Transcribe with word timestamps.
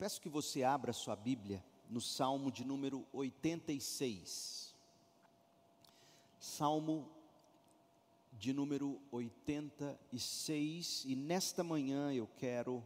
peço 0.00 0.18
que 0.18 0.30
você 0.30 0.62
abra 0.62 0.94
sua 0.94 1.14
Bíblia 1.14 1.62
no 1.90 2.00
Salmo 2.00 2.50
de 2.50 2.64
número 2.64 3.06
86. 3.12 4.74
Salmo 6.38 7.06
de 8.32 8.54
número 8.54 8.98
86, 9.12 11.04
e 11.04 11.14
nesta 11.14 11.62
manhã 11.62 12.10
eu 12.14 12.26
quero 12.38 12.82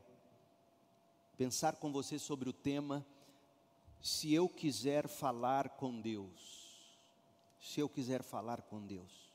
pensar 1.38 1.76
com 1.76 1.92
você 1.92 2.18
sobre 2.18 2.48
o 2.48 2.52
tema 2.52 3.06
Se 4.00 4.34
eu 4.34 4.48
quiser 4.48 5.06
falar 5.06 5.68
com 5.68 6.00
Deus. 6.00 6.74
Se 7.60 7.78
eu 7.78 7.88
quiser 7.88 8.24
falar 8.24 8.60
com 8.62 8.84
Deus. 8.84 9.32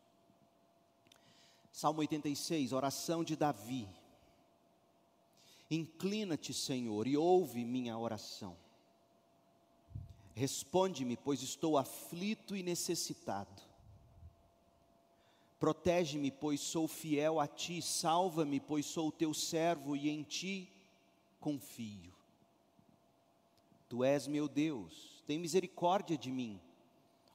Salmo 1.71 2.01
86, 2.01 2.73
oração 2.73 3.23
de 3.23 3.37
Davi. 3.37 3.87
Inclina-te, 5.69 6.53
Senhor, 6.53 7.05
e 7.07 7.15
ouve 7.15 7.63
minha 7.63 7.97
oração. 7.97 8.57
Responde-me, 10.33 11.15
pois 11.17 11.43
estou 11.43 11.77
aflito 11.77 12.55
e 12.55 12.63
necessitado. 12.63 13.61
Protege-me, 15.59 16.31
pois 16.31 16.61
sou 16.61 16.87
fiel 16.87 17.39
a 17.39 17.45
ti. 17.45 17.81
Salva-me, 17.81 18.59
pois 18.59 18.85
sou 18.85 19.11
teu 19.11 19.33
servo 19.33 19.95
e 19.95 20.09
em 20.09 20.23
ti 20.23 20.71
confio. 21.39 22.13
Tu 23.89 24.03
és 24.03 24.27
meu 24.27 24.47
Deus, 24.47 25.21
tem 25.27 25.37
misericórdia 25.37 26.17
de 26.17 26.31
mim. 26.31 26.59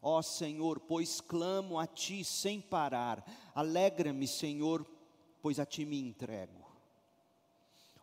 Ó 0.01 0.23
Senhor, 0.23 0.80
pois 0.80 1.20
clamo 1.20 1.78
a 1.78 1.87
ti 1.87 2.25
sem 2.25 2.61
parar. 2.61 3.25
Alegra-me, 3.55 4.27
Senhor, 4.27 4.87
pois 5.42 5.59
a 5.59 5.66
ti 5.66 5.84
me 5.84 5.98
entrego. 5.98 6.63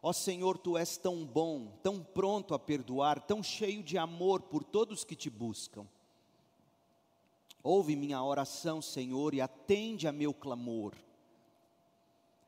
Ó 0.02 0.12
Senhor, 0.12 0.58
tu 0.58 0.78
és 0.78 0.98
tão 0.98 1.24
bom, 1.24 1.68
tão 1.84 2.04
pronto 2.04 2.56
a 2.56 2.60
perdoar, 2.60 3.22
tão 3.22 3.44
cheio 3.44 3.84
de 3.84 3.98
amor 3.98 4.42
por 4.42 4.64
todos 4.64 5.04
que 5.04 5.16
te 5.16 5.30
buscam. 5.30 5.88
Ouve 7.64 7.96
minha 7.96 8.24
oração, 8.24 8.82
Senhor, 8.82 9.36
e 9.36 9.42
atende 9.42 10.08
a 10.08 10.12
meu 10.12 10.34
clamor. 10.34 10.96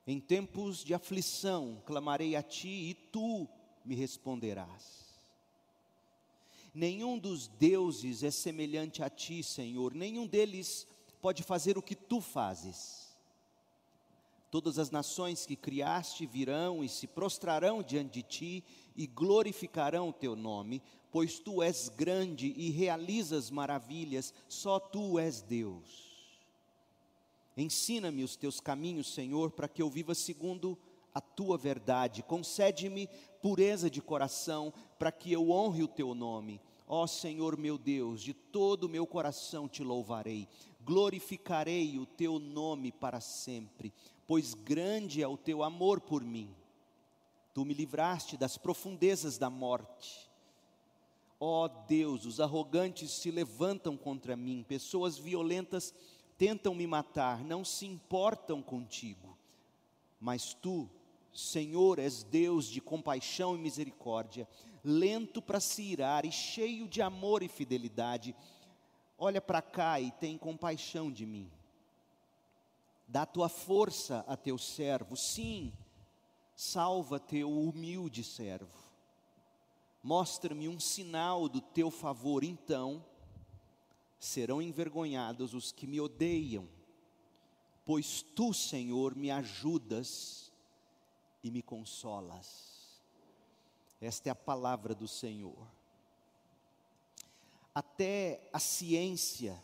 Em 0.07 0.19
tempos 0.19 0.83
de 0.83 0.93
aflição, 0.93 1.81
clamarei 1.85 2.35
a 2.35 2.41
ti 2.41 2.89
e 2.89 2.93
tu 2.93 3.47
me 3.85 3.93
responderás. 3.93 5.03
Nenhum 6.73 7.19
dos 7.19 7.47
deuses 7.47 8.23
é 8.23 8.31
semelhante 8.31 9.03
a 9.03 9.09
ti, 9.09 9.43
Senhor, 9.43 9.93
nenhum 9.93 10.25
deles 10.25 10.87
pode 11.21 11.43
fazer 11.43 11.77
o 11.77 11.83
que 11.83 11.95
tu 11.95 12.19
fazes. 12.19 13.02
Todas 14.53 14.77
as 14.77 14.91
nações 14.91 15.47
que 15.47 15.55
criaste 15.55 16.27
virão 16.27 16.83
e 16.83 16.87
se 16.87 17.07
prostrarão 17.07 17.81
diante 17.81 18.13
de 18.13 18.21
ti 18.21 18.63
e 18.95 19.07
glorificarão 19.07 20.09
o 20.09 20.13
teu 20.13 20.35
nome, 20.35 20.79
pois 21.11 21.39
tu 21.39 21.63
és 21.63 21.89
grande 21.89 22.53
e 22.55 22.69
realizas 22.69 23.49
maravilhas, 23.49 24.31
só 24.47 24.79
tu 24.79 25.17
és 25.17 25.41
Deus. 25.41 26.37
Ensina-me 27.57 28.23
os 28.23 28.35
teus 28.35 28.59
caminhos, 28.59 29.11
Senhor, 29.11 29.49
para 29.49 29.67
que 29.67 29.81
eu 29.81 29.89
viva 29.89 30.13
segundo 30.13 30.77
a 31.11 31.19
tua 31.19 31.57
verdade. 31.57 32.21
Concede-me 32.21 33.09
pureza 33.41 33.89
de 33.89 34.03
coração, 34.03 34.71
para 34.99 35.11
que 35.11 35.33
eu 35.33 35.49
honre 35.49 35.81
o 35.81 35.87
teu 35.87 36.13
nome. 36.13 36.61
Ó 36.87 37.07
Senhor 37.07 37.57
meu 37.57 37.75
Deus, 37.75 38.21
de 38.21 38.35
todo 38.35 38.83
o 38.83 38.89
meu 38.89 39.07
coração 39.07 39.67
te 39.67 39.83
louvarei, 39.83 40.47
glorificarei 40.85 41.97
o 41.97 42.05
teu 42.05 42.37
nome 42.37 42.91
para 42.91 43.19
sempre 43.19 43.91
pois 44.27 44.53
grande 44.53 45.21
é 45.21 45.27
o 45.27 45.37
teu 45.37 45.63
amor 45.63 46.01
por 46.01 46.23
mim. 46.23 46.53
Tu 47.53 47.63
me 47.65 47.73
livraste 47.73 48.37
das 48.37 48.57
profundezas 48.57 49.37
da 49.37 49.49
morte. 49.49 50.29
Ó 51.39 51.65
oh 51.65 51.67
Deus, 51.67 52.25
os 52.25 52.39
arrogantes 52.39 53.11
se 53.11 53.29
levantam 53.29 53.97
contra 53.97 54.35
mim, 54.35 54.65
pessoas 54.67 55.17
violentas 55.17 55.93
tentam 56.37 56.73
me 56.73 56.87
matar, 56.87 57.43
não 57.43 57.65
se 57.65 57.85
importam 57.85 58.61
contigo. 58.61 59.37
Mas 60.19 60.53
tu, 60.53 60.89
Senhor, 61.33 61.99
és 61.99 62.23
Deus 62.23 62.67
de 62.67 62.79
compaixão 62.79 63.55
e 63.55 63.59
misericórdia, 63.59 64.47
lento 64.83 65.41
para 65.41 65.59
se 65.59 65.83
irar 65.83 66.25
e 66.25 66.31
cheio 66.31 66.87
de 66.87 67.01
amor 67.01 67.43
e 67.43 67.49
fidelidade. 67.49 68.33
Olha 69.17 69.41
para 69.41 69.61
cá 69.61 69.99
e 69.99 70.11
tem 70.11 70.37
compaixão 70.37 71.11
de 71.11 71.25
mim 71.25 71.51
dá 73.07 73.25
tua 73.25 73.49
força 73.49 74.23
a 74.27 74.35
teu 74.35 74.57
servo, 74.57 75.15
sim, 75.15 75.73
salva 76.55 77.19
teu 77.19 77.51
humilde 77.51 78.23
servo. 78.23 78.83
Mostra-me 80.01 80.67
um 80.67 80.79
sinal 80.79 81.47
do 81.47 81.61
teu 81.61 81.89
favor, 81.89 82.43
então 82.43 83.05
serão 84.19 84.61
envergonhados 84.61 85.53
os 85.53 85.71
que 85.71 85.85
me 85.85 85.99
odeiam, 85.99 86.67
pois 87.85 88.21
tu, 88.21 88.53
Senhor, 88.53 89.15
me 89.15 89.29
ajudas 89.31 90.51
e 91.43 91.51
me 91.51 91.61
consolas. 91.61 93.01
Esta 93.99 94.29
é 94.29 94.31
a 94.31 94.35
palavra 94.35 94.93
do 94.93 95.07
Senhor. 95.07 95.67
Até 97.73 98.49
a 98.51 98.59
ciência 98.59 99.61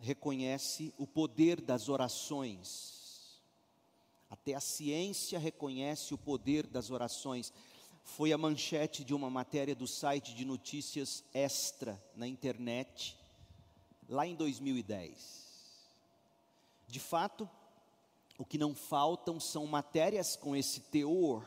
reconhece 0.00 0.92
o 0.98 1.06
poder 1.06 1.60
das 1.60 1.88
orações. 1.88 3.40
Até 4.30 4.54
a 4.54 4.60
ciência 4.60 5.38
reconhece 5.38 6.14
o 6.14 6.18
poder 6.18 6.66
das 6.66 6.90
orações. 6.90 7.52
Foi 8.02 8.32
a 8.32 8.38
manchete 8.38 9.04
de 9.04 9.14
uma 9.14 9.28
matéria 9.28 9.74
do 9.74 9.86
site 9.86 10.34
de 10.34 10.44
notícias 10.44 11.22
Extra 11.34 12.02
na 12.16 12.26
internet, 12.26 13.16
lá 14.08 14.26
em 14.26 14.34
2010. 14.34 15.40
De 16.88 16.98
fato, 16.98 17.48
o 18.38 18.44
que 18.44 18.56
não 18.56 18.74
faltam 18.74 19.38
são 19.38 19.66
matérias 19.66 20.34
com 20.34 20.56
esse 20.56 20.80
teor. 20.80 21.44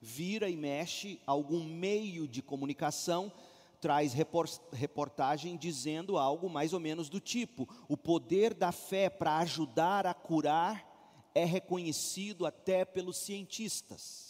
Vira 0.00 0.50
e 0.50 0.56
mexe 0.56 1.20
algum 1.24 1.64
meio 1.64 2.26
de 2.26 2.42
comunicação 2.42 3.32
traz 3.80 4.12
reportagem 4.72 5.56
dizendo 5.56 6.18
algo 6.18 6.48
mais 6.48 6.72
ou 6.72 6.80
menos 6.80 7.08
do 7.08 7.20
tipo: 7.20 7.68
o 7.88 7.96
poder 7.96 8.54
da 8.54 8.72
fé 8.72 9.08
para 9.08 9.38
ajudar 9.38 10.06
a 10.06 10.14
curar 10.14 10.84
é 11.34 11.44
reconhecido 11.44 12.46
até 12.46 12.84
pelos 12.84 13.18
cientistas. 13.18 14.26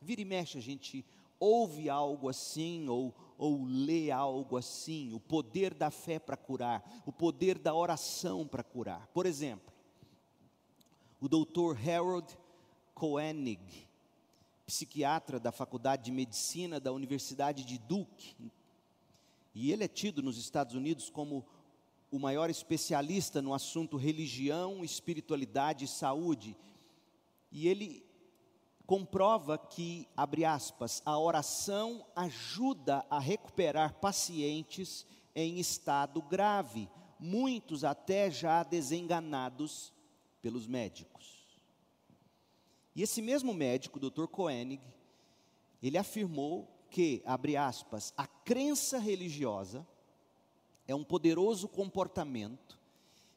Vira 0.00 0.20
e 0.20 0.24
mexe, 0.24 0.58
a 0.58 0.60
gente 0.60 1.04
ouve 1.38 1.88
algo 1.88 2.28
assim 2.28 2.88
ou, 2.88 3.14
ou 3.38 3.64
lê 3.64 4.10
algo 4.10 4.56
assim, 4.56 5.12
o 5.14 5.20
poder 5.20 5.72
da 5.72 5.90
fé 5.90 6.18
para 6.18 6.36
curar, 6.36 7.02
o 7.06 7.12
poder 7.12 7.58
da 7.58 7.74
oração 7.74 8.46
para 8.46 8.62
curar. 8.62 9.06
Por 9.08 9.24
exemplo, 9.24 9.72
o 11.20 11.28
doutor 11.28 11.78
Harold 11.78 12.36
Koenig, 12.94 13.88
psiquiatra 14.70 15.40
da 15.40 15.50
Faculdade 15.50 16.04
de 16.04 16.12
Medicina 16.12 16.78
da 16.78 16.92
Universidade 16.92 17.64
de 17.64 17.76
Duke. 17.76 18.36
E 19.52 19.72
ele 19.72 19.82
é 19.82 19.88
tido 19.88 20.22
nos 20.22 20.38
Estados 20.38 20.76
Unidos 20.76 21.10
como 21.10 21.44
o 22.08 22.20
maior 22.20 22.48
especialista 22.48 23.42
no 23.42 23.52
assunto 23.52 23.96
religião, 23.96 24.84
espiritualidade 24.84 25.84
e 25.84 25.88
saúde. 25.88 26.56
E 27.50 27.66
ele 27.66 28.06
comprova 28.86 29.58
que, 29.58 30.08
abre 30.16 30.44
aspas, 30.44 31.02
a 31.04 31.18
oração 31.18 32.06
ajuda 32.14 33.04
a 33.10 33.18
recuperar 33.18 33.94
pacientes 33.94 35.04
em 35.34 35.58
estado 35.58 36.22
grave, 36.22 36.88
muitos 37.18 37.82
até 37.82 38.30
já 38.30 38.62
desenganados 38.62 39.92
pelos 40.40 40.66
médicos. 40.66 41.39
E 42.94 43.02
esse 43.02 43.22
mesmo 43.22 43.54
médico, 43.54 43.98
o 43.98 44.10
Dr. 44.10 44.26
Koenig, 44.26 44.82
ele 45.82 45.96
afirmou 45.96 46.68
que, 46.90 47.22
abre 47.24 47.56
aspas, 47.56 48.12
a 48.16 48.26
crença 48.26 48.98
religiosa 48.98 49.86
é 50.86 50.94
um 50.94 51.04
poderoso 51.04 51.68
comportamento 51.68 52.78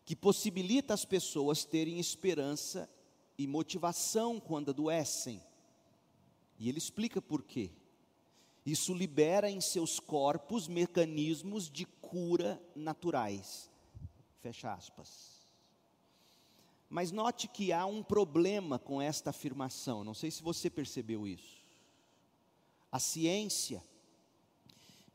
que 0.05 0.15
possibilita 0.15 0.93
as 0.93 1.05
pessoas 1.05 1.63
terem 1.63 1.99
esperança 1.99 2.89
e 3.37 3.47
motivação 3.47 4.39
quando 4.39 4.71
adoecem. 4.71 5.41
E 6.59 6.67
ele 6.67 6.77
explica 6.77 7.21
por 7.21 7.43
quê. 7.43 7.71
Isso 8.65 8.93
libera 8.93 9.49
em 9.49 9.61
seus 9.61 9.99
corpos 9.99 10.67
mecanismos 10.67 11.69
de 11.69 11.85
cura 11.85 12.61
naturais. 12.75 13.69
Fecha 14.41 14.73
aspas. 14.73 15.32
Mas 16.93 17.11
note 17.11 17.47
que 17.47 17.73
há 17.73 17.87
um 17.87 18.03
problema 18.03 18.77
com 18.77 19.01
esta 19.01 19.31
afirmação, 19.31 20.03
não 20.03 20.13
sei 20.13 20.29
se 20.29 20.43
você 20.43 20.69
percebeu 20.69 21.27
isso. 21.27 21.65
A 22.91 22.99
ciência, 22.99 23.83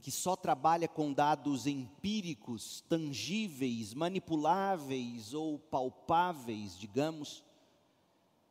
que 0.00 0.10
só 0.10 0.34
trabalha 0.34 0.88
com 0.88 1.12
dados 1.12 1.69
empíricos, 1.69 2.80
tangíveis, 2.88 3.94
manipuláveis 3.94 5.32
ou 5.32 5.56
palpáveis, 5.56 6.76
digamos, 6.76 7.44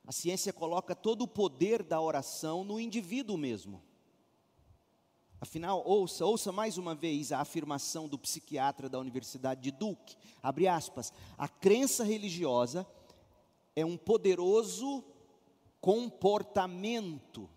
a 0.06 0.14
ciência 0.14 0.54
coloca 0.54 0.96
todo 0.96 1.24
o 1.24 1.28
poder 1.28 1.84
da 1.84 2.00
oração 2.00 2.64
no 2.64 2.80
indivíduo 2.80 3.38
mesmo. 3.38 3.84
Afinal, 5.42 5.84
ouça, 5.86 6.26
ouça 6.26 6.54
mais 6.54 6.78
uma 6.78 6.96
vez 6.96 7.34
a 7.34 7.42
afirmação 7.42 8.08
do 8.08 8.18
psiquiatra 8.18 8.88
da 8.88 8.98
Universidade 8.98 9.60
de 9.60 9.72
Duke. 9.72 10.16
Abre 10.42 10.66
aspas. 10.66 11.12
A 11.38 11.50
crença 11.50 12.06
religiosa 12.06 12.88
é 13.78 13.86
um 13.86 13.96
poderoso 13.96 15.04
comportamento 15.80 17.48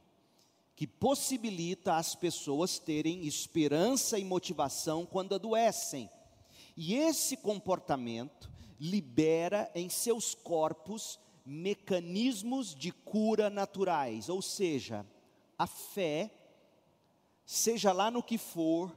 que 0.76 0.86
possibilita 0.86 1.94
as 1.96 2.14
pessoas 2.14 2.78
terem 2.78 3.26
esperança 3.26 4.18
e 4.18 4.24
motivação 4.24 5.06
quando 5.06 5.34
adoecem. 5.34 6.10
E 6.76 6.94
esse 6.94 7.38
comportamento 7.38 8.52
libera 8.78 9.70
em 9.74 9.88
seus 9.88 10.34
corpos 10.34 11.18
mecanismos 11.42 12.74
de 12.74 12.92
cura 12.92 13.48
naturais, 13.48 14.28
ou 14.28 14.42
seja, 14.42 15.06
a 15.56 15.66
fé 15.66 16.30
seja 17.46 17.94
lá 17.94 18.10
no 18.10 18.22
que 18.22 18.36
for, 18.36 18.94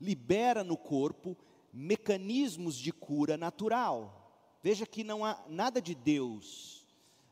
libera 0.00 0.64
no 0.64 0.78
corpo 0.78 1.36
mecanismos 1.70 2.78
de 2.78 2.92
cura 2.92 3.36
natural. 3.36 4.25
Veja 4.66 4.84
que 4.84 5.04
não 5.04 5.24
há 5.24 5.40
nada 5.48 5.80
de 5.80 5.94
Deus, 5.94 6.84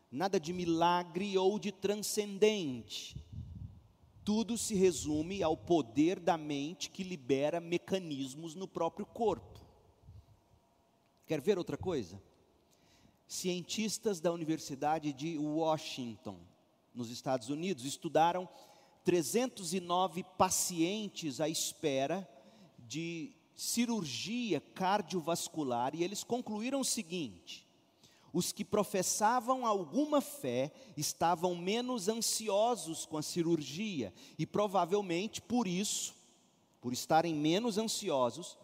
nada 0.09 0.39
de 0.39 0.53
milagre 0.53 1.37
ou 1.37 1.59
de 1.59 1.73
transcendente. 1.73 3.17
Tudo 4.23 4.57
se 4.57 4.77
resume 4.77 5.43
ao 5.43 5.57
poder 5.57 6.21
da 6.21 6.39
mente 6.39 6.91
que 6.91 7.03
libera 7.03 7.61
mecanismos 7.61 8.55
no 8.55 8.69
próprio 8.69 9.05
corpo. 9.05 9.59
Quer 11.27 11.41
ver 11.41 11.59
outra 11.59 11.77
coisa? 11.77 12.23
Cientistas 13.27 14.21
da 14.21 14.31
Universidade 14.31 15.13
de 15.13 15.37
Washington, 15.37 16.39
nos 16.95 17.11
Estados 17.11 17.49
Unidos, 17.49 17.85
estudaram 17.85 18.49
309 19.03 20.23
pacientes 20.39 21.41
à 21.41 21.49
espera 21.49 22.29
de 22.79 23.35
cirurgia 23.55 24.61
cardiovascular 24.61 25.95
e 25.95 26.03
eles 26.03 26.25
concluíram 26.25 26.81
o 26.81 26.85
seguinte: 26.85 27.67
os 28.33 28.53
que 28.53 28.65
professavam 28.65 29.67
alguma 29.67 30.21
fé 30.21 30.73
estavam 30.97 31.55
menos 31.55 32.09
ansiosos 32.09 33.06
com 33.06 33.17
a 33.17 33.23
cirurgia 33.23 34.12
e 34.39 34.47
provavelmente 34.47 35.41
por 35.41 35.67
isso, 35.67 36.15
por 36.81 36.93
estarem 36.93 37.35
menos 37.35 37.79
ansiosos, 37.79 38.59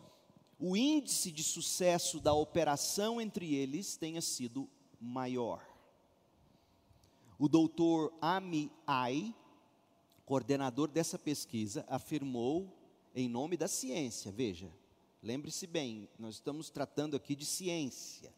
o 0.59 0.77
índice 0.77 1.31
de 1.31 1.43
sucesso 1.43 2.21
da 2.21 2.35
operação 2.35 3.21
entre 3.21 3.55
eles 3.55 3.97
tenha 3.97 4.21
sido 4.21 4.69
maior. 5.01 5.65
O 7.39 7.49
doutor 7.49 8.13
Ami 8.21 8.71
Ai 8.87 9.35
coordenador 10.31 10.87
dessa 10.87 11.19
pesquisa, 11.19 11.85
afirmou 11.89 12.73
em 13.13 13.29
nome 13.29 13.57
da 13.57 13.67
ciência, 13.67 14.31
veja, 14.31 14.71
lembre-se 15.23 15.67
bem, 15.67 16.09
nós 16.19 16.37
estamos 16.37 16.71
tratando 16.71 17.17
aqui 17.17 17.35
de 17.35 17.45
ciência. 17.45 18.33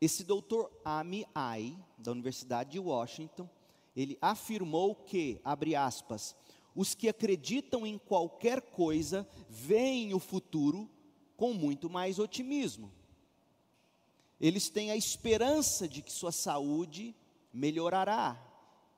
Esse 0.00 0.24
doutor 0.24 0.70
Ami 0.84 1.26
Ai, 1.34 1.76
da 1.96 2.12
Universidade 2.12 2.72
de 2.72 2.78
Washington, 2.78 3.48
ele 3.96 4.18
afirmou 4.20 4.94
que, 4.94 5.40
abre 5.44 5.76
aspas, 5.76 6.36
os 6.74 6.94
que 6.94 7.08
acreditam 7.08 7.86
em 7.86 7.96
qualquer 7.96 8.60
coisa 8.60 9.26
veem 9.48 10.12
o 10.12 10.18
futuro 10.18 10.90
com 11.36 11.54
muito 11.54 11.88
mais 11.88 12.18
otimismo. 12.18 12.92
Eles 14.40 14.68
têm 14.68 14.90
a 14.90 14.96
esperança 14.96 15.88
de 15.88 16.02
que 16.02 16.12
sua 16.12 16.32
saúde 16.32 17.14
melhorará, 17.52 18.36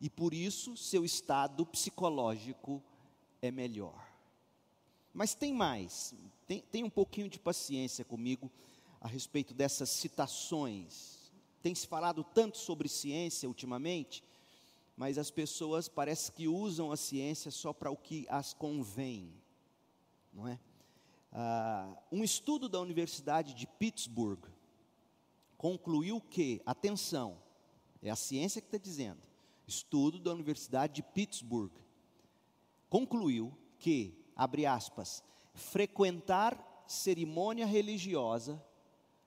e 0.00 0.08
por 0.08 0.32
isso 0.32 0.76
seu 0.76 1.04
estado 1.04 1.64
psicológico 1.66 2.82
é 3.40 3.50
melhor. 3.50 4.05
Mas 5.16 5.34
tem 5.34 5.50
mais, 5.50 6.14
tem, 6.46 6.60
tem 6.60 6.84
um 6.84 6.90
pouquinho 6.90 7.26
de 7.26 7.38
paciência 7.38 8.04
comigo 8.04 8.52
a 9.00 9.08
respeito 9.08 9.54
dessas 9.54 9.88
citações. 9.88 11.32
Tem 11.62 11.74
se 11.74 11.86
falado 11.86 12.22
tanto 12.22 12.58
sobre 12.58 12.86
ciência 12.86 13.48
ultimamente, 13.48 14.22
mas 14.94 15.16
as 15.16 15.30
pessoas 15.30 15.88
parece 15.88 16.30
que 16.30 16.46
usam 16.46 16.92
a 16.92 16.98
ciência 16.98 17.50
só 17.50 17.72
para 17.72 17.90
o 17.90 17.96
que 17.96 18.26
as 18.28 18.52
convém, 18.52 19.32
não 20.34 20.46
é? 20.46 20.60
Ah, 21.32 21.96
um 22.12 22.22
estudo 22.22 22.68
da 22.68 22.78
Universidade 22.78 23.54
de 23.54 23.66
Pittsburgh 23.66 24.44
concluiu 25.56 26.20
que, 26.20 26.60
atenção, 26.66 27.38
é 28.02 28.10
a 28.10 28.16
ciência 28.16 28.60
que 28.60 28.68
está 28.68 28.76
dizendo, 28.76 29.22
estudo 29.66 30.18
da 30.18 30.34
Universidade 30.34 30.92
de 30.92 31.02
Pittsburgh, 31.02 31.72
concluiu 32.90 33.56
que, 33.78 34.25
abre 34.36 34.66
aspas, 34.66 35.24
frequentar 35.54 36.84
cerimônia 36.86 37.66
religiosa 37.66 38.62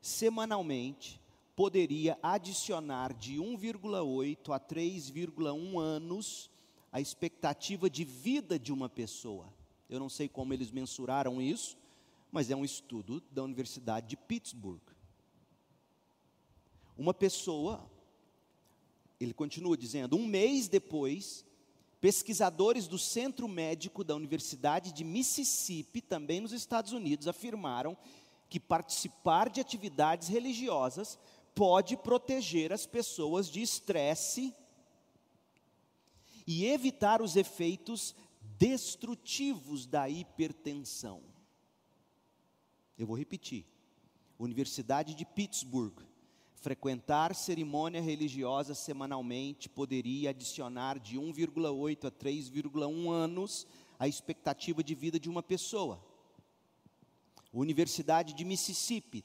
semanalmente 0.02 1.20
poderia 1.56 2.18
adicionar 2.24 3.14
de 3.14 3.36
1,8 3.36 4.56
a 4.56 4.60
3,1 4.60 5.80
anos 5.80 6.50
a 6.92 7.02
expectativa 7.02 7.90
de 7.90 8.06
vida 8.06 8.58
de 8.58 8.72
uma 8.72 8.88
pessoa. 8.88 9.52
Eu 9.90 10.00
não 10.00 10.08
sei 10.08 10.30
como 10.30 10.54
eles 10.54 10.72
mensuraram 10.72 11.42
isso, 11.42 11.78
mas 12.32 12.50
é 12.50 12.56
um 12.56 12.64
estudo 12.64 13.22
da 13.32 13.44
Universidade 13.44 14.08
de 14.08 14.16
Pittsburgh. 14.16 14.82
Uma 16.98 17.14
pessoa 17.14 17.90
ele 19.20 19.34
continua 19.34 19.76
dizendo: 19.76 20.16
um 20.16 20.26
mês 20.26 20.68
depois, 20.68 21.46
pesquisadores 22.02 22.88
do 22.88 22.98
Centro 22.98 23.48
Médico 23.48 24.04
da 24.04 24.16
Universidade 24.16 24.92
de 24.92 25.04
Mississippi, 25.04 26.02
também 26.02 26.40
nos 26.40 26.54
Estados 26.54 26.94
Unidos, 26.94 27.28
afirmaram 27.28 27.98
que 28.50 28.60
participar 28.60 29.50
de 29.50 29.62
atividades 29.62 30.28
religiosas 30.28 31.20
pode 31.54 31.98
proteger 31.98 32.72
as 32.72 32.86
pessoas 32.86 33.50
de 33.50 33.62
estresse 33.62 34.54
e 36.48 36.66
evitar 36.66 37.22
os 37.22 37.36
efeitos 37.36 38.16
destrutivos 38.58 39.86
da 39.86 40.10
hipertensão. 40.10 41.22
Eu 42.98 43.06
vou 43.06 43.18
repetir. 43.18 43.66
Universidade 44.40 45.14
de 45.14 45.26
Pittsburgh 45.26 46.09
Frequentar 46.60 47.34
cerimônia 47.34 48.02
religiosa 48.02 48.76
semanalmente 48.76 49.70
poderia 49.70 50.32
adicionar 50.32 51.00
de 51.00 51.18
1,8 51.18 52.06
a 52.06 52.12
3,1 52.12 53.10
anos 53.10 53.66
a 53.98 54.10
expectativa 54.10 54.84
de 54.84 54.94
vida 54.94 55.18
de 55.18 55.30
uma 55.30 55.42
pessoa. 55.42 56.04
Universidade 57.54 58.34
de 58.34 58.44
Mississippi 58.44 59.24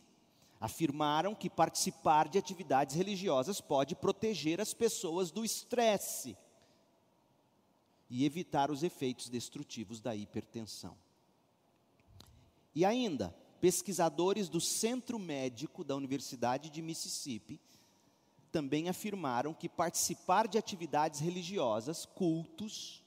afirmaram 0.61 1.35
que 1.35 1.50
participar 1.50 2.28
de 2.28 2.38
atividades 2.38 2.94
religiosas 2.94 3.61
pode 3.61 3.97
proteger 3.97 4.61
as 4.61 4.73
pessoas 4.73 5.32
do 5.32 5.44
estresse 5.44 6.37
e 8.08 8.25
evitar 8.25 8.70
os 8.70 8.85
efeitos 8.85 9.28
destrutivos 9.28 10.00
da 10.00 10.14
hipertensão. 10.14 10.97
E 12.73 12.85
ainda, 12.85 13.35
pesquisadores 13.64 14.50
do 14.50 14.61
Centro 14.61 15.18
Médico 15.18 15.83
da 15.83 15.97
Universidade 15.97 16.68
de 16.68 16.83
Mississippi 16.83 17.59
também 18.52 18.90
afirmaram 18.90 19.54
que 19.54 19.71
participar 19.71 20.47
de 20.47 20.59
atividades 20.59 21.18
religiosas, 21.18 22.04
cultos, 22.04 23.02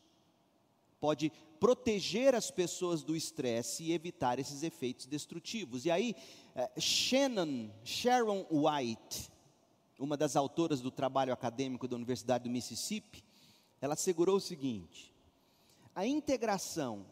pode 1.00 1.32
proteger 1.60 2.34
as 2.34 2.50
pessoas 2.50 3.04
do 3.04 3.16
estresse 3.16 3.84
e 3.84 3.94
evitar 3.94 4.40
esses 4.40 4.64
efeitos 4.64 5.06
destrutivos. 5.06 5.86
E 5.86 5.92
aí, 5.92 6.16
eh, 6.56 6.72
Shannon, 6.80 7.70
Sharon 7.84 8.44
White, 8.50 9.30
uma 10.00 10.18
das 10.18 10.36
autoras 10.36 10.82
do 10.82 10.90
trabalho 10.90 11.32
acadêmico 11.32 11.88
da 11.88 11.96
Universidade 11.96 12.46
do 12.46 12.50
Mississippi, 12.50 13.24
ela 13.80 13.94
assegurou 13.94 14.38
o 14.38 14.42
seguinte: 14.42 15.14
a 15.94 16.04
integração 16.04 17.06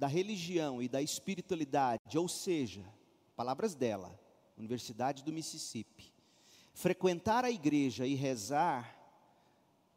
da 0.00 0.06
religião 0.06 0.82
e 0.82 0.88
da 0.88 1.02
espiritualidade, 1.02 2.16
ou 2.16 2.26
seja, 2.26 2.82
palavras 3.36 3.74
dela, 3.74 4.18
Universidade 4.56 5.22
do 5.22 5.30
Mississippi. 5.30 6.10
Frequentar 6.72 7.44
a 7.44 7.50
igreja 7.50 8.06
e 8.06 8.14
rezar 8.14 8.96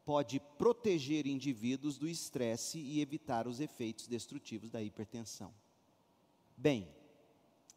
pode 0.04 0.42
proteger 0.58 1.26
indivíduos 1.26 1.98
do 1.98 2.06
estresse 2.06 2.80
e 2.80 3.00
evitar 3.00 3.48
os 3.48 3.62
efeitos 3.62 4.06
destrutivos 4.06 4.70
da 4.70 4.84
hipertensão. 4.84 5.54
Bem, 6.58 6.86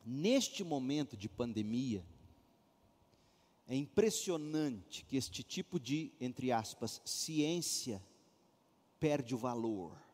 neste 0.04 0.64
momento 0.64 1.16
de 1.16 1.28
pandemia, 1.28 2.04
é 3.68 3.76
impressionante 3.76 5.04
que 5.04 5.16
este 5.16 5.44
tipo 5.44 5.78
de, 5.78 6.12
entre 6.20 6.50
aspas, 6.50 7.00
ciência 7.04 8.02
perde 8.98 9.32
o 9.32 9.38
valor. 9.38 10.05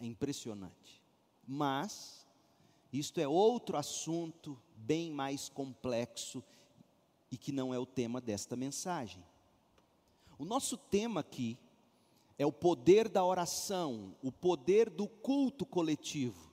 É 0.00 0.06
impressionante. 0.06 1.02
Mas, 1.46 2.26
isto 2.92 3.20
é 3.20 3.26
outro 3.26 3.76
assunto 3.76 4.60
bem 4.76 5.10
mais 5.10 5.48
complexo 5.48 6.42
e 7.30 7.36
que 7.36 7.52
não 7.52 7.72
é 7.74 7.78
o 7.78 7.86
tema 7.86 8.20
desta 8.20 8.56
mensagem. 8.56 9.22
O 10.38 10.44
nosso 10.44 10.76
tema 10.76 11.20
aqui 11.20 11.58
é 12.38 12.46
o 12.46 12.52
poder 12.52 13.08
da 13.08 13.24
oração, 13.24 14.14
o 14.22 14.30
poder 14.30 14.88
do 14.88 15.08
culto 15.08 15.66
coletivo, 15.66 16.52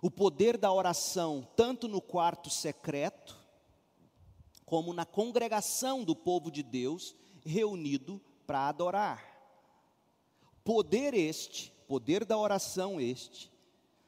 o 0.00 0.10
poder 0.10 0.56
da 0.56 0.72
oração, 0.72 1.48
tanto 1.56 1.88
no 1.88 2.00
quarto 2.00 2.48
secreto, 2.48 3.36
como 4.64 4.94
na 4.94 5.04
congregação 5.04 6.04
do 6.04 6.14
povo 6.14 6.50
de 6.50 6.62
Deus 6.62 7.16
reunido 7.44 8.20
para 8.46 8.68
adorar. 8.68 9.34
Poder 10.62 11.12
este, 11.12 11.73
poder 11.86 12.24
da 12.24 12.36
oração 12.36 13.00
este, 13.00 13.50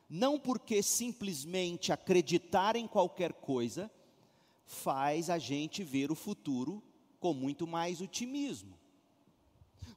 não 0.08 0.38
porque 0.38 0.82
simplesmente 0.82 1.92
acreditar 1.92 2.76
em 2.76 2.86
qualquer 2.86 3.32
coisa 3.32 3.90
faz 4.64 5.30
a 5.30 5.38
gente 5.38 5.82
ver 5.82 6.10
o 6.10 6.14
futuro 6.14 6.82
com 7.18 7.32
muito 7.32 7.66
mais 7.66 8.00
otimismo. 8.00 8.76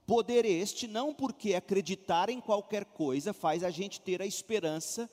Poder 0.06 0.46
este 0.46 0.88
não 0.88 1.14
porque 1.14 1.54
acreditar 1.54 2.30
em 2.30 2.42
qualquer 2.42 2.86
coisa 2.86 3.34
faz 3.34 3.64
a 3.64 3.70
gente 3.70 4.02
ter 4.02 4.22
a 4.22 4.26
esperança 4.26 5.10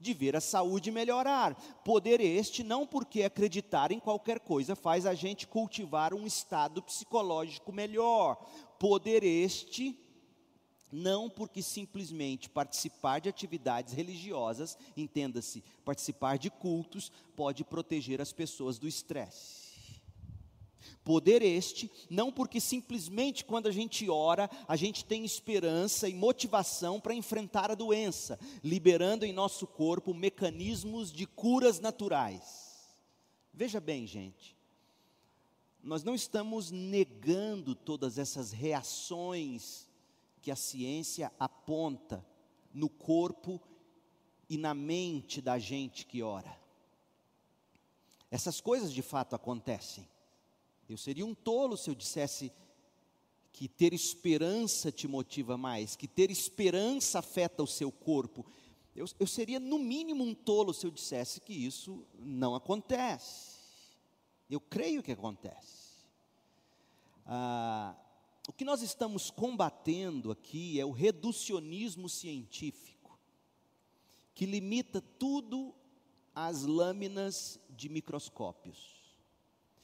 de 0.00 0.14
ver 0.14 0.34
a 0.34 0.40
saúde 0.40 0.90
melhorar. 0.90 1.54
Poder 1.84 2.20
este 2.20 2.64
não 2.64 2.86
porque 2.86 3.22
acreditar 3.22 3.92
em 3.92 4.00
qualquer 4.00 4.40
coisa 4.40 4.74
faz 4.74 5.04
a 5.04 5.14
gente 5.14 5.46
cultivar 5.46 6.14
um 6.14 6.26
estado 6.26 6.82
psicológico 6.82 7.70
melhor. 7.70 8.36
Poder 8.78 9.22
este 9.22 9.96
não 10.92 11.28
porque 11.28 11.62
simplesmente 11.62 12.48
participar 12.48 13.20
de 13.20 13.28
atividades 13.28 13.94
religiosas, 13.94 14.76
entenda-se, 14.96 15.62
participar 15.84 16.38
de 16.38 16.50
cultos, 16.50 17.12
pode 17.36 17.64
proteger 17.64 18.20
as 18.20 18.32
pessoas 18.32 18.78
do 18.78 18.88
estresse. 18.88 19.70
Poder 21.04 21.42
este, 21.42 21.90
não 22.08 22.30
porque 22.32 22.60
simplesmente 22.60 23.44
quando 23.44 23.66
a 23.66 23.72
gente 23.72 24.08
ora, 24.08 24.50
a 24.66 24.76
gente 24.76 25.04
tem 25.04 25.24
esperança 25.24 26.08
e 26.08 26.14
motivação 26.14 27.00
para 27.00 27.14
enfrentar 27.14 27.70
a 27.70 27.74
doença, 27.74 28.38
liberando 28.62 29.24
em 29.24 29.32
nosso 29.32 29.66
corpo 29.66 30.14
mecanismos 30.14 31.12
de 31.12 31.26
curas 31.26 31.80
naturais. 31.80 32.70
Veja 33.52 33.80
bem, 33.80 34.06
gente, 34.06 34.56
nós 35.82 36.04
não 36.04 36.14
estamos 36.14 36.70
negando 36.70 37.74
todas 37.74 38.18
essas 38.18 38.52
reações 38.52 39.89
que 40.40 40.50
a 40.50 40.56
ciência 40.56 41.32
aponta 41.38 42.24
no 42.72 42.88
corpo 42.88 43.60
e 44.48 44.56
na 44.56 44.74
mente 44.74 45.40
da 45.40 45.58
gente 45.58 46.06
que 46.06 46.22
ora. 46.22 46.58
Essas 48.30 48.60
coisas 48.60 48.92
de 48.92 49.02
fato 49.02 49.34
acontecem. 49.34 50.08
Eu 50.88 50.96
seria 50.96 51.26
um 51.26 51.34
tolo 51.34 51.76
se 51.76 51.90
eu 51.90 51.94
dissesse 51.94 52.52
que 53.52 53.68
ter 53.68 53.92
esperança 53.92 54.90
te 54.90 55.06
motiva 55.06 55.56
mais, 55.56 55.96
que 55.96 56.08
ter 56.08 56.30
esperança 56.30 57.18
afeta 57.18 57.62
o 57.62 57.66
seu 57.66 57.90
corpo. 57.90 58.46
Eu, 58.94 59.06
eu 59.18 59.26
seria, 59.26 59.60
no 59.60 59.78
mínimo, 59.78 60.24
um 60.24 60.34
tolo 60.34 60.72
se 60.72 60.86
eu 60.86 60.90
dissesse 60.90 61.40
que 61.40 61.52
isso 61.52 62.04
não 62.18 62.54
acontece. 62.54 63.58
Eu 64.48 64.60
creio 64.60 65.02
que 65.02 65.12
acontece. 65.12 65.80
Ah, 67.24 67.94
o 68.48 68.52
que 68.52 68.64
nós 68.64 68.82
estamos 68.82 69.30
combatendo 69.30 70.30
aqui 70.30 70.80
é 70.80 70.84
o 70.84 70.90
reducionismo 70.90 72.08
científico, 72.08 73.18
que 74.34 74.46
limita 74.46 75.00
tudo 75.00 75.74
às 76.34 76.62
lâminas 76.62 77.60
de 77.68 77.88
microscópios. 77.88 78.98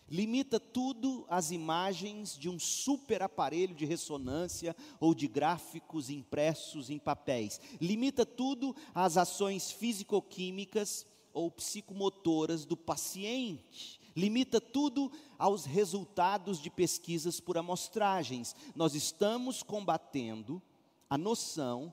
Limita 0.09 0.61
tudo 0.61 1.27
às 1.29 1.51
imagens 1.51 2.39
de 2.39 2.49
um 2.49 2.61
super 2.61 3.23
aparelho 3.23 3.75
de 3.75 3.85
ressonância 3.85 4.75
ou 5.01 5.13
de 5.13 5.27
gráficos 5.27 6.11
impressos 6.11 6.91
em 6.91 6.99
papéis. 6.99 7.61
Limita 7.81 8.25
tudo 8.25 8.75
às 8.95 9.17
ações 9.17 9.73
físico-químicas 9.73 11.05
ou 11.33 11.51
psicomotoras 11.51 12.65
do 12.65 12.77
paciente 12.77 14.01
limita 14.17 14.61
tudo 14.61 15.13
aos 15.39 15.67
resultados 15.67 16.59
de 16.59 16.71
pesquisas 16.71 17.39
por 17.39 17.59
amostragens. 17.59 18.57
Nós 18.75 18.95
estamos 18.95 19.63
combatendo 19.63 20.63
a 21.09 21.19
noção 21.19 21.93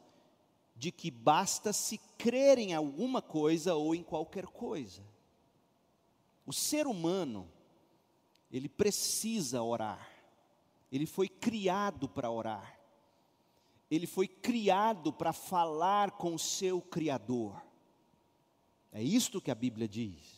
de 0.75 0.91
que 0.91 1.11
basta 1.11 1.73
se 1.73 1.99
crer 2.17 2.57
em 2.57 2.73
alguma 2.73 3.21
coisa 3.21 3.75
ou 3.75 3.93
em 3.93 4.01
qualquer 4.01 4.45
coisa. 4.47 5.03
O 6.45 6.53
ser 6.53 6.87
humano, 6.87 7.51
ele 8.49 8.69
precisa 8.69 9.61
orar. 9.61 10.09
Ele 10.91 11.05
foi 11.05 11.27
criado 11.27 12.07
para 12.07 12.31
orar. 12.31 12.79
Ele 13.89 14.07
foi 14.07 14.27
criado 14.27 15.11
para 15.11 15.33
falar 15.33 16.11
com 16.11 16.33
o 16.33 16.39
seu 16.39 16.81
Criador. 16.81 17.61
É 18.91 19.01
isto 19.01 19.41
que 19.41 19.51
a 19.51 19.55
Bíblia 19.55 19.87
diz. 19.87 20.32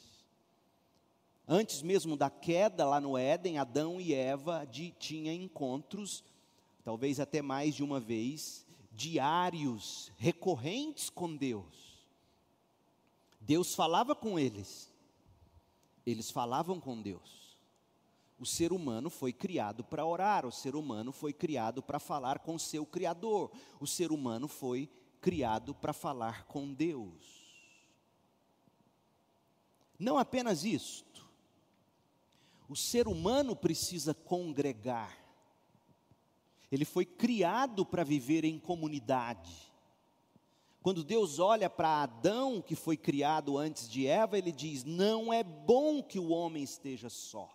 Antes 1.48 1.82
mesmo 1.82 2.18
da 2.18 2.30
queda 2.30 2.86
lá 2.86 3.00
no 3.00 3.18
Éden, 3.18 3.60
Adão 3.60 4.02
e 4.02 4.14
Eva 4.14 4.66
de, 4.66 4.92
tinham 4.92 5.34
encontros, 5.34 6.24
talvez 6.84 7.20
até 7.20 7.42
mais 7.42 7.76
de 7.76 7.84
uma 7.84 8.00
vez, 8.00 8.66
diários, 8.92 10.12
recorrentes 10.18 11.10
com 11.10 11.36
Deus. 11.36 12.04
Deus 13.40 13.76
falava 13.76 14.16
com 14.16 14.40
eles, 14.40 14.92
eles 16.04 16.32
falavam 16.32 16.80
com 16.80 17.00
Deus. 17.00 17.46
O 18.40 18.46
ser 18.46 18.74
humano 18.74 19.10
foi 19.10 19.32
criado 19.32 19.84
para 19.84 20.06
orar, 20.06 20.48
o 20.48 20.52
ser 20.52 20.76
humano 20.76 21.12
foi 21.12 21.32
criado 21.32 21.82
para 21.82 22.00
falar 22.00 22.40
com 22.40 22.58
seu 22.58 22.86
Criador, 22.86 23.52
o 23.80 23.86
ser 23.86 24.12
humano 24.12 24.48
foi 24.48 24.90
criado 25.22 25.76
para 25.76 25.94
falar 25.94 26.46
com 26.46 26.74
Deus. 26.74 27.46
Não 29.98 30.18
apenas 30.18 30.66
isto, 30.66 31.05
o 32.68 32.76
ser 32.76 33.08
humano 33.08 33.56
precisa 33.56 34.14
congregar. 34.14 35.16
Ele 36.72 36.86
foi 36.86 37.06
criado 37.06 37.86
para 37.86 38.04
viver 38.04 38.44
em 38.44 38.60
comunidade. 38.60 39.72
Quando 40.82 41.04
Deus 41.04 41.40
olha 41.40 41.70
para 41.70 42.04
Adão, 42.04 42.62
que 42.62 42.76
foi 42.76 42.98
criado 42.98 43.58
antes 43.58 43.88
de 43.88 44.08
Eva, 44.08 44.38
ele 44.38 44.52
diz: 44.52 44.84
Não 44.84 45.32
é 45.32 45.44
bom 45.44 46.02
que 46.02 46.20
o 46.20 46.30
homem 46.30 46.64
esteja 46.64 47.10
só. 47.10 47.52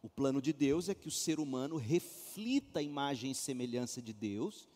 O 0.00 0.08
plano 0.08 0.40
de 0.40 0.52
Deus 0.52 0.88
é 0.88 0.94
que 0.94 1.08
o 1.08 1.12
ser 1.12 1.40
humano 1.40 1.76
reflita 1.76 2.78
a 2.78 2.82
imagem 2.82 3.32
e 3.32 3.34
semelhança 3.34 4.00
de 4.00 4.12
Deus, 4.12 4.68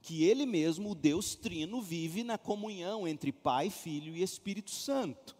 que 0.00 0.24
ele 0.24 0.46
mesmo, 0.46 0.92
o 0.92 0.94
Deus 0.94 1.34
Trino, 1.34 1.82
vive 1.82 2.22
na 2.22 2.38
comunhão 2.38 3.06
entre 3.06 3.32
Pai, 3.32 3.70
Filho 3.70 4.16
e 4.16 4.22
Espírito 4.22 4.70
Santo 4.70 5.36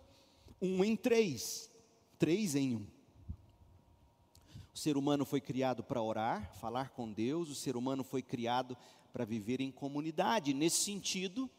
um 0.60 0.84
em 0.84 0.96
três, 0.96 1.70
três 2.18 2.54
em 2.54 2.76
um. 2.76 2.86
O 4.74 4.78
ser 4.78 4.96
humano 4.96 5.24
foi 5.24 5.40
criado 5.40 5.82
para 5.82 6.02
orar, 6.02 6.52
falar 6.56 6.90
com 6.90 7.10
Deus, 7.10 7.48
o 7.48 7.54
ser 7.54 7.76
humano 7.76 8.04
foi 8.04 8.22
criado 8.22 8.76
para 9.12 9.24
viver 9.24 9.60
em 9.60 9.70
comunidade. 9.70 10.52
Nesse 10.52 10.84
sentido, 10.84 11.50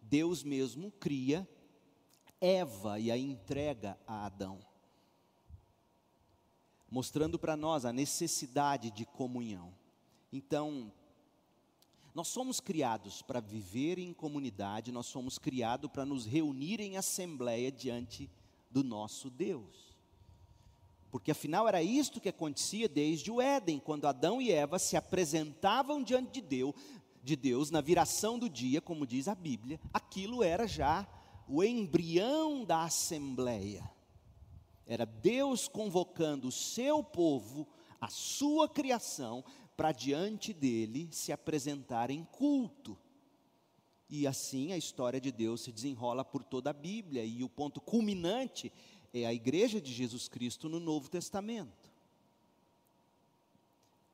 Deus 0.00 0.44
mesmo 0.44 0.92
cria 0.92 1.48
Eva 2.40 2.98
e 2.98 3.10
a 3.10 3.18
entrega 3.18 3.98
a 4.06 4.24
Adão, 4.26 4.60
mostrando 6.90 7.38
para 7.38 7.56
nós 7.56 7.84
a 7.84 7.92
necessidade 7.92 8.90
de 8.90 9.04
comunhão. 9.04 9.74
Então, 10.32 10.92
nós 12.14 12.28
somos 12.28 12.60
criados 12.60 13.20
para 13.20 13.40
viver 13.40 13.98
em 13.98 14.12
comunidade, 14.12 14.90
nós 14.90 15.06
somos 15.06 15.38
criados 15.38 15.90
para 15.90 16.06
nos 16.06 16.24
reunir 16.24 16.80
em 16.80 16.96
assembleia 16.96 17.70
diante 17.70 18.30
do 18.70 18.84
nosso 18.84 19.28
Deus. 19.28 19.90
Porque 21.10 21.32
afinal 21.32 21.66
era 21.66 21.82
isto 21.82 22.20
que 22.20 22.28
acontecia 22.28 22.88
desde 22.88 23.30
o 23.30 23.40
Éden, 23.40 23.80
quando 23.80 24.06
Adão 24.06 24.40
e 24.40 24.52
Eva 24.52 24.78
se 24.78 24.96
apresentavam 24.96 26.02
diante 26.02 26.30
de 26.32 26.40
Deus, 26.40 26.74
de 27.22 27.34
Deus 27.36 27.70
na 27.70 27.80
viração 27.80 28.38
do 28.38 28.48
dia, 28.48 28.80
como 28.80 29.06
diz 29.06 29.26
a 29.26 29.34
Bíblia, 29.34 29.80
aquilo 29.92 30.42
era 30.42 30.66
já 30.66 31.06
o 31.48 31.64
embrião 31.64 32.64
da 32.64 32.84
assembleia. 32.84 33.90
Era 34.86 35.04
Deus 35.04 35.66
convocando 35.66 36.48
o 36.48 36.52
seu 36.52 37.02
povo, 37.02 37.66
a 38.00 38.08
sua 38.08 38.68
criação, 38.68 39.44
para 39.76 39.92
diante 39.92 40.52
dele 40.52 41.08
se 41.10 41.32
apresentar 41.32 42.10
em 42.10 42.24
culto. 42.24 42.96
E 44.10 44.26
assim 44.26 44.72
a 44.72 44.76
história 44.76 45.20
de 45.20 45.30
Deus 45.30 45.60
se 45.60 45.70
desenrola 45.70 46.24
por 46.24 46.42
toda 46.42 46.70
a 46.70 46.72
Bíblia, 46.72 47.24
e 47.24 47.44
o 47.44 47.48
ponto 47.48 47.80
culminante 47.80 48.72
é 49.14 49.24
a 49.24 49.32
igreja 49.32 49.80
de 49.80 49.92
Jesus 49.92 50.26
Cristo 50.26 50.68
no 50.68 50.80
Novo 50.80 51.08
Testamento. 51.08 51.88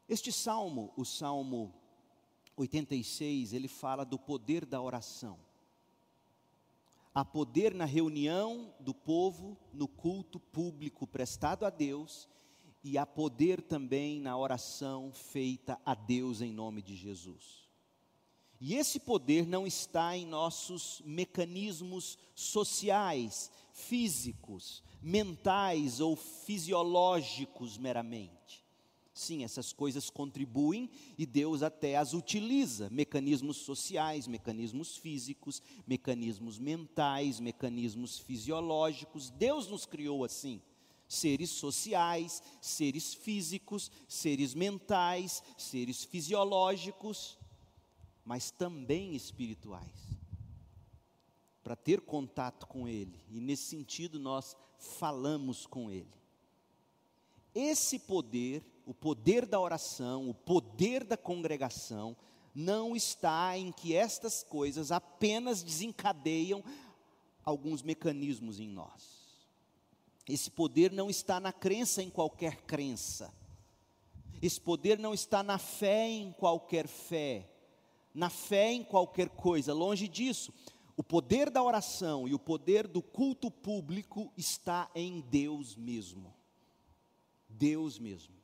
Este 0.07 0.31
salmo, 0.31 0.93
o 0.97 1.05
Salmo 1.05 1.75
86, 2.57 3.55
ele 3.55 3.69
fala 3.69 4.05
do 4.05 4.19
poder 4.19 4.67
da 4.67 4.81
oração. 4.83 5.39
Há 7.15 7.25
poder 7.25 7.75
na 7.75 7.87
reunião 7.87 8.75
do 8.79 8.93
povo, 8.93 9.57
no 9.73 9.89
culto 9.89 10.39
público 10.39 11.07
prestado 11.07 11.65
a 11.65 11.71
Deus, 11.71 12.29
e 12.85 12.99
há 12.99 13.07
poder 13.07 13.63
também 13.63 14.21
na 14.21 14.37
oração 14.37 15.11
feita 15.11 15.81
a 15.87 15.95
Deus 15.95 16.43
em 16.43 16.53
nome 16.53 16.83
de 16.83 16.95
Jesus. 16.95 17.66
E 18.61 18.75
esse 18.75 18.99
poder 18.99 19.47
não 19.47 19.67
está 19.67 20.17
em 20.17 20.27
nossos 20.27 21.03
mecanismos 21.05 22.19
sociais, 22.35 23.51
físicos, 23.73 24.83
mentais 25.03 26.01
ou 26.01 26.17
fisiológicos 26.17 27.77
meramente. 27.77 28.65
Sim, 29.13 29.45
essas 29.45 29.73
coisas 29.73 30.11
contribuem 30.11 30.91
e 31.17 31.25
Deus 31.25 31.63
até 31.63 31.97
as 31.97 32.13
utiliza: 32.13 32.91
mecanismos 32.91 33.57
sociais, 33.57 34.27
mecanismos 34.27 34.97
físicos, 34.97 35.63
mecanismos 35.87 36.59
mentais, 36.59 37.41
mecanismos 37.41 38.19
fisiológicos. 38.19 39.31
Deus 39.31 39.69
nos 39.69 39.87
criou 39.87 40.23
assim: 40.23 40.61
seres 41.09 41.49
sociais, 41.49 42.43
seres 42.61 43.15
físicos, 43.15 43.91
seres 44.07 44.55
mentais, 44.55 45.43
seres 45.57 46.05
fisiológicos, 46.05 47.39
mas 48.27 48.51
também 48.51 49.17
espirituais. 49.17 50.19
Para 51.65 51.75
ter 51.75 52.03
contato 52.03 52.67
com 52.67 52.87
Ele, 52.87 53.19
e 53.31 53.41
nesse 53.41 53.65
sentido 53.65 54.19
nós 54.19 54.55
falamos 54.79 55.65
com 55.67 55.91
Ele. 55.91 56.13
Esse 57.55 57.99
poder 57.99 58.63
o 58.87 58.95
poder 58.95 59.45
da 59.45 59.59
oração, 59.61 60.31
o 60.31 60.33
poder 60.33 61.03
da 61.03 61.17
congregação, 61.17 62.17
não 62.55 62.95
está 62.95 63.59
em 63.59 63.73
que 63.73 63.95
estas 63.95 64.45
coisas 64.45 64.93
apenas 64.93 65.63
desencadeiam 65.63 66.63
alguns 67.45 67.83
mecanismos 67.83 68.61
em 68.61 68.69
nós. 68.69 69.27
Esse 70.29 70.51
poder 70.51 70.93
não 70.93 71.11
está 71.11 71.41
na 71.41 71.53
crença 71.53 72.01
em 72.01 72.09
qualquer 72.09 72.63
crença. 72.63 73.35
Esse 74.41 74.61
poder 74.61 74.99
não 74.99 75.13
está 75.13 75.43
na 75.43 75.59
fé 75.59 76.09
em 76.09 76.33
qualquer 76.33 76.87
fé, 76.87 77.51
na 78.17 78.31
fé 78.31 78.73
em 78.73 78.83
qualquer 78.83 79.29
coisa, 79.29 79.75
longe 79.75 80.09
disso. 80.09 80.51
O 80.97 81.05
poder 81.05 81.51
da 81.51 81.63
oração 81.63 82.27
e 82.27 82.33
o 82.33 82.39
poder 82.39 82.89
do 82.89 83.03
culto 83.03 83.51
público 83.51 84.33
está 84.35 84.91
em 84.95 85.21
Deus 85.21 85.77
mesmo. 85.77 86.35
Deus 87.47 87.99
mesmo. 87.99 88.35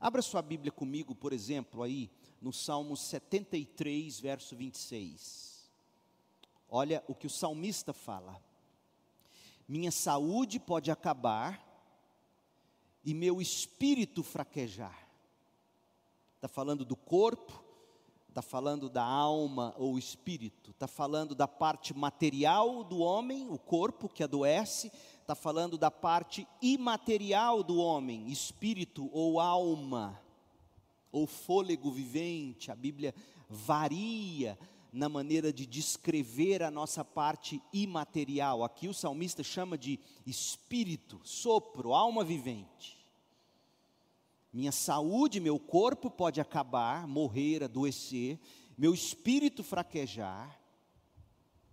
Abra 0.00 0.22
sua 0.22 0.40
Bíblia 0.40 0.72
comigo, 0.72 1.14
por 1.14 1.34
exemplo, 1.34 1.82
aí 1.82 2.10
no 2.40 2.50
Salmo 2.50 2.96
73, 2.96 4.18
verso 4.18 4.56
26. 4.56 5.70
Olha 6.66 7.04
o 7.06 7.14
que 7.14 7.26
o 7.26 7.30
salmista 7.30 7.92
fala: 7.92 8.42
Minha 9.68 9.90
saúde 9.90 10.58
pode 10.58 10.90
acabar 10.90 11.62
e 13.04 13.12
meu 13.12 13.38
espírito 13.38 14.22
fraquejar. 14.22 15.06
Está 16.36 16.48
falando 16.48 16.86
do 16.86 16.96
corpo, 16.96 17.69
está 18.30 18.40
falando 18.40 18.88
da 18.88 19.04
alma 19.04 19.74
ou 19.76 19.98
espírito, 19.98 20.70
está 20.70 20.86
falando 20.86 21.34
da 21.34 21.46
parte 21.46 21.92
material 21.92 22.82
do 22.82 23.00
homem, 23.00 23.48
o 23.50 23.58
corpo 23.58 24.08
que 24.08 24.22
adoece, 24.22 24.90
está 25.20 25.34
falando 25.34 25.76
da 25.76 25.90
parte 25.90 26.46
imaterial 26.62 27.62
do 27.62 27.78
homem, 27.78 28.28
espírito 28.30 29.10
ou 29.12 29.38
alma, 29.38 30.20
ou 31.12 31.26
fôlego 31.26 31.90
vivente. 31.90 32.70
A 32.70 32.74
Bíblia 32.74 33.14
varia 33.48 34.58
na 34.92 35.08
maneira 35.08 35.52
de 35.52 35.66
descrever 35.66 36.62
a 36.62 36.70
nossa 36.70 37.04
parte 37.04 37.60
imaterial. 37.72 38.64
Aqui 38.64 38.88
o 38.88 38.94
salmista 38.94 39.42
chama 39.42 39.76
de 39.76 39.98
espírito, 40.26 41.20
sopro, 41.24 41.92
alma 41.92 42.24
vivente. 42.24 42.99
Minha 44.52 44.72
saúde, 44.72 45.38
meu 45.38 45.58
corpo 45.58 46.10
pode 46.10 46.40
acabar, 46.40 47.06
morrer, 47.06 47.62
adoecer, 47.62 48.38
meu 48.76 48.92
espírito 48.92 49.62
fraquejar, 49.62 50.60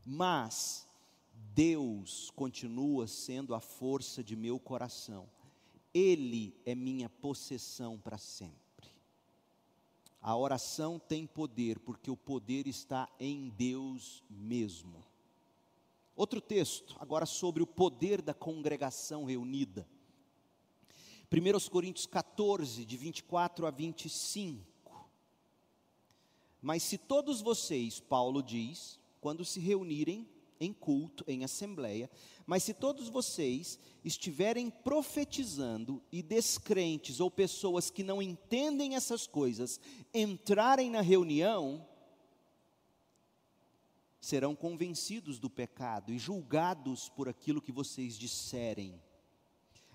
mas 0.05 0.87
Deus 1.33 2.31
continua 2.35 3.07
sendo 3.07 3.55
a 3.55 3.59
força 3.59 4.23
de 4.23 4.35
meu 4.35 4.59
coração. 4.59 5.27
Ele 5.93 6.55
é 6.65 6.75
minha 6.75 7.09
possessão 7.09 7.97
para 7.97 8.17
sempre. 8.17 8.67
A 10.21 10.35
oração 10.35 10.99
tem 10.99 11.25
poder, 11.25 11.79
porque 11.79 12.11
o 12.11 12.17
poder 12.17 12.67
está 12.67 13.09
em 13.19 13.49
Deus 13.49 14.23
mesmo. 14.29 15.03
Outro 16.15 16.41
texto, 16.41 16.95
agora 16.99 17.25
sobre 17.25 17.63
o 17.63 17.67
poder 17.67 18.21
da 18.21 18.33
congregação 18.33 19.23
reunida. 19.23 19.87
1 21.31 21.69
Coríntios 21.69 22.05
14, 22.05 22.85
de 22.85 22.95
24 22.97 23.65
a 23.65 23.71
25. 23.71 24.65
Mas 26.61 26.83
se 26.83 26.97
todos 26.97 27.41
vocês, 27.41 27.99
Paulo 27.99 28.41
diz, 28.41 28.99
quando 29.19 29.43
se 29.43 29.59
reunirem, 29.59 30.27
em 30.59 30.73
culto, 30.73 31.23
em 31.27 31.43
assembleia, 31.43 32.09
mas 32.45 32.63
se 32.63 32.73
todos 32.73 33.09
vocês 33.09 33.77
estiverem 34.03 34.69
profetizando 34.69 36.01
e 36.11 36.23
descrentes 36.23 37.19
ou 37.19 37.29
pessoas 37.29 37.89
que 37.91 38.03
não 38.03 38.21
entendem 38.21 38.95
essas 38.95 39.27
coisas 39.27 39.79
entrarem 40.13 40.89
na 40.89 41.01
reunião, 41.01 41.85
serão 44.19 44.55
convencidos 44.55 45.39
do 45.39 45.49
pecado 45.49 46.11
e 46.11 46.17
julgados 46.17 47.07
por 47.09 47.29
aquilo 47.29 47.61
que 47.61 47.71
vocês 47.71 48.17
disserem. 48.17 48.99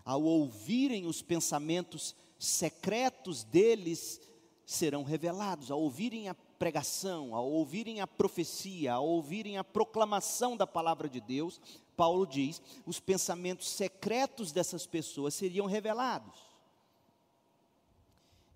Ao 0.05 0.23
ouvirem 0.23 1.07
os 1.07 1.23
pensamentos 1.23 2.15
secretos 2.39 3.45
deles, 3.45 4.21
serão 4.65 5.03
revelados, 5.03 5.71
ao 5.71 5.81
ouvirem 5.81 6.29
a 6.29 6.35
pregação, 6.35 7.35
ao 7.35 7.51
ouvirem 7.51 8.01
a 8.01 8.07
profecia, 8.07 8.95
ao 8.95 9.07
ouvirem 9.07 9.59
a 9.59 9.65
proclamação 9.65 10.57
da 10.57 10.67
palavra 10.67 11.09
de 11.09 11.21
Deus, 11.21 11.61
Paulo 11.97 12.27
diz, 12.27 12.61
os 12.87 12.99
pensamentos 12.99 13.69
secretos 13.69 14.51
dessas 14.51 14.87
pessoas 14.87 15.35
seriam 15.35 15.67
revelados. 15.67 16.41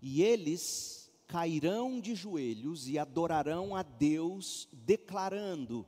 E 0.00 0.22
eles 0.22 1.10
cairão 1.26 2.00
de 2.00 2.14
joelhos 2.14 2.88
e 2.88 2.98
adorarão 2.98 3.74
a 3.74 3.82
Deus, 3.82 4.68
declarando: 4.72 5.86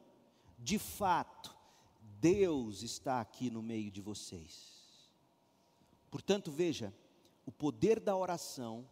de 0.58 0.78
fato, 0.78 1.56
Deus 2.20 2.82
está 2.82 3.20
aqui 3.20 3.50
no 3.50 3.62
meio 3.62 3.90
de 3.90 4.00
vocês. 4.00 4.77
Portanto, 6.10 6.50
veja, 6.50 6.92
o 7.44 7.52
poder 7.52 8.00
da 8.00 8.16
oração 8.16 8.86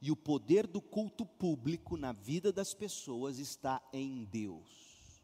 e 0.00 0.10
o 0.10 0.16
poder 0.16 0.66
do 0.66 0.80
culto 0.80 1.24
público 1.24 1.96
na 1.96 2.12
vida 2.12 2.52
das 2.52 2.74
pessoas 2.74 3.38
está 3.38 3.82
em 3.92 4.24
Deus. 4.24 5.22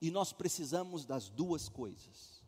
E 0.00 0.10
nós 0.10 0.32
precisamos 0.32 1.04
das 1.04 1.28
duas 1.28 1.68
coisas. 1.68 2.42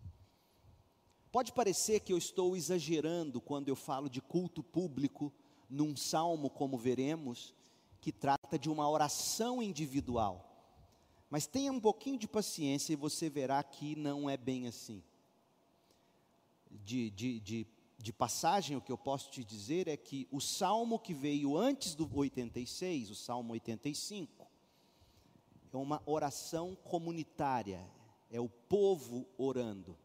Pode 1.33 1.53
parecer 1.53 2.01
que 2.01 2.13
eu 2.13 2.19
estou 2.19 2.57
exagerando 2.57 3.41
quando 3.41 3.69
eu 3.69 3.77
falo 3.77 4.09
de 4.09 4.21
culto 4.21 4.63
público 4.63 5.33
num 5.69 5.97
salmo, 5.97 6.51
como 6.51 6.77
veremos, 6.77 7.55
que 8.01 8.11
trata 8.11 8.59
de 8.59 8.69
uma 8.69 8.89
oração 8.89 9.63
individual. 9.63 10.47
Mas 11.29 11.47
tenha 11.47 11.71
um 11.71 11.81
pouquinho 11.81 12.19
de 12.19 12.27
paciência 12.27 12.93
e 12.93 12.97
você 12.97 13.31
verá 13.31 13.63
que 13.63 13.95
não 13.95 14.29
é 14.29 14.37
bem 14.37 14.67
assim. 14.67 15.03
De, 16.69 17.11
de, 17.11 17.41
de 17.41 17.67
de 18.01 18.13
passagem, 18.13 18.77
o 18.77 18.81
que 18.81 18.91
eu 18.91 18.97
posso 18.97 19.31
te 19.31 19.45
dizer 19.45 19.87
é 19.87 19.97
que 19.97 20.27
o 20.31 20.41
salmo 20.41 20.99
que 20.99 21.13
veio 21.13 21.57
antes 21.57 21.95
do 21.95 22.09
86, 22.11 23.11
o 23.11 23.15
salmo 23.15 23.53
85, 23.53 24.49
é 25.73 25.77
uma 25.77 26.03
oração 26.07 26.75
comunitária, 26.83 27.87
é 28.31 28.41
o 28.41 28.49
povo 28.49 29.29
orando. 29.37 29.97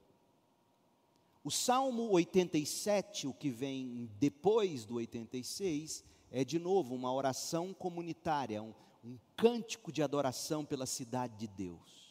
O 1.44 1.50
salmo 1.50 2.12
87, 2.12 3.28
o 3.28 3.34
que 3.34 3.50
vem 3.50 4.10
depois 4.20 4.84
do 4.84 4.96
86, 4.96 6.04
é 6.32 6.44
de 6.44 6.60
novo 6.60 6.94
uma 6.94 7.14
oração 7.14 7.74
comunitária, 7.74 8.62
um, 8.62 8.74
um 9.04 9.18
cântico 9.38 9.92
de 9.92 10.04
adoração 10.04 10.66
pela 10.66 10.86
cidade 10.86 11.38
de 11.38 11.48
Deus. 11.48 12.05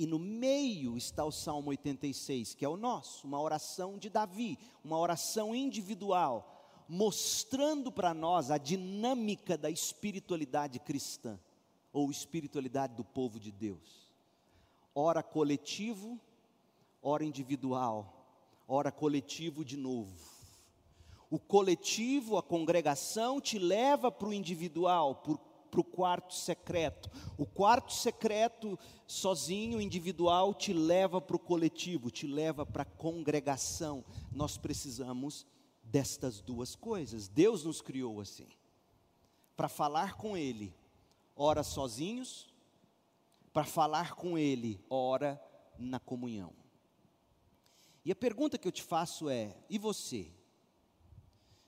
E 0.00 0.06
no 0.06 0.18
meio 0.18 0.96
está 0.96 1.26
o 1.26 1.30
Salmo 1.30 1.68
86, 1.68 2.54
que 2.54 2.64
é 2.64 2.68
o 2.70 2.74
nosso, 2.78 3.26
uma 3.26 3.38
oração 3.38 3.98
de 3.98 4.08
Davi, 4.08 4.58
uma 4.82 4.98
oração 4.98 5.54
individual, 5.54 6.86
mostrando 6.88 7.92
para 7.92 8.14
nós 8.14 8.50
a 8.50 8.56
dinâmica 8.56 9.58
da 9.58 9.68
espiritualidade 9.68 10.80
cristã, 10.80 11.38
ou 11.92 12.10
espiritualidade 12.10 12.94
do 12.94 13.04
povo 13.04 13.38
de 13.38 13.52
Deus. 13.52 14.10
Ora 14.94 15.22
coletivo, 15.22 16.18
ora 17.02 17.22
individual, 17.22 18.26
ora 18.66 18.90
coletivo 18.90 19.62
de 19.62 19.76
novo. 19.76 20.16
O 21.28 21.38
coletivo, 21.38 22.38
a 22.38 22.42
congregação, 22.42 23.38
te 23.38 23.58
leva 23.58 24.10
para 24.10 24.28
o 24.28 24.32
individual, 24.32 25.16
por 25.16 25.36
para 25.70 25.80
o 25.80 25.84
quarto 25.84 26.34
secreto. 26.34 27.10
O 27.38 27.46
quarto 27.46 27.92
secreto, 27.92 28.78
sozinho, 29.06 29.80
individual, 29.80 30.52
te 30.52 30.72
leva 30.72 31.20
para 31.20 31.36
o 31.36 31.38
coletivo, 31.38 32.10
te 32.10 32.26
leva 32.26 32.66
para 32.66 32.82
a 32.82 32.86
congregação. 32.86 34.04
Nós 34.32 34.58
precisamos 34.58 35.46
destas 35.82 36.40
duas 36.40 36.74
coisas. 36.74 37.28
Deus 37.28 37.64
nos 37.64 37.80
criou 37.80 38.20
assim, 38.20 38.48
para 39.56 39.68
falar 39.68 40.14
com 40.14 40.36
Ele, 40.36 40.74
ora 41.36 41.62
sozinhos, 41.62 42.52
para 43.52 43.64
falar 43.64 44.14
com 44.14 44.38
Ele, 44.38 44.80
ora 44.88 45.40
na 45.78 46.00
comunhão. 46.00 46.52
E 48.04 48.10
a 48.10 48.16
pergunta 48.16 48.58
que 48.58 48.66
eu 48.66 48.72
te 48.72 48.82
faço 48.82 49.28
é: 49.28 49.56
e 49.68 49.78
você? 49.78 50.32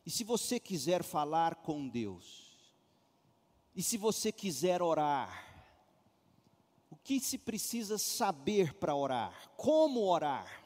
E 0.05 0.11
se 0.11 0.25
você 0.25 0.59
quiser 0.59 1.03
falar 1.03 1.57
com 1.57 1.89
Deus? 1.89 2.42
E 3.75 3.83
se 3.83 3.97
você 3.97 4.31
quiser 4.31 4.83
orar? 4.83 5.51
O 6.91 6.97
que 6.97 7.19
se 7.19 7.39
precisa 7.39 7.97
saber 7.97 8.75
para 8.75 8.95
orar? 8.95 9.51
Como 9.57 10.01
orar? 10.01 10.63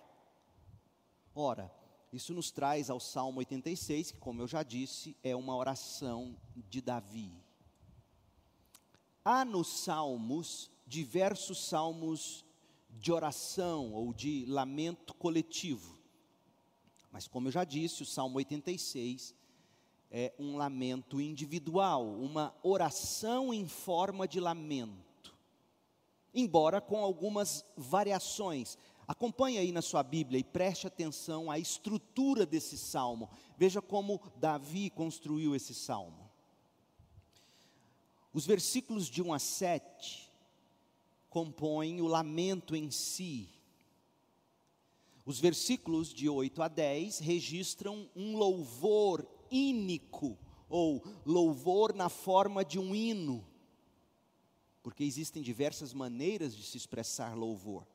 Ora, 1.34 1.70
isso 2.12 2.34
nos 2.34 2.50
traz 2.50 2.90
ao 2.90 2.98
Salmo 2.98 3.38
86, 3.38 4.12
que, 4.12 4.18
como 4.18 4.42
eu 4.42 4.48
já 4.48 4.62
disse, 4.62 5.16
é 5.22 5.36
uma 5.36 5.54
oração 5.54 6.36
de 6.68 6.80
Davi. 6.80 7.32
Há 9.24 9.44
nos 9.44 9.68
Salmos 9.68 10.70
diversos 10.86 11.66
salmos 11.66 12.44
de 12.90 13.12
oração 13.12 13.92
ou 13.92 14.14
de 14.14 14.46
lamento 14.46 15.12
coletivo. 15.14 15.98
Mas, 17.10 17.26
como 17.26 17.48
eu 17.48 17.52
já 17.52 17.64
disse, 17.64 18.02
o 18.02 18.06
Salmo 18.06 18.38
86 18.38 19.34
é 20.10 20.32
um 20.38 20.56
lamento 20.56 21.20
individual, 21.20 22.06
uma 22.06 22.54
oração 22.62 23.52
em 23.52 23.66
forma 23.66 24.26
de 24.26 24.40
lamento, 24.40 25.34
embora 26.34 26.80
com 26.80 27.02
algumas 27.02 27.64
variações. 27.76 28.78
Acompanhe 29.08 29.58
aí 29.58 29.72
na 29.72 29.82
sua 29.82 30.02
Bíblia 30.02 30.40
e 30.40 30.44
preste 30.44 30.86
atenção 30.86 31.50
à 31.50 31.58
estrutura 31.58 32.44
desse 32.44 32.76
salmo. 32.76 33.30
Veja 33.56 33.80
como 33.80 34.20
Davi 34.36 34.90
construiu 34.90 35.54
esse 35.54 35.74
salmo. 35.74 36.30
Os 38.32 38.44
versículos 38.44 39.08
de 39.08 39.22
1 39.22 39.32
a 39.32 39.38
7 39.38 40.30
compõem 41.30 42.00
o 42.00 42.06
lamento 42.06 42.74
em 42.74 42.90
si. 42.90 43.48
Os 45.24 45.40
versículos 45.40 46.12
de 46.12 46.28
8 46.28 46.62
a 46.62 46.68
10 46.68 47.18
registram 47.18 48.08
um 48.14 48.36
louvor 48.36 49.26
ínico, 49.50 50.38
ou 50.68 51.02
louvor 51.24 51.94
na 51.94 52.08
forma 52.08 52.64
de 52.64 52.78
um 52.78 52.94
hino, 52.94 53.46
porque 54.82 55.04
existem 55.04 55.42
diversas 55.42 55.92
maneiras 55.92 56.56
de 56.56 56.62
se 56.62 56.76
expressar 56.76 57.36
louvor. 57.36 57.86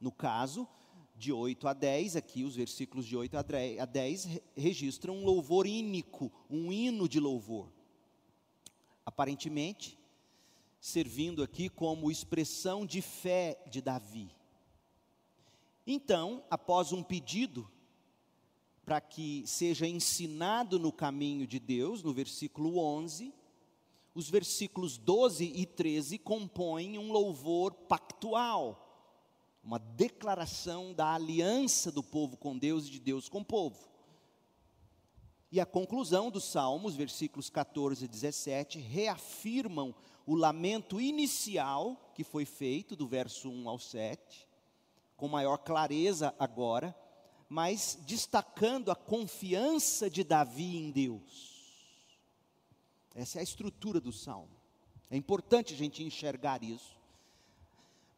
No 0.00 0.12
caso, 0.12 0.68
de 1.16 1.32
8 1.32 1.66
a 1.66 1.72
10, 1.72 2.16
aqui 2.16 2.44
os 2.44 2.54
versículos 2.54 3.04
de 3.04 3.16
8 3.16 3.36
a 3.36 3.84
10 3.84 4.40
registram 4.56 5.16
um 5.16 5.24
louvor 5.24 5.66
ínico, 5.66 6.30
um 6.48 6.72
hino 6.72 7.08
de 7.08 7.18
louvor. 7.18 7.72
Aparentemente, 9.04 9.98
servindo 10.80 11.42
aqui 11.42 11.68
como 11.68 12.10
expressão 12.10 12.86
de 12.86 13.02
fé 13.02 13.60
de 13.68 13.82
Davi. 13.82 14.30
Então, 15.86 16.44
após 16.48 16.92
um 16.92 17.02
pedido 17.02 17.68
para 18.88 19.02
que 19.02 19.44
seja 19.46 19.86
ensinado 19.86 20.78
no 20.78 20.90
caminho 20.90 21.46
de 21.46 21.58
Deus, 21.58 22.02
no 22.02 22.10
versículo 22.10 22.78
11, 22.78 23.34
os 24.14 24.30
versículos 24.30 24.96
12 24.96 25.44
e 25.44 25.66
13 25.66 26.16
compõem 26.16 26.96
um 26.96 27.12
louvor 27.12 27.74
pactual 27.74 28.86
uma 29.62 29.78
declaração 29.78 30.94
da 30.94 31.12
aliança 31.12 31.92
do 31.92 32.02
povo 32.02 32.38
com 32.38 32.56
Deus 32.56 32.86
e 32.86 32.90
de 32.90 32.98
Deus 32.98 33.28
com 33.28 33.40
o 33.40 33.44
povo. 33.44 33.90
E 35.52 35.60
a 35.60 35.66
conclusão 35.66 36.30
dos 36.30 36.44
Salmos, 36.44 36.96
versículos 36.96 37.50
14 37.50 38.06
e 38.06 38.08
17, 38.08 38.78
reafirmam 38.78 39.94
o 40.24 40.34
lamento 40.34 40.98
inicial 40.98 42.10
que 42.14 42.24
foi 42.24 42.46
feito, 42.46 42.96
do 42.96 43.06
verso 43.06 43.50
1 43.50 43.68
ao 43.68 43.78
7, 43.78 44.48
com 45.14 45.28
maior 45.28 45.58
clareza 45.58 46.34
agora, 46.38 46.96
mas 47.48 47.98
destacando 48.06 48.90
a 48.90 48.96
confiança 48.96 50.10
de 50.10 50.22
Davi 50.22 50.76
em 50.76 50.90
Deus. 50.90 51.58
Essa 53.14 53.38
é 53.38 53.40
a 53.40 53.44
estrutura 53.44 54.00
do 54.00 54.12
salmo. 54.12 54.56
É 55.10 55.16
importante 55.16 55.72
a 55.72 55.76
gente 55.76 56.02
enxergar 56.02 56.62
isso 56.62 56.98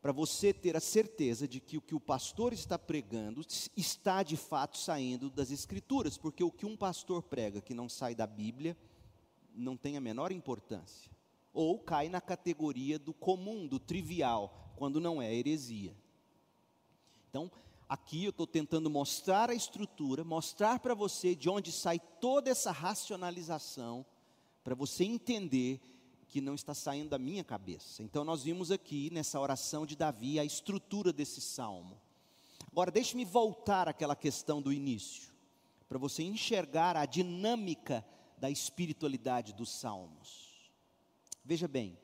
para 0.02 0.12
você 0.12 0.52
ter 0.52 0.76
a 0.76 0.80
certeza 0.80 1.46
de 1.46 1.60
que 1.60 1.76
o 1.76 1.80
que 1.80 1.94
o 1.94 2.00
pastor 2.00 2.52
está 2.52 2.78
pregando 2.78 3.44
está 3.76 4.22
de 4.22 4.36
fato 4.36 4.78
saindo 4.78 5.30
das 5.30 5.50
Escrituras, 5.50 6.16
porque 6.16 6.42
o 6.42 6.50
que 6.50 6.64
um 6.64 6.76
pastor 6.76 7.22
prega 7.22 7.60
que 7.60 7.74
não 7.74 7.88
sai 7.88 8.14
da 8.14 8.26
Bíblia 8.26 8.76
não 9.54 9.76
tem 9.76 9.96
a 9.96 10.00
menor 10.00 10.32
importância, 10.32 11.10
ou 11.52 11.78
cai 11.78 12.08
na 12.08 12.20
categoria 12.20 12.98
do 12.98 13.12
comum, 13.12 13.66
do 13.66 13.78
trivial, 13.78 14.72
quando 14.76 15.00
não 15.00 15.20
é 15.20 15.34
heresia. 15.34 15.94
Então, 17.28 17.50
aqui 17.90 18.24
eu 18.24 18.30
estou 18.30 18.46
tentando 18.46 18.88
mostrar 18.88 19.50
a 19.50 19.54
estrutura, 19.54 20.22
mostrar 20.22 20.78
para 20.78 20.94
você 20.94 21.34
de 21.34 21.50
onde 21.50 21.72
sai 21.72 21.98
toda 21.98 22.48
essa 22.48 22.70
racionalização, 22.70 24.06
para 24.62 24.76
você 24.76 25.02
entender 25.02 25.80
que 26.28 26.40
não 26.40 26.54
está 26.54 26.72
saindo 26.72 27.10
da 27.10 27.18
minha 27.18 27.42
cabeça. 27.42 28.00
Então, 28.04 28.22
nós 28.22 28.44
vimos 28.44 28.70
aqui 28.70 29.10
nessa 29.12 29.40
oração 29.40 29.84
de 29.84 29.96
Davi 29.96 30.38
a 30.38 30.44
estrutura 30.44 31.12
desse 31.12 31.40
salmo. 31.40 32.00
Agora, 32.70 32.92
deixe-me 32.92 33.24
voltar 33.24 33.88
àquela 33.88 34.14
questão 34.14 34.62
do 34.62 34.72
início, 34.72 35.32
para 35.88 35.98
você 35.98 36.22
enxergar 36.22 36.96
a 36.96 37.04
dinâmica 37.04 38.06
da 38.38 38.48
espiritualidade 38.48 39.52
dos 39.52 39.68
salmos. 39.68 40.70
Veja 41.44 41.66
bem, 41.66 41.98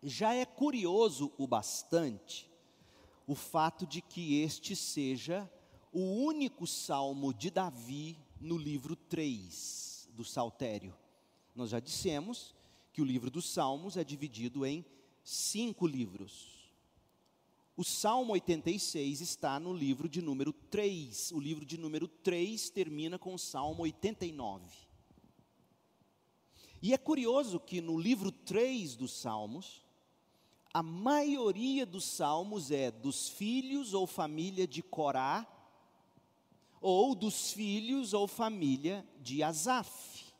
já 0.00 0.32
é 0.32 0.44
curioso 0.44 1.32
o 1.36 1.48
bastante 1.48 2.53
o 3.26 3.34
fato 3.34 3.86
de 3.86 4.00
que 4.00 4.40
este 4.40 4.76
seja 4.76 5.50
o 5.92 6.24
único 6.24 6.66
salmo 6.66 7.32
de 7.32 7.50
Davi 7.50 8.18
no 8.40 8.58
livro 8.58 8.96
3 8.96 10.08
do 10.12 10.24
Saltério. 10.24 10.94
Nós 11.54 11.70
já 11.70 11.80
dissemos 11.80 12.54
que 12.92 13.00
o 13.00 13.04
livro 13.04 13.30
dos 13.30 13.48
Salmos 13.48 13.96
é 13.96 14.04
dividido 14.04 14.66
em 14.66 14.84
cinco 15.22 15.86
livros. 15.86 16.54
O 17.76 17.82
Salmo 17.82 18.32
86 18.34 19.20
está 19.20 19.58
no 19.58 19.72
livro 19.72 20.08
de 20.08 20.22
número 20.22 20.52
3. 20.52 21.32
O 21.32 21.40
livro 21.40 21.64
de 21.64 21.76
número 21.76 22.06
3 22.06 22.70
termina 22.70 23.18
com 23.18 23.34
o 23.34 23.38
Salmo 23.38 23.82
89. 23.82 24.64
E 26.80 26.92
é 26.92 26.98
curioso 26.98 27.58
que 27.58 27.80
no 27.80 27.98
livro 27.98 28.30
3 28.30 28.94
dos 28.94 29.12
Salmos, 29.12 29.83
a 30.74 30.82
maioria 30.82 31.86
dos 31.86 32.04
salmos 32.04 32.72
é 32.72 32.90
dos 32.90 33.28
filhos 33.28 33.94
ou 33.94 34.08
família 34.08 34.66
de 34.66 34.82
Corá, 34.82 35.46
ou 36.80 37.14
dos 37.14 37.52
filhos 37.52 38.12
ou 38.12 38.26
família 38.26 39.06
de 39.22 39.40
Asaf. 39.40 40.34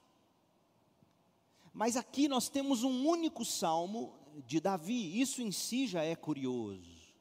Mas 1.73 1.97
aqui 1.97 2.27
nós 2.27 2.49
temos 2.49 2.83
um 2.83 3.07
único 3.07 3.45
salmo 3.45 4.13
de 4.45 4.59
Davi, 4.59 5.21
isso 5.21 5.41
em 5.41 5.53
si 5.53 5.87
já 5.87 6.03
é 6.03 6.17
curioso. 6.17 7.15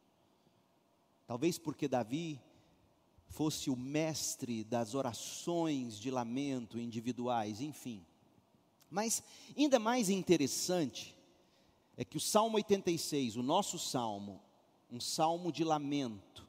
Talvez 1.28 1.60
porque 1.60 1.88
Davi 1.88 2.42
fosse 3.28 3.70
o 3.70 3.76
mestre 3.76 4.64
das 4.64 4.96
orações 4.96 6.00
de 6.00 6.10
lamento 6.10 6.80
individuais, 6.80 7.62
enfim. 7.62 8.04
Mas 8.90 9.22
ainda 9.56 9.78
mais 9.78 10.10
interessante 10.10 11.16
é 11.98 12.04
que 12.04 12.18
o 12.18 12.22
Salmo 12.22 12.56
86, 12.58 13.38
o 13.38 13.44
nosso 13.44 13.78
salmo, 13.78 14.42
um 14.92 15.00
salmo 15.00 15.52
de 15.52 15.64
lamento, 15.64 16.48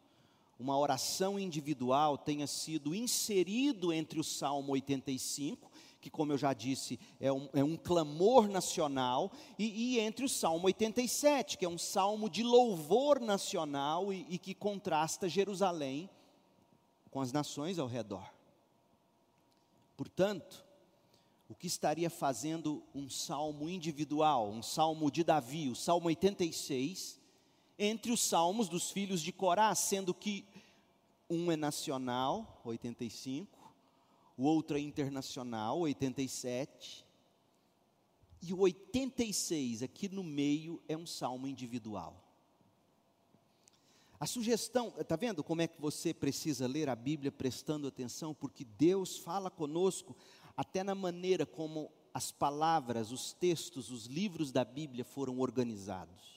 uma 0.59 0.79
oração 0.79 1.39
individual 1.39 2.17
tenha 2.17 2.47
sido 2.47 2.95
inserido 2.95 3.93
entre 3.93 4.21
o 4.21 4.25
Salmo 4.25 4.73
85 4.73 5.71
que, 6.05 6.11
como 6.11 6.35
eu 6.35 6.37
já 6.37 6.53
disse, 6.53 7.01
é 7.19 7.33
um, 7.33 7.49
é 7.55 7.65
um 7.65 7.79
clamor 7.79 8.47
nacional, 8.47 9.33
e, 9.59 9.95
e, 9.95 10.01
entre 10.01 10.23
o 10.23 10.29
Salmo 10.29 10.67
87, 10.67 11.57
que 11.57 11.65
é 11.65 11.69
um 11.69 11.79
salmo 11.79 12.29
de 12.29 12.43
louvor 12.43 13.19
nacional 13.19 14.13
e, 14.13 14.27
e 14.29 14.37
que 14.37 14.53
contrasta 14.53 15.31
Jerusalém 15.31 16.11
com 17.11 17.23
as 17.23 17.33
nações 17.33 17.79
ao 17.79 17.87
redor. 17.87 18.31
Portanto, 19.97 20.64
o 21.49 21.55
que 21.55 21.67
estaria 21.67 22.09
fazendo 22.09 22.83
um 22.95 23.09
salmo 23.11 23.69
individual, 23.69 24.51
um 24.51 24.63
salmo 24.63 25.11
de 25.11 25.23
Davi, 25.23 25.69
o 25.69 25.75
Salmo 25.75 26.07
86, 26.07 27.21
entre 27.79 28.13
os 28.13 28.23
salmos 28.23 28.69
dos 28.69 28.91
filhos 28.91 29.21
de 29.21 29.33
Corá, 29.33 29.75
sendo 29.75 30.15
que 30.15 30.45
um 31.29 31.51
é 31.51 31.57
nacional, 31.57 32.61
85, 32.65 33.75
o 34.37 34.45
outro 34.45 34.77
é 34.77 34.81
internacional, 34.81 35.81
87. 35.81 37.05
E 38.43 38.53
o 38.53 38.61
86, 38.61 39.83
aqui 39.83 40.09
no 40.09 40.23
meio, 40.23 40.83
é 40.89 40.97
um 40.97 41.07
salmo 41.07 41.47
individual. 41.47 42.21
A 44.19 44.27
sugestão, 44.27 44.93
está 44.99 45.17
vendo 45.17 45.45
como 45.45 45.63
é 45.63 45.67
que 45.67 45.81
você 45.81 46.15
precisa 46.15 46.67
ler 46.67 46.89
a 46.89 46.97
Bíblia 46.97 47.31
prestando 47.31 47.87
atenção? 47.87 48.33
Porque 48.35 48.65
Deus 48.65 49.19
fala 49.19 49.51
conosco 49.51 50.17
até 50.57 50.85
na 50.85 50.95
maneira 50.95 51.45
como 51.45 51.91
as 52.13 52.31
palavras, 52.31 53.11
os 53.11 53.33
textos, 53.33 53.91
os 53.91 54.07
livros 54.07 54.53
da 54.53 54.65
Bíblia 54.65 55.05
foram 55.05 55.41
organizados. 55.41 56.35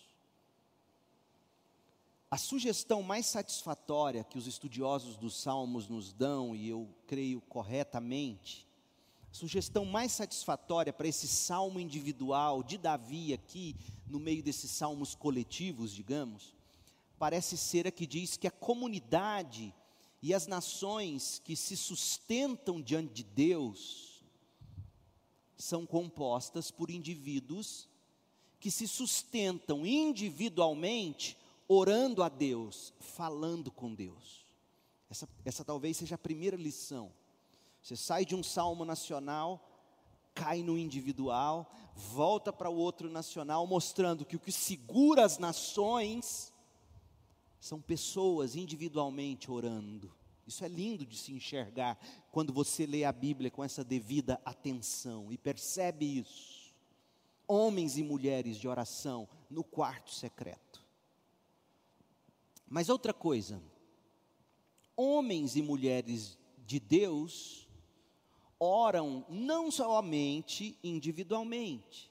A 2.29 2.37
sugestão 2.37 3.03
mais 3.03 3.27
satisfatória 3.27 4.23
que 4.23 4.37
os 4.37 4.47
estudiosos 4.47 5.15
dos 5.15 5.39
Salmos 5.39 5.87
nos 5.87 6.11
dão, 6.11 6.55
e 6.55 6.67
eu 6.67 6.89
creio 7.05 7.39
corretamente, 7.41 8.67
a 9.31 9.33
sugestão 9.33 9.85
mais 9.85 10.11
satisfatória 10.11 10.91
para 10.91 11.07
esse 11.07 11.27
salmo 11.27 11.79
individual 11.79 12.63
de 12.63 12.77
Davi 12.77 13.33
aqui, 13.33 13.75
no 14.07 14.19
meio 14.19 14.41
desses 14.41 14.71
salmos 14.71 15.13
coletivos, 15.13 15.93
digamos, 15.93 16.55
parece 17.19 17.55
ser 17.55 17.87
a 17.87 17.91
que 17.91 18.07
diz 18.07 18.35
que 18.35 18.47
a 18.47 18.51
comunidade 18.51 19.73
e 20.21 20.33
as 20.33 20.47
nações 20.47 21.39
que 21.43 21.55
se 21.55 21.77
sustentam 21.77 22.81
diante 22.81 23.13
de 23.13 23.23
Deus 23.23 24.06
são 25.57 25.85
compostas 25.85 26.69
por 26.69 26.89
indivíduos 26.91 27.89
que 28.59 28.69
se 28.69 28.87
sustentam 28.87 29.85
individualmente 29.85 31.37
orando 31.67 32.23
a 32.23 32.29
Deus, 32.29 32.93
falando 32.99 33.71
com 33.71 33.93
Deus. 33.93 34.45
Essa, 35.09 35.27
essa 35.43 35.65
talvez 35.65 35.97
seja 35.97 36.15
a 36.15 36.19
primeira 36.19 36.55
lição. 36.55 37.11
Você 37.81 37.95
sai 37.95 38.25
de 38.25 38.35
um 38.35 38.43
salmo 38.43 38.85
nacional, 38.85 39.67
cai 40.33 40.61
no 40.61 40.77
individual, 40.77 41.71
volta 41.95 42.53
para 42.53 42.69
o 42.69 42.75
outro 42.75 43.09
nacional, 43.09 43.65
mostrando 43.65 44.25
que 44.25 44.35
o 44.35 44.39
que 44.39 44.51
segura 44.51 45.25
as 45.25 45.37
nações 45.37 46.53
são 47.59 47.81
pessoas 47.81 48.55
individualmente 48.55 49.49
orando. 49.49 50.13
Isso 50.47 50.63
é 50.63 50.67
lindo 50.69 51.05
de 51.05 51.17
se 51.17 51.33
enxergar 51.33 51.99
quando 52.31 52.53
você 52.53 52.85
lê 52.85 53.03
a 53.03 53.11
Bíblia 53.11 53.51
com 53.51 53.61
essa 53.61 53.83
devida 53.83 54.39
atenção 54.45 55.29
e 55.29 55.37
percebe 55.37 56.19
isso. 56.19 56.73
Homens 57.45 57.97
e 57.97 58.03
mulheres 58.03 58.57
de 58.57 58.65
oração 58.65 59.27
no 59.49 59.61
quarto 59.61 60.09
secreto. 60.13 60.81
Mas 62.65 62.87
outra 62.87 63.13
coisa, 63.13 63.61
homens 64.95 65.57
e 65.57 65.61
mulheres 65.61 66.37
de 66.65 66.79
Deus 66.79 67.67
oram 68.57 69.25
não 69.29 69.69
somente 69.69 70.79
individualmente, 70.81 72.09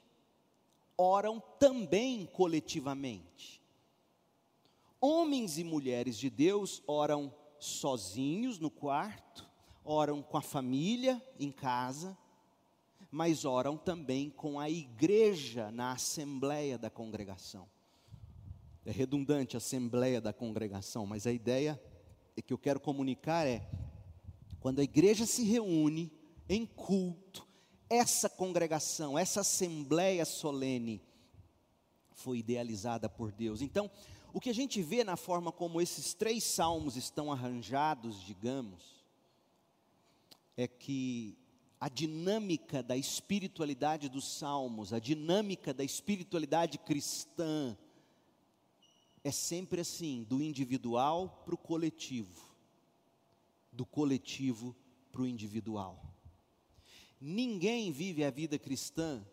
oram 0.97 1.43
também 1.59 2.27
coletivamente. 2.27 3.63
Homens 5.01 5.57
e 5.59 5.65
mulheres 5.65 6.19
de 6.19 6.29
Deus 6.29 6.83
oram 6.87 7.33
sozinhos 7.59 8.59
no 8.59 8.71
quarto, 8.71 9.49
oram 9.85 10.23
com 10.23 10.37
a 10.37 10.43
família 10.43 11.23
em 11.39 11.51
casa, 11.51 12.17
mas 13.11 13.45
oram 13.45 13.77
também 13.77 14.31
com 14.31 14.59
a 14.59 14.69
igreja 14.69 15.71
na 15.71 15.93
assembleia 15.93 16.77
da 16.77 16.91
congregação. 16.91 17.69
É 18.85 18.91
redundante 18.91 19.57
assembleia 19.57 20.21
da 20.21 20.33
congregação, 20.33 21.07
mas 21.07 21.27
a 21.27 21.33
ideia 21.33 21.81
que 22.43 22.53
eu 22.53 22.59
quero 22.59 22.79
comunicar 22.79 23.47
é: 23.47 23.69
quando 24.61 24.81
a 24.81 24.85
igreja 24.85 25.27
se 25.27 25.45
reúne 25.45 26.13
em 26.49 26.67
culto, 26.67 27.47
essa 27.89 28.29
congregação, 28.29 29.19
essa 29.19 29.41
assembleia 29.41 30.25
solene 30.25 31.03
foi 32.13 32.39
idealizada 32.39 33.09
por 33.09 33.31
Deus. 33.31 33.61
Então, 33.61 33.91
o 34.37 34.41
que 34.41 34.51
a 34.51 34.55
gente 34.55 34.83
vê 34.83 35.03
na 35.03 35.17
forma 35.17 35.51
como 35.51 35.81
esses 35.81 36.13
três 36.13 36.45
salmos 36.45 36.95
estão 36.95 37.33
arranjados, 37.33 38.23
digamos, 38.23 39.03
é 40.55 40.69
que 40.69 41.39
a 41.81 41.89
dinâmica 41.89 42.83
da 42.83 42.99
espiritualidade 42.99 44.11
dos 44.11 44.37
salmos, 44.37 44.93
a 44.93 44.99
dinâmica 44.99 45.73
da 45.73 45.83
espiritualidade 45.83 46.77
cristã, 46.77 47.75
é 49.25 49.33
sempre 49.33 49.81
assim: 49.81 50.23
do 50.23 50.43
individual 50.43 51.43
para 51.47 51.55
o 51.55 51.59
coletivo, 51.59 52.47
do 53.73 53.87
coletivo 53.87 54.77
para 55.11 55.23
o 55.23 55.27
individual. 55.27 56.15
Ninguém 57.19 57.91
vive 57.91 58.23
a 58.23 58.31
vida 58.31 58.59
cristã 58.59 59.27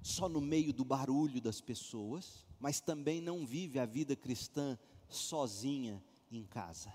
só 0.00 0.30
no 0.30 0.40
meio 0.40 0.72
do 0.72 0.82
barulho 0.82 1.42
das 1.42 1.60
pessoas, 1.60 2.45
mas 2.58 2.80
também 2.80 3.20
não 3.20 3.46
vive 3.46 3.78
a 3.78 3.86
vida 3.86 4.16
cristã 4.16 4.78
sozinha 5.08 6.02
em 6.30 6.44
casa. 6.44 6.92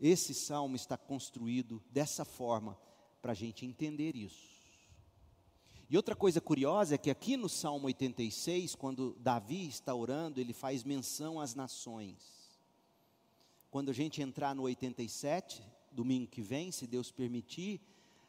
Esse 0.00 0.32
salmo 0.32 0.76
está 0.76 0.96
construído 0.96 1.82
dessa 1.90 2.24
forma 2.24 2.78
para 3.20 3.32
a 3.32 3.34
gente 3.34 3.66
entender 3.66 4.14
isso. 4.14 4.58
E 5.90 5.96
outra 5.96 6.14
coisa 6.14 6.40
curiosa 6.40 6.94
é 6.94 6.98
que 6.98 7.10
aqui 7.10 7.36
no 7.36 7.48
Salmo 7.48 7.86
86, 7.86 8.74
quando 8.74 9.16
Davi 9.18 9.66
está 9.66 9.94
orando, 9.94 10.38
ele 10.38 10.52
faz 10.52 10.84
menção 10.84 11.40
às 11.40 11.54
nações. 11.54 12.38
Quando 13.70 13.90
a 13.90 13.94
gente 13.94 14.20
entrar 14.20 14.54
no 14.54 14.64
87, 14.64 15.62
domingo 15.90 16.26
que 16.26 16.42
vem, 16.42 16.70
se 16.70 16.86
Deus 16.86 17.10
permitir, 17.10 17.80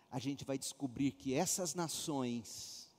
a 0.09 0.19
gente 0.19 0.45
vai 0.45 0.57
descobrir 0.57 1.11
que 1.11 1.33
essas 1.33 1.75
nações, 1.75 2.89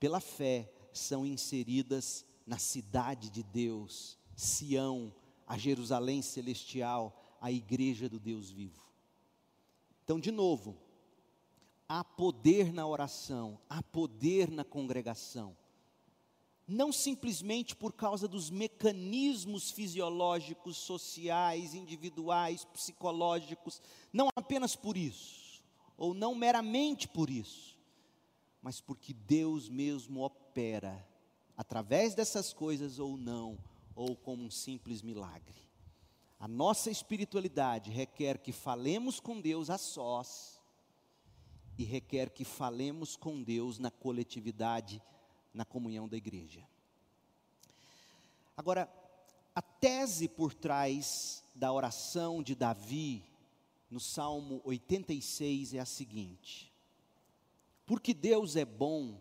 pela 0.00 0.20
fé, 0.20 0.70
são 0.92 1.24
inseridas 1.24 2.24
na 2.46 2.58
cidade 2.58 3.30
de 3.30 3.42
Deus, 3.42 4.18
Sião, 4.34 5.14
a 5.46 5.56
Jerusalém 5.56 6.22
celestial, 6.22 7.38
a 7.40 7.50
igreja 7.50 8.08
do 8.08 8.18
Deus 8.18 8.50
vivo. 8.50 8.82
Então, 10.04 10.18
de 10.18 10.30
novo, 10.30 10.76
há 11.88 12.04
poder 12.04 12.72
na 12.72 12.86
oração, 12.86 13.58
há 13.68 13.82
poder 13.82 14.50
na 14.50 14.64
congregação. 14.64 15.56
Não 16.66 16.92
simplesmente 16.92 17.74
por 17.74 17.94
causa 17.94 18.28
dos 18.28 18.50
mecanismos 18.50 19.70
fisiológicos, 19.70 20.76
sociais, 20.76 21.72
individuais, 21.74 22.64
psicológicos, 22.66 23.80
não 24.12 24.28
apenas 24.36 24.76
por 24.76 24.96
isso, 24.96 25.62
ou 25.96 26.12
não 26.12 26.34
meramente 26.34 27.08
por 27.08 27.30
isso, 27.30 27.77
mas 28.68 28.82
porque 28.82 29.14
Deus 29.14 29.66
mesmo 29.66 30.20
opera 30.20 31.02
através 31.56 32.14
dessas 32.14 32.52
coisas 32.52 32.98
ou 32.98 33.16
não, 33.16 33.58
ou 33.94 34.14
como 34.14 34.44
um 34.44 34.50
simples 34.50 35.00
milagre. 35.00 35.66
A 36.38 36.46
nossa 36.46 36.90
espiritualidade 36.90 37.90
requer 37.90 38.36
que 38.36 38.52
falemos 38.52 39.20
com 39.20 39.40
Deus 39.40 39.70
a 39.70 39.78
sós 39.78 40.60
e 41.78 41.82
requer 41.82 42.28
que 42.28 42.44
falemos 42.44 43.16
com 43.16 43.42
Deus 43.42 43.78
na 43.78 43.90
coletividade, 43.90 45.02
na 45.54 45.64
comunhão 45.64 46.06
da 46.06 46.18
igreja. 46.18 46.62
Agora, 48.54 48.86
a 49.54 49.62
tese 49.62 50.28
por 50.28 50.52
trás 50.52 51.42
da 51.54 51.72
oração 51.72 52.42
de 52.42 52.54
Davi 52.54 53.24
no 53.90 53.98
Salmo 53.98 54.60
86 54.62 55.72
é 55.72 55.78
a 55.78 55.86
seguinte: 55.86 56.67
porque 57.88 58.12
Deus 58.12 58.54
é 58.54 58.66
bom, 58.66 59.18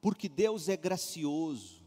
porque 0.00 0.28
Deus 0.28 0.68
é 0.68 0.76
gracioso, 0.76 1.82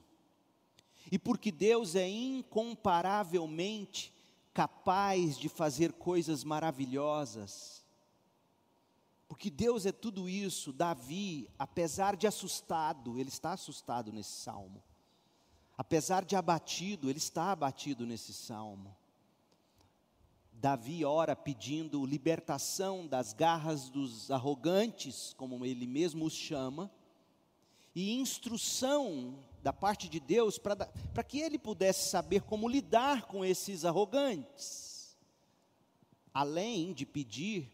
e 1.09 1.17
porque 1.17 1.53
Deus 1.53 1.95
é 1.95 2.05
incomparavelmente 2.05 4.13
capaz 4.53 5.37
de 5.37 5.47
fazer 5.47 5.93
coisas 5.93 6.43
maravilhosas. 6.43 7.81
Porque 9.25 9.49
Deus 9.49 9.85
é 9.85 9.93
tudo 9.93 10.27
isso, 10.27 10.73
Davi, 10.73 11.49
apesar 11.57 12.17
de 12.17 12.27
assustado, 12.27 13.17
ele 13.17 13.29
está 13.29 13.53
assustado 13.53 14.11
nesse 14.11 14.41
salmo. 14.41 14.83
Apesar 15.77 16.25
de 16.25 16.35
abatido, 16.35 17.09
ele 17.09 17.19
está 17.19 17.53
abatido 17.53 18.05
nesse 18.05 18.33
salmo. 18.33 18.93
Davi 20.59 21.05
ora 21.05 21.35
pedindo 21.35 22.03
libertação 22.03 23.05
das 23.05 23.31
garras 23.31 23.89
dos 23.89 24.31
arrogantes, 24.31 25.35
como 25.37 25.63
ele 25.63 25.85
mesmo 25.85 26.25
os 26.25 26.33
chama, 26.33 26.91
e 27.93 28.13
instrução 28.13 29.37
da 29.61 29.71
parte 29.71 30.09
de 30.09 30.19
Deus 30.19 30.57
para 30.57 31.23
que 31.23 31.39
ele 31.39 31.59
pudesse 31.59 32.09
saber 32.09 32.41
como 32.41 32.67
lidar 32.67 33.27
com 33.27 33.45
esses 33.45 33.85
arrogantes, 33.85 35.15
além 36.33 36.91
de 36.91 37.05
pedir 37.05 37.71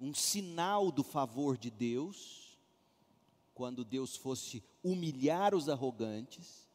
um 0.00 0.12
sinal 0.12 0.90
do 0.90 1.04
favor 1.04 1.56
de 1.56 1.70
Deus, 1.70 2.58
quando 3.54 3.84
Deus 3.84 4.16
fosse 4.16 4.62
humilhar 4.82 5.54
os 5.54 5.68
arrogantes, 5.68 6.67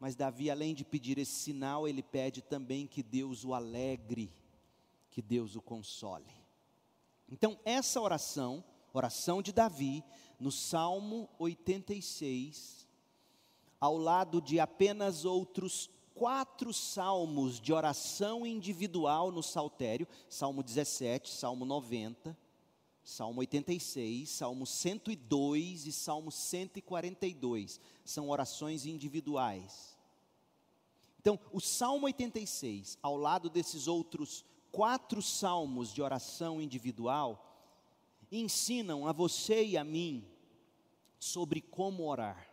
mas 0.00 0.14
Davi, 0.14 0.50
além 0.50 0.74
de 0.74 0.84
pedir 0.84 1.18
esse 1.18 1.32
sinal, 1.32 1.88
ele 1.88 2.02
pede 2.02 2.40
também 2.40 2.86
que 2.86 3.02
Deus 3.02 3.44
o 3.44 3.52
alegre, 3.52 4.32
que 5.10 5.20
Deus 5.20 5.56
o 5.56 5.62
console. 5.62 6.32
Então, 7.28 7.58
essa 7.64 8.00
oração, 8.00 8.64
oração 8.92 9.42
de 9.42 9.52
Davi, 9.52 10.04
no 10.38 10.52
Salmo 10.52 11.28
86, 11.38 12.88
ao 13.80 13.96
lado 13.96 14.40
de 14.40 14.60
apenas 14.60 15.24
outros 15.24 15.90
quatro 16.14 16.72
salmos 16.72 17.60
de 17.60 17.72
oração 17.72 18.46
individual 18.46 19.30
no 19.30 19.42
saltério: 19.42 20.06
Salmo 20.28 20.62
17, 20.62 21.30
Salmo 21.30 21.64
90, 21.64 22.36
Salmo 23.08 23.40
86, 23.40 24.28
Salmo 24.28 24.66
102 24.66 25.86
e 25.86 25.92
Salmo 25.92 26.30
142. 26.30 27.80
São 28.04 28.28
orações 28.28 28.84
individuais. 28.84 29.96
Então, 31.18 31.40
o 31.50 31.58
Salmo 31.58 32.04
86, 32.04 32.98
ao 33.02 33.16
lado 33.16 33.48
desses 33.48 33.88
outros 33.88 34.44
quatro 34.70 35.22
salmos 35.22 35.90
de 35.90 36.02
oração 36.02 36.60
individual, 36.60 37.56
ensinam 38.30 39.08
a 39.08 39.12
você 39.12 39.64
e 39.64 39.78
a 39.78 39.82
mim 39.82 40.22
sobre 41.18 41.62
como 41.62 42.06
orar, 42.06 42.46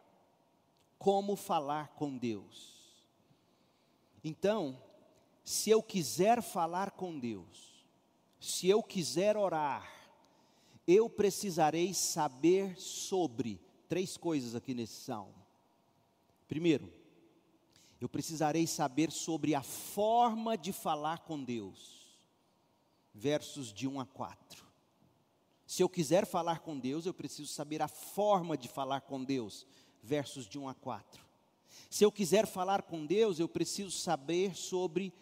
como 0.97 1.35
falar 1.35 1.89
com 1.89 2.17
Deus. 2.17 3.03
Então, 4.23 4.81
se 5.43 5.69
eu 5.69 5.83
quiser 5.83 6.41
falar 6.41 6.91
com 6.91 7.19
Deus, 7.19 7.85
se 8.39 8.69
eu 8.69 8.81
quiser 8.81 9.35
orar, 9.35 9.94
eu 10.87 11.09
precisarei 11.09 11.93
saber 11.93 12.79
sobre 12.79 13.59
três 13.87 14.17
coisas 14.17 14.55
aqui 14.55 14.73
nesse 14.73 15.01
salmo. 15.01 15.35
Primeiro, 16.47 16.91
eu 17.99 18.09
precisarei 18.09 18.67
saber 18.67 19.11
sobre 19.11 19.55
a 19.55 19.63
forma 19.63 20.57
de 20.57 20.71
falar 20.71 21.19
com 21.19 21.43
Deus. 21.43 22.19
Versos 23.13 23.73
de 23.73 23.87
1 23.87 23.99
a 23.99 24.05
4. 24.05 24.65
Se 25.65 25.81
eu 25.81 25.89
quiser 25.89 26.25
falar 26.25 26.59
com 26.59 26.77
Deus, 26.77 27.05
eu 27.05 27.13
preciso 27.13 27.51
saber 27.51 27.81
a 27.81 27.87
forma 27.87 28.57
de 28.57 28.67
falar 28.67 29.01
com 29.01 29.23
Deus. 29.23 29.65
Versos 30.03 30.45
de 30.45 30.59
1 30.59 30.67
a 30.67 30.73
4. 30.75 31.25
Se 31.89 32.03
eu 32.03 32.11
quiser 32.11 32.45
falar 32.45 32.83
com 32.83 33.05
Deus, 33.05 33.39
eu 33.39 33.47
preciso 33.47 33.91
saber 33.91 34.55
sobre 34.55 35.13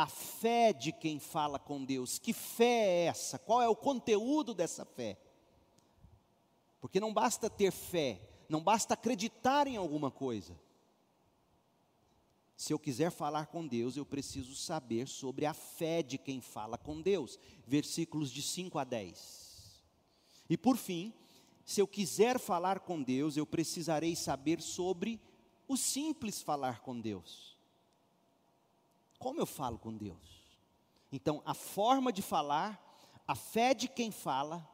a 0.00 0.06
fé 0.06 0.72
de 0.72 0.92
quem 0.92 1.18
fala 1.18 1.58
com 1.58 1.84
Deus. 1.84 2.18
Que 2.18 2.32
fé 2.32 2.64
é 2.64 3.04
essa? 3.06 3.38
Qual 3.38 3.60
é 3.60 3.68
o 3.68 3.76
conteúdo 3.76 4.54
dessa 4.54 4.84
fé? 4.84 5.18
Porque 6.80 6.98
não 6.98 7.12
basta 7.12 7.50
ter 7.50 7.70
fé, 7.70 8.20
não 8.48 8.62
basta 8.62 8.94
acreditar 8.94 9.66
em 9.66 9.76
alguma 9.76 10.10
coisa. 10.10 10.58
Se 12.56 12.72
eu 12.72 12.78
quiser 12.78 13.10
falar 13.10 13.46
com 13.46 13.66
Deus, 13.66 13.96
eu 13.96 14.06
preciso 14.06 14.54
saber 14.54 15.06
sobre 15.06 15.44
a 15.44 15.52
fé 15.52 16.02
de 16.02 16.16
quem 16.16 16.40
fala 16.40 16.78
com 16.78 17.00
Deus. 17.00 17.38
Versículos 17.66 18.30
de 18.30 18.42
5 18.42 18.78
a 18.78 18.84
10. 18.84 19.82
E 20.48 20.56
por 20.56 20.76
fim, 20.76 21.12
se 21.64 21.80
eu 21.80 21.86
quiser 21.86 22.38
falar 22.38 22.80
com 22.80 23.02
Deus, 23.02 23.36
eu 23.36 23.46
precisarei 23.46 24.16
saber 24.16 24.62
sobre 24.62 25.20
o 25.68 25.76
simples 25.76 26.40
falar 26.42 26.80
com 26.80 26.98
Deus. 26.98 27.49
Como 29.20 29.38
eu 29.38 29.44
falo 29.44 29.78
com 29.78 29.94
Deus? 29.94 30.42
Então, 31.12 31.42
a 31.44 31.52
forma 31.52 32.10
de 32.10 32.22
falar, 32.22 32.82
a 33.28 33.34
fé 33.34 33.74
de 33.74 33.86
quem 33.86 34.10
fala 34.10 34.66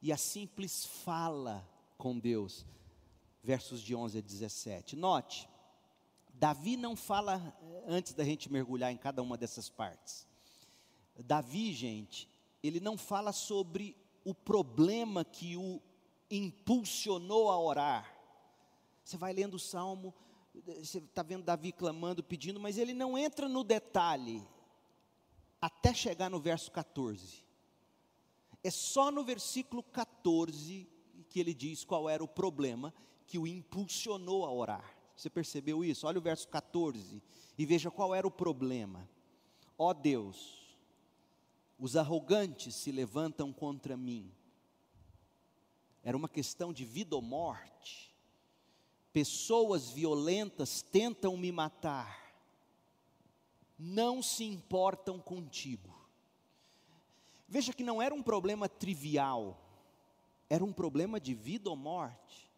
e 0.00 0.12
a 0.12 0.16
simples 0.16 0.86
fala 0.86 1.68
com 1.98 2.16
Deus. 2.16 2.64
Versos 3.42 3.82
de 3.82 3.96
11 3.96 4.18
a 4.18 4.20
17. 4.20 4.94
Note, 4.94 5.48
Davi 6.32 6.76
não 6.76 6.94
fala 6.94 7.52
eh, 7.60 7.84
antes 7.88 8.14
da 8.14 8.22
gente 8.22 8.50
mergulhar 8.50 8.92
em 8.92 8.96
cada 8.96 9.20
uma 9.22 9.36
dessas 9.36 9.68
partes. 9.68 10.24
Davi, 11.16 11.72
gente, 11.72 12.30
ele 12.62 12.78
não 12.78 12.96
fala 12.96 13.32
sobre 13.32 13.96
o 14.24 14.32
problema 14.32 15.24
que 15.24 15.56
o 15.56 15.82
impulsionou 16.30 17.50
a 17.50 17.58
orar. 17.58 18.16
Você 19.02 19.16
vai 19.16 19.32
lendo 19.32 19.54
o 19.54 19.58
salmo, 19.58 20.14
você 20.66 20.98
está 20.98 21.22
vendo 21.22 21.44
Davi 21.44 21.72
clamando, 21.72 22.22
pedindo, 22.22 22.60
mas 22.60 22.78
ele 22.78 22.94
não 22.94 23.16
entra 23.16 23.48
no 23.48 23.64
detalhe 23.64 24.46
até 25.60 25.92
chegar 25.92 26.30
no 26.30 26.40
verso 26.40 26.70
14. 26.70 27.44
É 28.62 28.70
só 28.70 29.10
no 29.10 29.24
versículo 29.24 29.82
14 29.82 30.88
que 31.28 31.40
ele 31.40 31.54
diz 31.54 31.84
qual 31.84 32.08
era 32.08 32.22
o 32.22 32.28
problema 32.28 32.92
que 33.26 33.38
o 33.38 33.46
impulsionou 33.46 34.44
a 34.44 34.52
orar. 34.52 34.96
Você 35.14 35.28
percebeu 35.28 35.84
isso? 35.84 36.06
Olha 36.06 36.18
o 36.18 36.22
verso 36.22 36.48
14 36.48 37.22
e 37.56 37.66
veja 37.66 37.90
qual 37.90 38.14
era 38.14 38.26
o 38.26 38.30
problema. 38.30 39.08
Ó 39.76 39.90
oh 39.90 39.94
Deus, 39.94 40.76
os 41.78 41.96
arrogantes 41.96 42.74
se 42.74 42.90
levantam 42.90 43.52
contra 43.52 43.96
mim. 43.96 44.32
Era 46.02 46.16
uma 46.16 46.28
questão 46.28 46.72
de 46.72 46.84
vida 46.84 47.14
ou 47.14 47.22
morte 47.22 48.07
pessoas 49.18 49.90
violentas 49.90 50.80
tentam 50.80 51.36
me 51.36 51.50
matar, 51.50 52.32
não 53.76 54.22
se 54.22 54.44
importam 54.44 55.18
contigo. 55.18 55.92
Veja 57.48 57.72
que 57.72 57.82
não 57.82 58.00
era 58.00 58.14
um 58.14 58.22
problema 58.22 58.68
trivial, 58.68 59.60
era 60.48 60.64
um 60.64 60.72
problema 60.72 61.18
de 61.18 61.34
vida 61.34 61.68
ou 61.68 61.74
morte. 61.74 62.48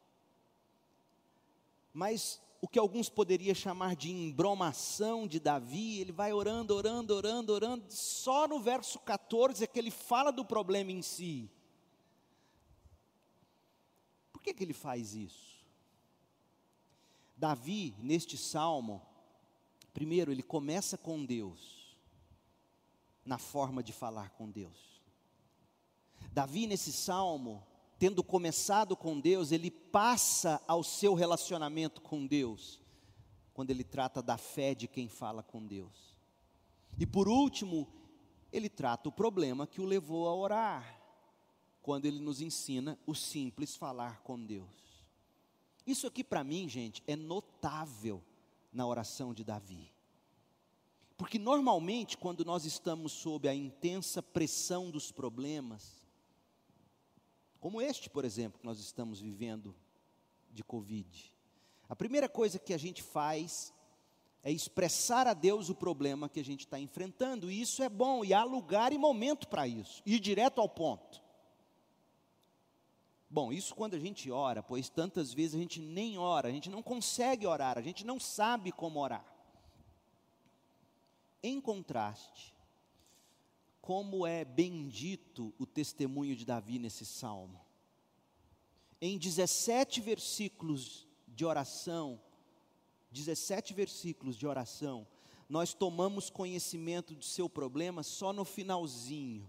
Mas 1.94 2.38
o 2.60 2.68
que 2.68 2.78
alguns 2.78 3.08
poderiam 3.08 3.54
chamar 3.54 3.96
de 3.96 4.10
embromação 4.10 5.26
de 5.26 5.40
Davi, 5.40 5.98
ele 5.98 6.12
vai 6.12 6.30
orando, 6.30 6.74
orando, 6.74 7.14
orando, 7.14 7.54
orando, 7.54 7.86
só 7.88 8.46
no 8.46 8.60
verso 8.60 8.98
14 8.98 9.64
é 9.64 9.66
que 9.66 9.78
ele 9.78 9.90
fala 9.90 10.30
do 10.30 10.44
problema 10.44 10.92
em 10.92 11.00
si. 11.00 11.50
Por 14.30 14.42
que, 14.42 14.52
que 14.52 14.62
ele 14.62 14.74
faz 14.74 15.14
isso? 15.14 15.49
Davi, 17.40 17.96
neste 18.00 18.36
salmo, 18.36 19.00
primeiro, 19.94 20.30
ele 20.30 20.42
começa 20.42 20.98
com 20.98 21.24
Deus, 21.24 21.96
na 23.24 23.38
forma 23.38 23.82
de 23.82 23.94
falar 23.94 24.28
com 24.32 24.50
Deus. 24.50 25.00
Davi, 26.30 26.66
nesse 26.66 26.92
salmo, 26.92 27.66
tendo 27.98 28.22
começado 28.22 28.94
com 28.94 29.18
Deus, 29.18 29.52
ele 29.52 29.70
passa 29.70 30.62
ao 30.68 30.84
seu 30.84 31.14
relacionamento 31.14 32.02
com 32.02 32.26
Deus, 32.26 32.78
quando 33.54 33.70
ele 33.70 33.84
trata 33.84 34.20
da 34.20 34.36
fé 34.36 34.74
de 34.74 34.86
quem 34.86 35.08
fala 35.08 35.42
com 35.42 35.66
Deus. 35.66 36.14
E 36.98 37.06
por 37.06 37.26
último, 37.26 37.88
ele 38.52 38.68
trata 38.68 39.08
o 39.08 39.12
problema 39.12 39.66
que 39.66 39.80
o 39.80 39.86
levou 39.86 40.28
a 40.28 40.34
orar, 40.34 41.00
quando 41.80 42.04
ele 42.04 42.20
nos 42.20 42.42
ensina 42.42 42.98
o 43.06 43.14
simples 43.14 43.76
falar 43.76 44.20
com 44.20 44.38
Deus. 44.44 44.89
Isso 45.90 46.06
aqui 46.06 46.22
para 46.22 46.44
mim, 46.44 46.68
gente, 46.68 47.02
é 47.06 47.16
notável 47.16 48.22
na 48.72 48.86
oração 48.86 49.34
de 49.34 49.42
Davi. 49.42 49.92
Porque 51.16 51.36
normalmente, 51.36 52.16
quando 52.16 52.44
nós 52.44 52.64
estamos 52.64 53.12
sob 53.12 53.48
a 53.48 53.54
intensa 53.54 54.22
pressão 54.22 54.88
dos 54.88 55.10
problemas, 55.10 56.00
como 57.58 57.82
este, 57.82 58.08
por 58.08 58.24
exemplo, 58.24 58.60
que 58.60 58.64
nós 58.64 58.78
estamos 58.78 59.20
vivendo 59.20 59.74
de 60.50 60.62
Covid, 60.62 61.34
a 61.88 61.96
primeira 61.96 62.28
coisa 62.28 62.58
que 62.58 62.72
a 62.72 62.78
gente 62.78 63.02
faz 63.02 63.74
é 64.44 64.52
expressar 64.52 65.26
a 65.26 65.34
Deus 65.34 65.68
o 65.68 65.74
problema 65.74 66.28
que 66.28 66.38
a 66.38 66.44
gente 66.44 66.60
está 66.60 66.78
enfrentando, 66.78 67.50
e 67.50 67.60
isso 67.60 67.82
é 67.82 67.88
bom, 67.88 68.24
e 68.24 68.32
há 68.32 68.44
lugar 68.44 68.92
e 68.92 68.96
momento 68.96 69.48
para 69.48 69.66
isso, 69.66 70.02
ir 70.06 70.20
direto 70.20 70.60
ao 70.60 70.68
ponto. 70.68 71.20
Bom, 73.32 73.52
isso 73.52 73.76
quando 73.76 73.94
a 73.94 73.98
gente 73.98 74.28
ora, 74.28 74.60
pois 74.60 74.88
tantas 74.88 75.32
vezes 75.32 75.54
a 75.54 75.58
gente 75.58 75.80
nem 75.80 76.18
ora, 76.18 76.48
a 76.48 76.50
gente 76.50 76.68
não 76.68 76.82
consegue 76.82 77.46
orar, 77.46 77.78
a 77.78 77.80
gente 77.80 78.04
não 78.04 78.18
sabe 78.18 78.72
como 78.72 78.98
orar. 78.98 79.24
Em 81.40 81.60
contraste, 81.60 82.52
como 83.80 84.26
é 84.26 84.44
bendito 84.44 85.54
o 85.60 85.64
testemunho 85.64 86.34
de 86.34 86.44
Davi 86.44 86.80
nesse 86.80 87.06
salmo. 87.06 87.64
Em 89.00 89.16
17 89.16 90.00
versículos 90.00 91.06
de 91.28 91.44
oração, 91.44 92.20
17 93.12 93.72
versículos 93.72 94.36
de 94.36 94.44
oração, 94.44 95.06
nós 95.48 95.72
tomamos 95.72 96.30
conhecimento 96.30 97.14
do 97.14 97.24
seu 97.24 97.48
problema 97.48 98.02
só 98.02 98.32
no 98.32 98.44
finalzinho, 98.44 99.48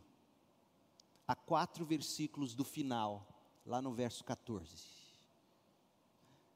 a 1.28 1.36
quatro 1.36 1.84
versículos 1.84 2.54
do 2.54 2.64
final 2.64 3.31
lá 3.66 3.82
no 3.82 3.94
verso 3.94 4.24
14. 4.24 5.02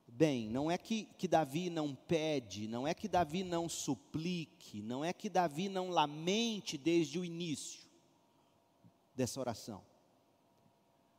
Bem, 0.07 0.49
não 0.49 0.71
é 0.71 0.77
que, 0.77 1.05
que 1.17 1.27
Davi 1.27 1.69
não 1.69 1.93
pede, 1.93 2.67
não 2.67 2.87
é 2.87 2.93
que 2.93 3.07
Davi 3.07 3.43
não 3.43 3.67
suplique, 3.67 4.81
não 4.81 5.03
é 5.03 5.11
que 5.11 5.29
Davi 5.29 5.67
não 5.67 5.89
lamente 5.89 6.77
desde 6.77 7.19
o 7.19 7.25
início 7.25 7.81
dessa 9.13 9.39
oração. 9.39 9.83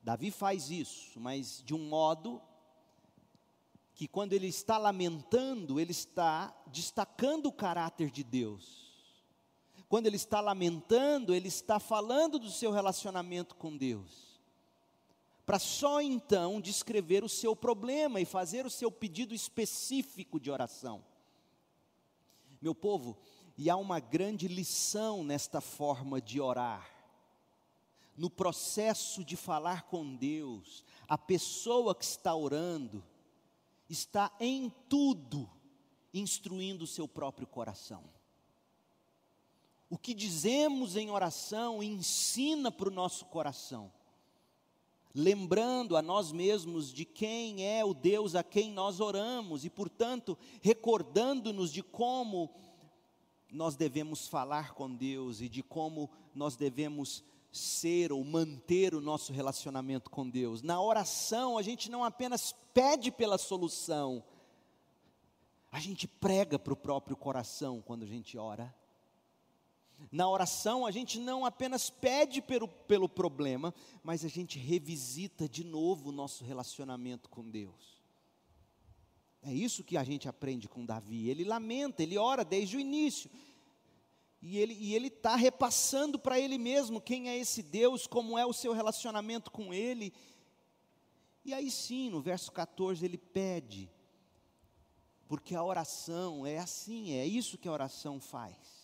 Davi 0.03 0.31
faz 0.31 0.71
isso, 0.71 1.19
mas 1.21 1.63
de 1.65 1.75
um 1.75 1.89
modo 1.89 2.41
que 3.95 4.07
quando 4.07 4.33
ele 4.33 4.47
está 4.47 4.79
lamentando, 4.79 5.81
ele 5.81 5.91
está 5.91 6.55
destacando 6.69 7.47
o 7.47 7.53
caráter 7.53 8.11
de 8.11 8.23
Deus. 8.23 8.87
Quando 9.89 10.07
ele 10.07 10.17
está 10.17 10.41
lamentando, 10.41 11.35
ele 11.35 11.49
está 11.49 11.79
falando 11.79 12.39
do 12.39 12.51
seu 12.51 12.71
relacionamento 12.71 13.57
com 13.57 13.77
Deus 13.77 14.36
para 15.47 15.61
só 15.61 16.03
então 16.03 16.61
descrever 16.61 17.23
o 17.23 17.29
seu 17.29 17.55
problema 17.55 18.21
e 18.21 18.25
fazer 18.25 18.67
o 18.67 18.71
seu 18.71 18.91
pedido 18.91 19.33
específico 19.33 20.41
de 20.41 20.51
oração. 20.51 21.05
Meu 22.61 22.75
povo, 22.75 23.17
e 23.57 23.71
há 23.71 23.77
uma 23.77 24.01
grande 24.01 24.49
lição 24.49 25.23
nesta 25.23 25.61
forma 25.61 26.21
de 26.21 26.41
orar. 26.41 26.91
No 28.17 28.29
processo 28.29 29.25
de 29.25 29.37
falar 29.37 29.83
com 29.85 30.17
Deus, 30.17 30.85
a 31.07 31.17
pessoa 31.17 31.95
que 31.95 32.05
está 32.05 32.35
orando 32.35 33.05
está 33.89 34.35
em 34.41 34.69
tudo 34.89 35.49
instruindo 36.13 36.85
o 36.85 36.89
seu 36.89 37.07
próprio 37.07 37.47
coração. 37.47 38.03
O 39.89 39.97
que 39.97 40.13
dizemos 40.13 40.97
em 40.97 41.11
oração 41.11 41.83
ensina 41.83 42.73
para 42.73 42.89
o 42.89 42.93
nosso 42.93 43.27
coração, 43.27 43.93
lembrando 45.17 45.97
a 45.97 46.03
nós 46.03 46.31
mesmos 46.31 46.93
de 46.93 47.07
quem 47.07 47.65
é 47.67 47.83
o 47.83 47.95
Deus 47.95 48.35
a 48.35 48.45
quem 48.45 48.71
nós 48.71 49.01
oramos 49.01 49.65
e, 49.65 49.71
portanto, 49.71 50.37
recordando-nos 50.61 51.73
de 51.73 51.83
como 51.83 52.51
nós 53.51 53.77
devemos 53.77 54.29
falar 54.29 54.75
com 54.75 54.95
Deus 54.95 55.41
e 55.41 55.49
de 55.49 55.63
como 55.63 56.11
nós 56.35 56.55
devemos 56.55 57.25
ser 57.51 58.13
ou 58.13 58.23
manter 58.23 58.95
o 58.95 59.01
nosso 59.01 59.33
relacionamento 59.33 60.11
com 60.11 60.29
Deus. 60.29 60.61
Na 60.61 60.83
oração, 60.83 61.57
a 61.57 61.63
gente 61.63 61.91
não 61.91 62.05
apenas 62.05 62.55
pede 62.75 63.11
pela 63.11 63.39
solução, 63.39 64.23
a 65.73 65.81
gente 65.81 66.07
prega 66.07 66.59
para 66.59 66.75
o 66.75 66.77
próprio 66.77 67.17
coração 67.17 67.81
quando 67.81 68.03
a 68.03 68.07
gente 68.07 68.37
ora. 68.37 68.75
Na 70.11 70.29
oração, 70.29 70.85
a 70.85 70.91
gente 70.91 71.19
não 71.19 71.45
apenas 71.45 71.89
pede 71.89 72.43
pelo, 72.43 72.69
pelo 72.69 73.09
problema, 73.09 73.75
mas 74.03 74.25
a 74.25 74.29
gente 74.29 74.59
revisita 74.59 75.49
de 75.49 75.65
novo 75.65 76.11
o 76.11 76.13
nosso 76.13 76.45
relacionamento 76.45 77.29
com 77.29 77.49
Deus. 77.49 77.97
É 79.43 79.53
isso 79.53 79.85
que 79.85 79.97
a 79.97 80.05
gente 80.05 80.29
aprende 80.29 80.69
com 80.69 80.85
Davi. 80.85 81.29
Ele 81.29 81.45
lamenta, 81.45 82.03
ele 82.03 82.19
ora 82.19 82.45
desde 82.45 82.77
o 82.77 82.81
início. 82.81 83.31
E 84.43 84.59
ele 84.59 85.09
está 85.09 85.35
repassando 85.35 86.19
para 86.19 86.39
ele 86.39 86.59
mesmo 86.59 87.01
quem 87.01 87.29
é 87.29 87.37
esse 87.37 87.63
Deus, 87.63 88.07
como 88.07 88.39
é 88.39 88.45
o 88.45 88.53
seu 88.53 88.73
relacionamento 88.73 89.51
com 89.51 89.73
ele. 89.73 90.13
E 91.45 91.55
aí 91.55 91.71
sim, 91.71 92.11
no 92.11 92.21
verso 92.21 92.53
14, 92.53 93.05
ele 93.05 93.17
pede, 93.17 93.89
porque 95.29 95.55
a 95.55 95.63
oração 95.63 96.45
é 96.45 96.59
assim, 96.59 97.13
é 97.13 97.25
isso 97.25 97.57
que 97.57 97.69
a 97.69 97.73
oração 97.73 98.21
faz. 98.21 98.76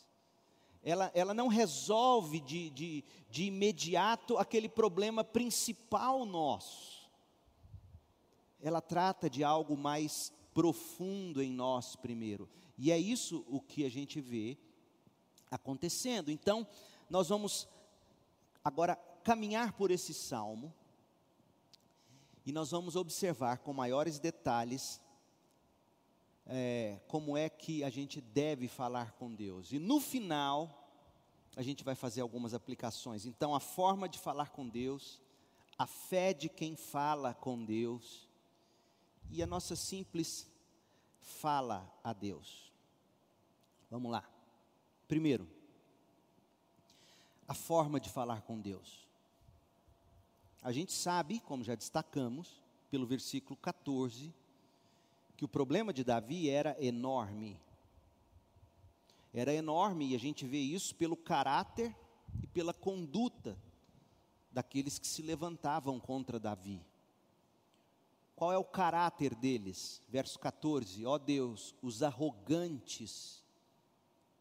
Ela, 0.82 1.10
ela 1.14 1.32
não 1.32 1.46
resolve 1.46 2.40
de, 2.40 2.70
de, 2.70 3.04
de 3.30 3.44
imediato 3.44 4.36
aquele 4.36 4.68
problema 4.68 5.22
principal 5.22 6.26
nosso. 6.26 7.08
Ela 8.60 8.80
trata 8.80 9.30
de 9.30 9.44
algo 9.44 9.76
mais 9.76 10.32
profundo 10.52 11.40
em 11.40 11.50
nós 11.52 11.96
primeiro. 11.96 12.48
E 12.76 12.90
é 12.90 12.98
isso 12.98 13.44
o 13.48 13.60
que 13.60 13.84
a 13.84 13.90
gente 13.90 14.20
vê 14.20 14.58
acontecendo. 15.50 16.30
Então, 16.30 16.66
nós 17.08 17.28
vamos 17.28 17.68
agora 18.64 18.96
caminhar 19.22 19.72
por 19.74 19.90
esse 19.90 20.12
salmo 20.12 20.74
e 22.44 22.52
nós 22.52 22.70
vamos 22.70 22.96
observar 22.96 23.58
com 23.58 23.72
maiores 23.72 24.18
detalhes 24.18 25.00
é, 26.46 27.00
como 27.08 27.36
é 27.36 27.48
que 27.48 27.84
a 27.84 27.90
gente 27.90 28.20
deve 28.20 28.68
falar 28.68 29.12
com 29.12 29.34
Deus. 29.34 29.72
E 29.72 29.78
no 29.78 30.00
final, 30.00 30.90
a 31.56 31.62
gente 31.62 31.84
vai 31.84 31.94
fazer 31.94 32.20
algumas 32.20 32.54
aplicações. 32.54 33.26
Então, 33.26 33.54
a 33.54 33.60
forma 33.60 34.08
de 34.08 34.18
falar 34.18 34.50
com 34.50 34.68
Deus, 34.68 35.20
a 35.78 35.86
fé 35.86 36.32
de 36.32 36.48
quem 36.48 36.76
fala 36.76 37.34
com 37.34 37.64
Deus 37.64 38.28
e 39.30 39.42
a 39.42 39.46
nossa 39.46 39.76
simples 39.76 40.48
fala 41.20 41.90
a 42.02 42.12
Deus. 42.12 42.72
Vamos 43.90 44.10
lá. 44.10 44.28
Primeiro, 45.06 45.48
a 47.46 47.54
forma 47.54 48.00
de 48.00 48.08
falar 48.08 48.42
com 48.42 48.58
Deus. 48.60 49.06
A 50.62 50.72
gente 50.72 50.92
sabe, 50.92 51.40
como 51.40 51.64
já 51.64 51.74
destacamos, 51.74 52.62
pelo 52.90 53.06
versículo 53.06 53.56
14, 53.56 54.32
que 55.42 55.46
o 55.46 55.48
problema 55.48 55.92
de 55.92 56.04
Davi 56.04 56.48
era 56.48 56.76
enorme. 56.78 57.60
Era 59.34 59.52
enorme 59.52 60.10
e 60.10 60.14
a 60.14 60.18
gente 60.18 60.46
vê 60.46 60.60
isso 60.60 60.94
pelo 60.94 61.16
caráter 61.16 61.92
e 62.40 62.46
pela 62.46 62.72
conduta 62.72 63.58
daqueles 64.52 65.00
que 65.00 65.06
se 65.08 65.20
levantavam 65.20 65.98
contra 65.98 66.38
Davi. 66.38 66.80
Qual 68.36 68.52
é 68.52 68.56
o 68.56 68.62
caráter 68.62 69.34
deles? 69.34 70.00
Verso 70.08 70.38
14: 70.38 71.04
Ó 71.04 71.14
oh 71.14 71.18
Deus, 71.18 71.74
os 71.82 72.04
arrogantes 72.04 73.42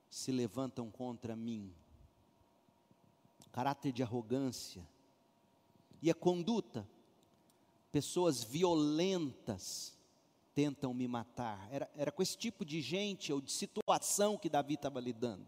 se 0.07 0.31
levantam 0.31 0.91
contra 0.91 1.35
mim. 1.35 1.73
Caráter 3.51 3.91
de 3.91 4.03
arrogância. 4.03 4.87
E 5.99 6.11
a 6.11 6.13
conduta, 6.13 6.87
pessoas 7.91 8.43
violentas 8.43 9.99
tentam 10.53 10.93
me 10.93 11.07
matar. 11.07 11.67
Era, 11.71 11.89
era 11.95 12.11
com 12.11 12.21
esse 12.21 12.37
tipo 12.37 12.65
de 12.65 12.81
gente 12.81 13.31
ou 13.31 13.41
de 13.41 13.51
situação 13.51 14.37
que 14.37 14.49
Davi 14.49 14.75
estava 14.75 14.99
lidando. 14.99 15.47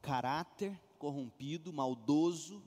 Caráter 0.00 0.78
corrompido, 0.98 1.72
maldoso, 1.72 2.62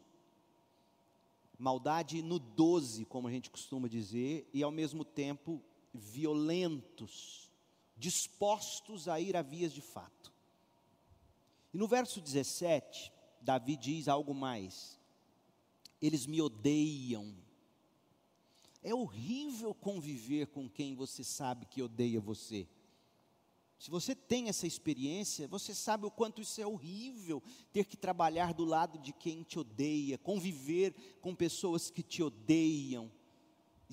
maldade 1.57 2.21
no 2.21 2.39
doze, 2.39 3.05
como 3.05 3.27
a 3.27 3.31
gente 3.31 3.49
costuma 3.49 3.87
dizer, 3.87 4.49
e 4.53 4.63
ao 4.63 4.71
mesmo 4.71 5.05
tempo 5.05 5.61
violentos 5.93 7.51
dispostos 7.95 9.07
a 9.07 9.19
ir 9.19 9.35
a 9.35 9.41
vias 9.41 9.71
de 9.71 9.81
fato. 9.81 10.33
E 11.73 11.77
no 11.77 11.87
verso 11.87 12.19
17, 12.19 13.11
Davi 13.41 13.77
diz 13.77 14.07
algo 14.07 14.33
mais: 14.33 14.99
eles 16.01 16.25
me 16.25 16.41
odeiam. 16.41 17.33
É 18.83 18.93
horrível 18.93 19.73
conviver 19.73 20.47
com 20.47 20.69
quem 20.69 20.93
você 20.93 21.23
sabe 21.23 21.65
que 21.65 21.81
odeia 21.81 22.19
você. 22.19 22.67
Se 23.79 23.89
você 23.89 24.13
tem 24.13 24.49
essa 24.49 24.67
experiência, 24.67 25.47
você 25.47 25.73
sabe 25.73 26.05
o 26.05 26.11
quanto 26.11 26.41
isso 26.41 26.61
é 26.61 26.67
horrível, 26.67 27.41
ter 27.71 27.85
que 27.85 27.97
trabalhar 27.97 28.53
do 28.53 28.63
lado 28.63 28.99
de 28.99 29.11
quem 29.11 29.43
te 29.43 29.57
odeia, 29.57 30.17
conviver 30.17 30.93
com 31.21 31.33
pessoas 31.33 31.89
que 31.89 32.03
te 32.03 32.21
odeiam 32.21 33.11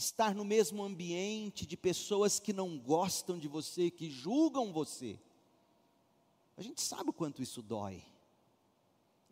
estar 0.01 0.35
no 0.35 0.45
mesmo 0.45 0.83
ambiente 0.83 1.67
de 1.67 1.77
pessoas 1.77 2.39
que 2.39 2.53
não 2.53 2.79
gostam 2.79 3.39
de 3.39 3.47
você, 3.47 3.91
que 3.91 4.11
julgam 4.11 4.73
você. 4.73 5.19
A 6.57 6.63
gente 6.63 6.81
sabe 6.81 7.11
o 7.11 7.13
quanto 7.13 7.43
isso 7.43 7.63
dói. 7.63 8.03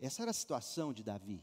Essa 0.00 0.22
era 0.22 0.30
a 0.30 0.34
situação 0.34 0.92
de 0.92 1.02
Davi. 1.02 1.42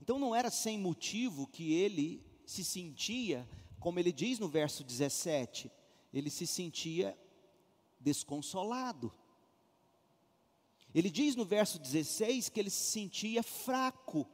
Então 0.00 0.18
não 0.18 0.34
era 0.34 0.50
sem 0.50 0.78
motivo 0.78 1.46
que 1.46 1.72
ele 1.72 2.24
se 2.46 2.64
sentia, 2.64 3.46
como 3.80 3.98
ele 3.98 4.12
diz 4.12 4.38
no 4.38 4.48
verso 4.48 4.84
17, 4.84 5.70
ele 6.14 6.30
se 6.30 6.46
sentia 6.46 7.18
desconsolado. 8.00 9.12
Ele 10.94 11.10
diz 11.10 11.36
no 11.36 11.44
verso 11.44 11.78
16 11.78 12.48
que 12.48 12.60
ele 12.60 12.70
se 12.70 12.90
sentia 12.92 13.42
fraco. 13.42 14.26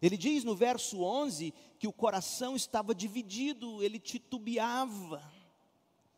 Ele 0.00 0.16
diz 0.16 0.44
no 0.44 0.54
verso 0.54 1.02
11 1.02 1.52
que 1.78 1.88
o 1.88 1.92
coração 1.92 2.56
estava 2.56 2.94
dividido, 2.94 3.82
ele 3.82 3.98
titubeava. 3.98 5.22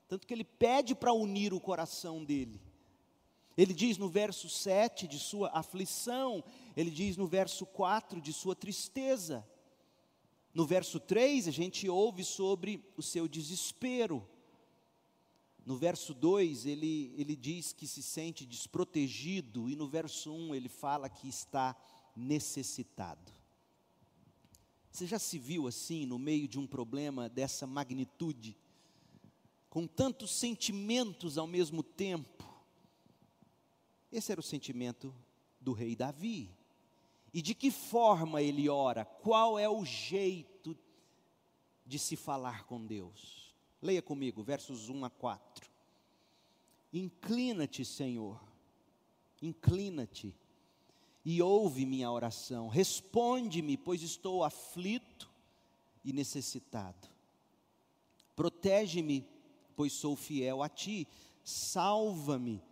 Tanto 0.07 0.27
que 0.27 0.35
ele 0.35 0.45
pede 0.45 0.95
para 0.95 1.13
unir 1.13 1.53
o 1.53 1.61
coração 1.61 2.23
dele. 2.23 2.61
Ele 3.57 3.75
diz 3.75 3.99
no 3.99 4.09
verso 4.09 4.49
7 4.49 5.09
de 5.09 5.19
sua 5.19 5.49
aflição, 5.51 6.45
ele 6.77 6.91
diz 6.91 7.17
no 7.17 7.27
verso 7.27 7.67
4 7.67 8.21
de 8.21 8.33
sua 8.33 8.55
tristeza. 8.55 9.47
No 10.55 10.67
verso 10.67 11.01
3 11.01 11.49
a 11.49 11.51
gente 11.51 11.89
ouve 11.89 12.25
sobre 12.25 12.85
o 12.97 13.03
seu 13.03 13.27
desespero. 13.27 14.29
No 15.65 15.77
verso 15.77 16.13
2 16.13 16.67
ele, 16.67 17.15
ele 17.17 17.37
diz 17.37 17.73
que 17.73 17.87
se 17.87 18.03
sente 18.03 18.45
desprotegido, 18.45 19.71
e 19.71 19.77
no 19.77 19.89
verso 19.89 20.33
1 20.33 20.55
ele 20.55 20.69
fala 20.69 21.09
que 21.09 21.29
está 21.29 21.77
necessitado. 22.15 23.33
Você 24.91 25.07
já 25.07 25.19
se 25.19 25.39
viu 25.39 25.67
assim, 25.67 26.05
no 26.05 26.19
meio 26.19 26.47
de 26.47 26.59
um 26.59 26.67
problema 26.67 27.29
dessa 27.29 27.67
magnitude, 27.67 28.59
com 29.71 29.87
tantos 29.87 30.31
sentimentos 30.33 31.39
ao 31.39 31.47
mesmo 31.47 31.83
tempo? 31.83 32.45
Esse 34.11 34.33
era 34.33 34.41
o 34.41 34.45
sentimento 34.45 35.15
do 35.59 35.73
rei 35.73 35.97
Davi. 35.97 36.51
E 37.33 37.41
de 37.41 37.55
que 37.55 37.71
forma 37.71 38.43
ele 38.43 38.69
ora? 38.69 39.05
Qual 39.05 39.59
é 39.59 39.69
o 39.69 39.85
jeito 39.85 40.77
de 41.87 41.99
se 41.99 42.15
falar 42.15 42.65
com 42.65 42.85
Deus? 42.85 43.55
Leia 43.81 44.03
comigo, 44.03 44.43
versos 44.43 44.89
1 44.89 45.05
a 45.05 45.11
4. 45.11 45.71
Inclina-te, 46.93 47.85
Senhor, 47.85 48.39
inclina-te 49.41 50.37
e 51.25 51.41
ouve 51.41 51.87
minha 51.87 52.11
oração. 52.11 52.69
Responde-me, 52.69 53.77
pois 53.77 54.03
estou 54.03 54.45
aflito 54.45 55.31
e 56.05 56.13
necessitado. 56.13 57.09
Protege-me, 58.37 59.27
pois 59.75 59.93
sou 59.93 60.17
fiel 60.17 60.63
a 60.63 60.69
ti. 60.69 61.09
salva-me, 61.45 62.63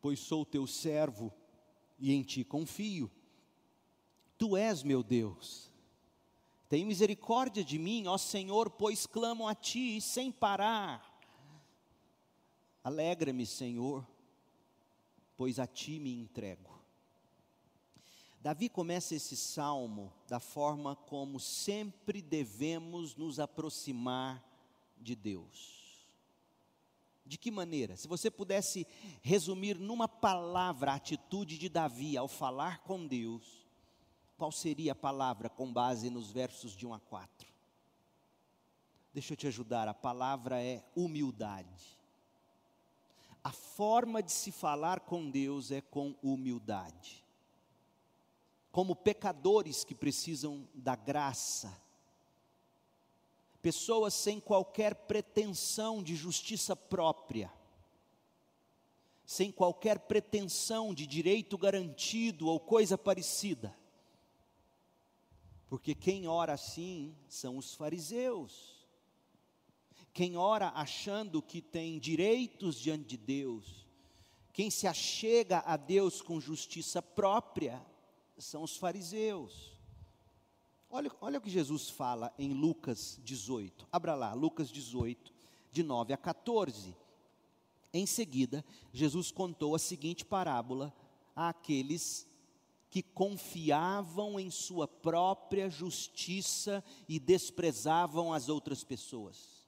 pois 0.00 0.18
sou 0.18 0.44
teu 0.44 0.66
servo 0.66 1.32
e 1.98 2.12
em 2.12 2.22
ti 2.22 2.42
confio. 2.42 3.10
Tu 4.38 4.56
és 4.56 4.82
meu 4.82 5.02
Deus. 5.02 5.68
Tem 6.68 6.84
misericórdia 6.84 7.64
de 7.64 7.78
mim, 7.78 8.06
ó 8.06 8.16
Senhor, 8.16 8.70
pois 8.70 9.06
clamo 9.06 9.48
a 9.48 9.54
ti 9.54 10.00
sem 10.00 10.30
parar. 10.30 11.04
Alegra-me, 12.84 13.44
Senhor, 13.44 14.06
pois 15.36 15.58
a 15.58 15.66
ti 15.66 15.98
me 15.98 16.12
entrego. 16.12 16.78
Davi 18.40 18.68
começa 18.68 19.14
esse 19.14 19.36
salmo 19.36 20.12
da 20.28 20.38
forma 20.38 20.94
como 20.94 21.40
sempre 21.40 22.22
devemos 22.22 23.16
nos 23.16 23.40
aproximar 23.40 24.44
de 24.96 25.16
Deus. 25.16 26.06
De 27.26 27.36
que 27.36 27.50
maneira? 27.50 27.96
Se 27.96 28.06
você 28.06 28.30
pudesse 28.30 28.86
resumir 29.20 29.78
numa 29.78 30.08
palavra 30.08 30.92
a 30.92 30.94
atitude 30.94 31.58
de 31.58 31.68
Davi 31.68 32.16
ao 32.16 32.28
falar 32.28 32.78
com 32.84 33.06
Deus, 33.06 33.67
qual 34.38 34.50
seria 34.50 34.92
a 34.92 34.94
palavra 34.94 35.50
com 35.50 35.70
base 35.70 36.08
nos 36.08 36.30
versos 36.30 36.72
de 36.72 36.86
1 36.86 36.94
a 36.94 37.00
4? 37.00 37.48
Deixa 39.12 39.34
eu 39.34 39.36
te 39.36 39.46
ajudar, 39.46 39.88
a 39.88 39.94
palavra 39.94 40.62
é 40.62 40.82
humildade. 40.96 41.98
A 43.44 43.52
forma 43.52 44.22
de 44.22 44.32
se 44.32 44.50
falar 44.50 45.00
com 45.00 45.30
Deus 45.30 45.70
é 45.70 45.82
com 45.82 46.14
humildade 46.22 47.28
como 48.78 48.94
pecadores 48.94 49.82
que 49.82 49.92
precisam 49.92 50.68
da 50.72 50.94
graça, 50.94 51.76
pessoas 53.60 54.14
sem 54.14 54.38
qualquer 54.38 54.94
pretensão 54.94 56.00
de 56.00 56.14
justiça 56.14 56.76
própria, 56.76 57.52
sem 59.24 59.50
qualquer 59.50 59.98
pretensão 59.98 60.94
de 60.94 61.08
direito 61.08 61.58
garantido 61.58 62.46
ou 62.46 62.60
coisa 62.60 62.96
parecida, 62.96 63.76
porque 65.68 65.94
quem 65.94 66.26
ora 66.26 66.54
assim 66.54 67.14
são 67.28 67.58
os 67.58 67.74
fariseus, 67.74 68.78
quem 70.12 70.36
ora 70.36 70.68
achando 70.74 71.42
que 71.42 71.60
tem 71.60 71.98
direitos 71.98 72.76
diante 72.76 73.04
de 73.04 73.16
Deus, 73.16 73.86
quem 74.52 74.70
se 74.70 74.86
achega 74.86 75.58
a 75.60 75.76
Deus 75.76 76.20
com 76.20 76.40
justiça 76.40 77.00
própria, 77.00 77.80
são 78.38 78.62
os 78.62 78.76
fariseus. 78.76 79.78
Olha, 80.90 81.12
olha 81.20 81.38
o 81.38 81.42
que 81.42 81.50
Jesus 81.50 81.90
fala 81.90 82.32
em 82.38 82.52
Lucas 82.52 83.20
18. 83.22 83.86
Abra 83.92 84.14
lá, 84.14 84.32
Lucas 84.32 84.70
18, 84.70 85.32
de 85.70 85.82
9 85.82 86.14
a 86.14 86.16
14. 86.16 86.96
Em 87.92 88.06
seguida, 88.06 88.64
Jesus 88.92 89.30
contou 89.30 89.74
a 89.74 89.78
seguinte 89.78 90.24
parábola 90.24 90.94
àqueles 91.36 92.26
que 92.90 93.02
confiavam 93.02 94.38
em 94.40 94.50
sua 94.50 94.88
própria 94.88 95.68
justiça 95.68 96.82
e 97.08 97.18
desprezavam 97.18 98.32
as 98.32 98.48
outras 98.48 98.82
pessoas. 98.82 99.66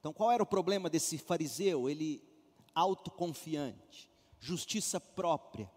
Então, 0.00 0.12
qual 0.12 0.30
era 0.30 0.42
o 0.42 0.46
problema 0.46 0.90
desse 0.90 1.18
fariseu? 1.18 1.88
Ele 1.88 2.22
autoconfiante, 2.74 4.10
justiça 4.38 5.00
própria 5.00 5.70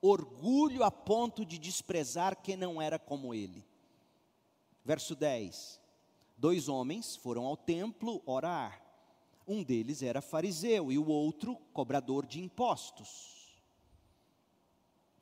orgulho 0.00 0.84
a 0.84 0.90
ponto 0.90 1.44
de 1.44 1.58
desprezar 1.58 2.40
quem 2.42 2.56
não 2.56 2.80
era 2.80 2.98
como 2.98 3.34
ele. 3.34 3.64
Verso 4.84 5.14
10: 5.14 5.80
Dois 6.36 6.68
homens 6.68 7.16
foram 7.16 7.44
ao 7.44 7.56
templo 7.56 8.22
orar. 8.24 8.82
Um 9.46 9.62
deles 9.62 10.02
era 10.02 10.20
fariseu 10.20 10.90
e 10.90 10.98
o 10.98 11.06
outro 11.06 11.56
cobrador 11.72 12.26
de 12.26 12.40
impostos. 12.40 13.35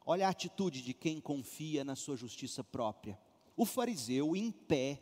Olha 0.06 0.26
a 0.26 0.30
atitude 0.30 0.82
de 0.82 0.92
quem 0.92 1.20
confia 1.20 1.84
na 1.84 1.96
sua 1.96 2.16
justiça 2.16 2.62
própria. 2.62 3.18
O 3.56 3.64
fariseu, 3.64 4.36
em 4.36 4.50
pé, 4.50 5.00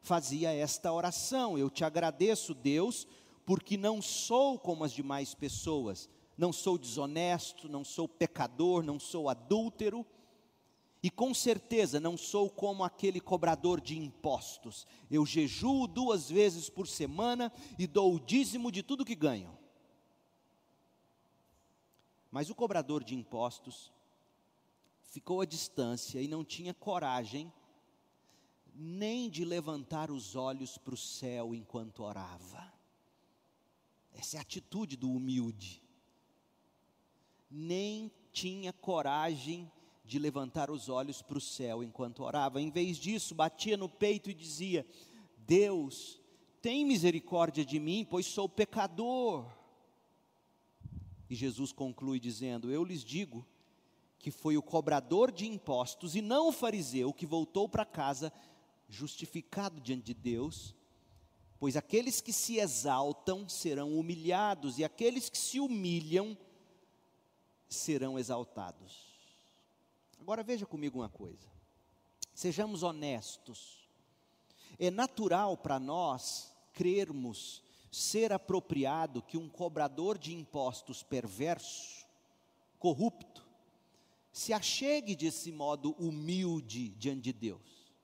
fazia 0.00 0.52
esta 0.52 0.92
oração: 0.92 1.56
Eu 1.56 1.70
te 1.70 1.84
agradeço, 1.84 2.54
Deus, 2.54 3.06
porque 3.44 3.76
não 3.76 4.02
sou 4.02 4.58
como 4.58 4.84
as 4.84 4.92
demais 4.92 5.34
pessoas 5.34 6.08
não 6.36 6.52
sou 6.52 6.76
desonesto, 6.76 7.68
não 7.68 7.82
sou 7.82 8.06
pecador, 8.06 8.82
não 8.82 9.00
sou 9.00 9.28
adúltero, 9.28 10.04
e 11.02 11.10
com 11.10 11.32
certeza 11.32 12.00
não 12.00 12.16
sou 12.16 12.50
como 12.50 12.82
aquele 12.84 13.20
cobrador 13.20 13.80
de 13.80 13.96
impostos. 13.96 14.86
Eu 15.10 15.24
jejuo 15.24 15.86
duas 15.86 16.28
vezes 16.28 16.68
por 16.68 16.86
semana 16.86 17.52
e 17.78 17.86
dou 17.86 18.14
o 18.14 18.20
dízimo 18.20 18.72
de 18.72 18.82
tudo 18.82 19.04
que 19.04 19.14
ganho. 19.14 19.56
Mas 22.30 22.50
o 22.50 22.54
cobrador 22.54 23.04
de 23.04 23.14
impostos 23.14 23.92
ficou 25.16 25.40
à 25.40 25.46
distância 25.46 26.20
e 26.20 26.28
não 26.28 26.44
tinha 26.44 26.74
coragem 26.74 27.50
nem 28.74 29.30
de 29.30 29.46
levantar 29.46 30.10
os 30.10 30.36
olhos 30.36 30.76
para 30.76 30.92
o 30.92 30.96
céu 30.96 31.54
enquanto 31.54 32.02
orava. 32.02 32.70
Essa 34.12 34.36
é 34.36 34.38
a 34.38 34.42
atitude 34.42 34.94
do 34.94 35.10
humilde 35.10 35.82
nem 37.50 38.10
tinha 38.30 38.72
coragem 38.74 39.70
de 40.04 40.18
levantar 40.18 40.70
os 40.70 40.90
olhos 40.90 41.22
para 41.22 41.38
o 41.38 41.40
céu 41.40 41.82
enquanto 41.82 42.22
orava. 42.22 42.60
Em 42.60 42.70
vez 42.70 42.98
disso, 42.98 43.34
batia 43.34 43.76
no 43.76 43.88
peito 43.88 44.28
e 44.30 44.34
dizia: 44.34 44.86
Deus, 45.38 46.20
tem 46.60 46.84
misericórdia 46.84 47.64
de 47.64 47.80
mim, 47.80 48.06
pois 48.08 48.26
sou 48.26 48.48
pecador. 48.48 49.50
E 51.30 51.34
Jesus 51.34 51.72
conclui 51.72 52.20
dizendo: 52.20 52.70
Eu 52.70 52.84
lhes 52.84 53.02
digo 53.02 53.46
que 54.26 54.30
foi 54.32 54.56
o 54.56 54.62
cobrador 54.62 55.30
de 55.30 55.46
impostos 55.46 56.16
e 56.16 56.20
não 56.20 56.48
o 56.48 56.52
fariseu 56.52 57.12
que 57.12 57.24
voltou 57.24 57.68
para 57.68 57.84
casa 57.84 58.32
justificado 58.88 59.80
diante 59.80 60.06
de 60.06 60.14
Deus, 60.14 60.74
pois 61.60 61.76
aqueles 61.76 62.20
que 62.20 62.32
se 62.32 62.58
exaltam 62.58 63.48
serão 63.48 63.96
humilhados 63.96 64.80
e 64.80 64.84
aqueles 64.84 65.30
que 65.30 65.38
se 65.38 65.60
humilham 65.60 66.36
serão 67.68 68.18
exaltados. 68.18 69.16
Agora 70.20 70.42
veja 70.42 70.66
comigo 70.66 70.98
uma 70.98 71.08
coisa. 71.08 71.46
Sejamos 72.34 72.82
honestos. 72.82 73.88
É 74.76 74.90
natural 74.90 75.56
para 75.56 75.78
nós 75.78 76.52
crermos 76.72 77.62
ser 77.92 78.32
apropriado 78.32 79.22
que 79.22 79.38
um 79.38 79.48
cobrador 79.48 80.18
de 80.18 80.34
impostos 80.34 81.00
perverso, 81.00 82.04
corrupto, 82.76 83.45
se 84.36 84.52
achegue 84.52 85.16
desse 85.16 85.50
modo 85.50 85.92
humilde 85.92 86.90
diante 86.90 87.22
de 87.22 87.32
Deus. 87.32 87.94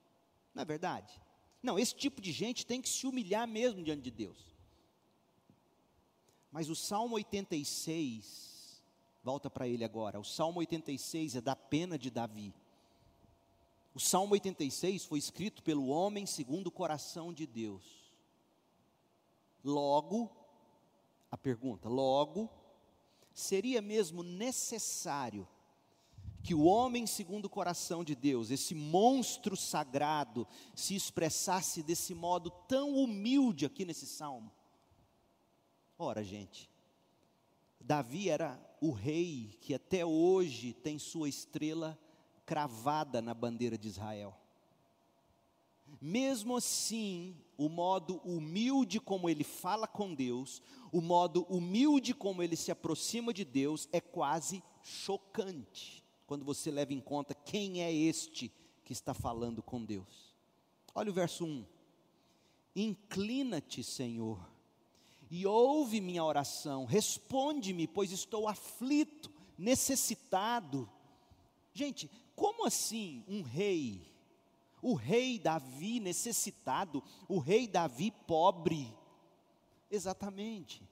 Não 0.55 0.63
é 0.63 0.65
verdade? 0.65 1.21
Não, 1.63 1.79
esse 1.79 1.95
tipo 1.95 2.21
de 2.21 2.33
gente 2.33 2.65
tem 2.65 2.81
que 2.81 2.89
se 2.89 3.07
humilhar 3.07 3.47
mesmo 3.47 3.83
diante 3.83 4.03
de 4.03 4.11
Deus. 4.11 4.39
Mas 6.51 6.71
o 6.71 6.77
Salmo 6.77 7.17
86 7.17 8.53
Volta 9.23 9.49
para 9.49 9.69
ele 9.69 9.85
agora. 9.85 10.19
O 10.19 10.25
Salmo 10.25 10.59
86 10.59 11.37
é 11.37 11.41
da 11.41 11.55
pena 11.55 11.97
de 11.97 12.11
Davi. 12.11 12.53
O 13.95 14.01
Salmo 14.01 14.33
86 14.33 15.05
foi 15.05 15.19
escrito 15.19 15.63
pelo 15.63 15.87
homem 15.87 16.27
segundo 16.27 16.67
o 16.67 16.73
coração 16.73 17.33
de 17.33 17.47
Deus. 17.47 18.13
Logo, 19.63 20.29
a 21.31 21.39
pergunta, 21.39 21.89
logo, 21.89 22.51
seria 23.33 23.81
mesmo 23.81 24.25
necessário 24.25 25.47
que 26.43 26.55
o 26.55 26.65
homem 26.65 27.07
segundo 27.07 27.45
o 27.47 27.51
coração 27.51 28.03
de 28.03 28.15
Deus, 28.15 28.51
esse 28.51 28.75
monstro 28.75 29.57
sagrado, 29.57 30.47
se 30.75 30.95
expressasse 30.95 31.83
desse 31.83 32.15
modo 32.15 32.51
tão 32.69 32.97
humilde 32.97 33.65
aqui 33.65 33.85
nesse 33.85 34.07
salmo? 34.07 34.51
Ora, 35.99 36.25
gente, 36.25 36.69
Davi 37.81 38.29
era 38.29 38.61
o 38.81 38.91
rei 38.91 39.57
que 39.61 39.75
até 39.75 40.05
hoje 40.05 40.73
tem 40.73 40.99
sua 40.99 41.29
estrela 41.29 41.99
cravada 42.45 43.23
na 43.23 43.33
bandeira 43.33 43.79
de 43.79 43.89
Israel. 43.89 44.37
Mesmo 46.01 46.57
assim, 46.57 47.37
o 47.57 47.69
modo 47.69 48.17
humilde 48.25 48.99
como 48.99 49.29
ele 49.29 49.45
fala 49.45 49.87
com 49.87 50.15
Deus, 50.15 50.61
o 50.91 51.01
modo 51.01 51.43
humilde 51.49 52.15
como 52.15 52.43
ele 52.43 52.57
se 52.57 52.73
aproxima 52.73 53.33
de 53.33 53.45
Deus 53.45 53.89
é 53.93 54.01
quase 54.01 54.63
chocante, 54.83 56.02
quando 56.33 56.47
você 56.47 56.71
leva 56.71 56.95
em 56.95 57.01
conta 57.01 57.35
quem 57.35 57.83
é 57.83 57.93
este 57.93 58.51
que 58.87 58.95
está 58.95 59.13
falando 59.13 59.63
com 59.63 59.85
Deus. 59.85 60.35
Olha 60.95 61.11
o 61.11 61.13
verso 61.13 61.45
1: 61.45 61.67
Inclina-te, 62.75 63.85
Senhor, 63.85 64.41
e 65.31 65.45
ouve 65.45 66.01
minha 66.01 66.25
oração, 66.25 66.87
responde-me, 66.87 67.87
pois 67.87 68.13
estou 68.13 68.49
aflito, 68.49 69.31
necessitado. 69.59 70.91
Gente, 71.75 72.11
como 72.35 72.67
assim 72.67 73.23
um 73.29 73.43
rei, 73.43 74.11
o 74.81 74.95
rei 74.95 75.39
Davi 75.39 76.01
necessitado, 76.01 77.05
o 77.29 77.39
rei 77.41 77.69
Davi 77.69 78.11
pobre? 78.27 78.91
Exatamente. 79.91 80.83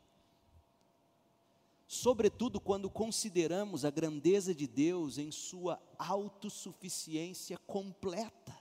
Sobretudo 1.93 2.61
quando 2.61 2.89
consideramos 2.89 3.85
a 3.85 3.91
grandeza 3.91 4.55
de 4.55 4.69
Deus 4.69 5.19
em 5.19 5.33
sua 5.33 5.83
autossuficiência 5.99 7.59
completa. 7.67 8.57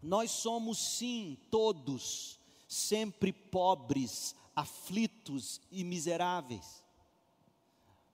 Nós 0.00 0.30
somos, 0.30 0.78
sim, 0.78 1.36
todos, 1.50 2.38
sempre 2.68 3.32
pobres, 3.32 4.36
aflitos 4.54 5.60
e 5.68 5.82
miseráveis. 5.82 6.84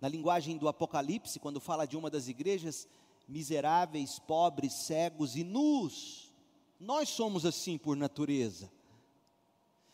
Na 0.00 0.08
linguagem 0.08 0.56
do 0.56 0.66
Apocalipse, 0.66 1.38
quando 1.38 1.60
fala 1.60 1.86
de 1.86 1.98
uma 1.98 2.08
das 2.08 2.28
igrejas, 2.28 2.88
miseráveis, 3.28 4.18
pobres, 4.18 4.72
cegos 4.72 5.36
e 5.36 5.44
nus, 5.44 6.32
nós 6.80 7.10
somos 7.10 7.44
assim 7.44 7.76
por 7.76 7.94
natureza. 7.94 8.72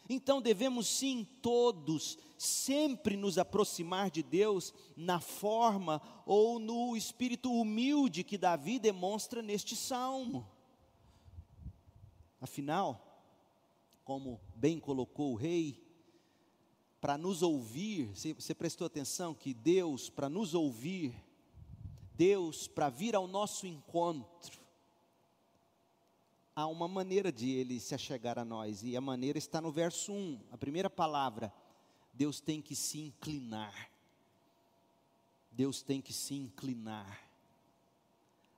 Então 0.08 0.40
devemos 0.40 0.86
sim 0.86 1.26
todos 1.42 2.16
sempre 2.38 3.16
nos 3.16 3.38
aproximar 3.38 4.10
de 4.10 4.22
Deus 4.22 4.72
na 4.96 5.20
forma 5.20 6.00
ou 6.24 6.58
no 6.58 6.96
espírito 6.96 7.52
humilde 7.52 8.22
que 8.22 8.38
Davi 8.38 8.78
demonstra 8.78 9.42
neste 9.42 9.74
salmo. 9.74 10.48
Afinal, 12.40 13.24
como 14.04 14.40
bem 14.54 14.78
colocou 14.78 15.32
o 15.32 15.36
rei, 15.36 15.84
para 17.00 17.18
nos 17.18 17.42
ouvir, 17.42 18.10
você 18.34 18.54
prestou 18.54 18.86
atenção 18.86 19.34
que 19.34 19.52
Deus, 19.52 20.08
para 20.08 20.28
nos 20.28 20.54
ouvir, 20.54 21.14
Deus, 22.14 22.66
para 22.66 22.88
vir 22.88 23.14
ao 23.14 23.26
nosso 23.26 23.66
encontro, 23.66 24.65
há 26.56 26.66
uma 26.66 26.88
maneira 26.88 27.30
de 27.30 27.50
ele 27.50 27.78
se 27.78 27.94
achegar 27.94 28.38
a 28.38 28.44
nós, 28.44 28.82
e 28.82 28.96
a 28.96 29.00
maneira 29.00 29.36
está 29.36 29.60
no 29.60 29.70
verso 29.70 30.10
1, 30.10 30.40
a 30.50 30.56
primeira 30.56 30.88
palavra. 30.88 31.52
Deus 32.14 32.40
tem 32.40 32.62
que 32.62 32.74
se 32.74 32.98
inclinar. 32.98 33.90
Deus 35.52 35.82
tem 35.82 36.00
que 36.00 36.14
se 36.14 36.34
inclinar. 36.34 37.20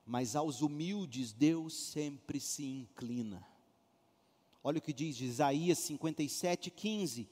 Mas 0.06 0.36
aos 0.36 0.62
humildes, 0.62 1.32
Deus 1.32 1.74
sempre 1.74 2.38
se 2.38 2.64
inclina. 2.64 3.44
Olha 4.62 4.78
o 4.78 4.82
que 4.82 4.92
diz 4.92 5.20
Isaías 5.20 5.78
57, 5.78 6.70
15. 6.70 7.28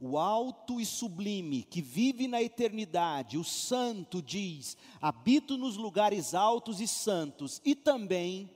O 0.00 0.16
alto 0.16 0.80
e 0.80 0.86
sublime, 0.86 1.62
que 1.62 1.82
vive 1.82 2.26
na 2.26 2.42
eternidade, 2.42 3.36
o 3.36 3.44
santo 3.44 4.22
diz: 4.22 4.78
habito 4.98 5.58
nos 5.58 5.76
lugares 5.76 6.32
altos 6.32 6.80
e 6.80 6.88
santos, 6.88 7.60
e 7.66 7.74
também 7.74 8.50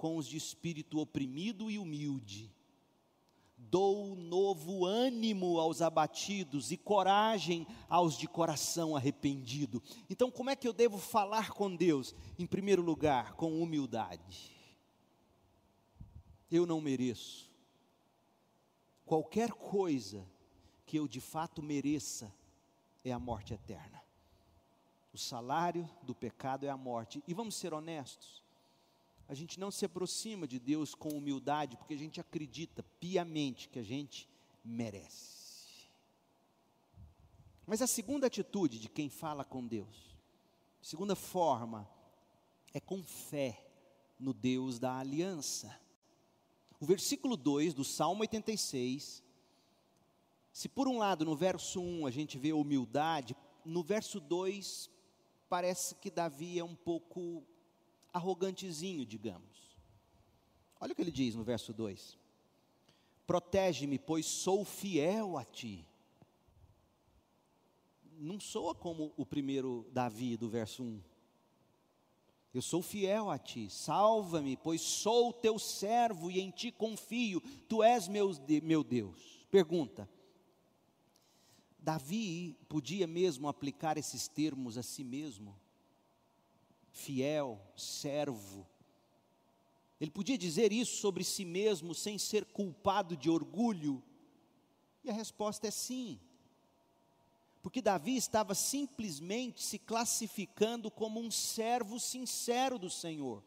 com 0.00 0.16
os 0.16 0.26
de 0.26 0.38
espírito 0.38 0.98
oprimido 0.98 1.70
e 1.70 1.78
humilde. 1.78 2.50
Dou 3.54 4.16
novo 4.16 4.86
ânimo 4.86 5.60
aos 5.60 5.82
abatidos 5.82 6.72
e 6.72 6.78
coragem 6.78 7.66
aos 7.86 8.16
de 8.16 8.26
coração 8.26 8.96
arrependido. 8.96 9.82
Então, 10.08 10.30
como 10.30 10.48
é 10.48 10.56
que 10.56 10.66
eu 10.66 10.72
devo 10.72 10.96
falar 10.96 11.50
com 11.50 11.76
Deus? 11.76 12.14
Em 12.38 12.46
primeiro 12.46 12.80
lugar, 12.80 13.34
com 13.34 13.60
humildade. 13.60 14.50
Eu 16.50 16.64
não 16.64 16.80
mereço. 16.80 17.50
Qualquer 19.04 19.52
coisa 19.52 20.26
que 20.86 20.96
eu 20.96 21.06
de 21.06 21.20
fato 21.20 21.62
mereça 21.62 22.34
é 23.04 23.12
a 23.12 23.18
morte 23.18 23.52
eterna. 23.52 24.02
O 25.12 25.18
salário 25.18 25.86
do 26.02 26.14
pecado 26.14 26.64
é 26.64 26.70
a 26.70 26.76
morte. 26.76 27.22
E 27.28 27.34
vamos 27.34 27.54
ser 27.54 27.74
honestos 27.74 28.39
a 29.30 29.34
gente 29.34 29.60
não 29.60 29.70
se 29.70 29.84
aproxima 29.84 30.44
de 30.44 30.58
Deus 30.58 30.92
com 30.92 31.10
humildade, 31.10 31.76
porque 31.76 31.94
a 31.94 31.96
gente 31.96 32.20
acredita 32.20 32.82
piamente 32.98 33.68
que 33.68 33.78
a 33.78 33.82
gente 33.82 34.28
merece. 34.64 35.88
Mas 37.64 37.80
a 37.80 37.86
segunda 37.86 38.26
atitude 38.26 38.80
de 38.80 38.88
quem 38.88 39.08
fala 39.08 39.44
com 39.44 39.64
Deus, 39.64 40.16
segunda 40.82 41.14
forma, 41.14 41.88
é 42.74 42.80
com 42.80 43.04
fé 43.04 43.64
no 44.18 44.34
Deus 44.34 44.80
da 44.80 44.98
aliança. 44.98 45.80
O 46.80 46.84
versículo 46.84 47.36
2 47.36 47.72
do 47.72 47.84
Salmo 47.84 48.22
86, 48.22 49.22
se 50.52 50.68
por 50.68 50.88
um 50.88 50.98
lado 50.98 51.24
no 51.24 51.36
verso 51.36 51.80
1 51.80 52.04
a 52.04 52.10
gente 52.10 52.36
vê 52.36 52.52
humildade, 52.52 53.36
no 53.64 53.84
verso 53.84 54.18
2 54.18 54.90
parece 55.48 55.94
que 55.94 56.10
Davi 56.10 56.58
é 56.58 56.64
um 56.64 56.74
pouco 56.74 57.46
arrogantezinho, 58.12 59.06
digamos. 59.06 59.76
Olha 60.80 60.92
o 60.92 60.96
que 60.96 61.02
ele 61.02 61.10
diz 61.10 61.34
no 61.34 61.44
verso 61.44 61.72
2: 61.72 62.18
Protege-me, 63.26 63.98
pois 63.98 64.26
sou 64.26 64.64
fiel 64.64 65.36
a 65.36 65.44
ti. 65.44 65.86
Não 68.18 68.40
soa 68.40 68.74
como 68.74 69.12
o 69.16 69.24
primeiro 69.24 69.86
Davi 69.92 70.36
do 70.36 70.48
verso 70.48 70.82
1. 70.82 71.02
Eu 72.52 72.60
sou 72.60 72.82
fiel 72.82 73.30
a 73.30 73.38
ti, 73.38 73.70
salva-me, 73.70 74.56
pois 74.56 74.80
sou 74.80 75.32
teu 75.32 75.58
servo 75.58 76.30
e 76.30 76.40
em 76.40 76.50
ti 76.50 76.72
confio, 76.72 77.40
tu 77.68 77.82
és 77.82 78.08
meu, 78.08 78.30
meu 78.62 78.82
Deus. 78.82 79.46
Pergunta: 79.50 80.08
Davi 81.78 82.58
podia 82.68 83.06
mesmo 83.06 83.48
aplicar 83.48 83.96
esses 83.96 84.26
termos 84.26 84.76
a 84.76 84.82
si 84.82 85.04
mesmo? 85.04 85.58
Fiel, 87.00 87.60
servo. 87.76 88.66
Ele 90.00 90.10
podia 90.10 90.38
dizer 90.38 90.72
isso 90.72 90.96
sobre 90.96 91.24
si 91.24 91.44
mesmo 91.44 91.94
sem 91.94 92.18
ser 92.18 92.44
culpado 92.46 93.16
de 93.16 93.28
orgulho? 93.28 94.02
E 95.04 95.10
a 95.10 95.12
resposta 95.12 95.66
é 95.66 95.70
sim. 95.70 96.18
Porque 97.62 97.82
Davi 97.82 98.16
estava 98.16 98.54
simplesmente 98.54 99.62
se 99.62 99.78
classificando 99.78 100.90
como 100.90 101.20
um 101.20 101.30
servo 101.30 102.00
sincero 102.00 102.78
do 102.78 102.88
Senhor, 102.88 103.42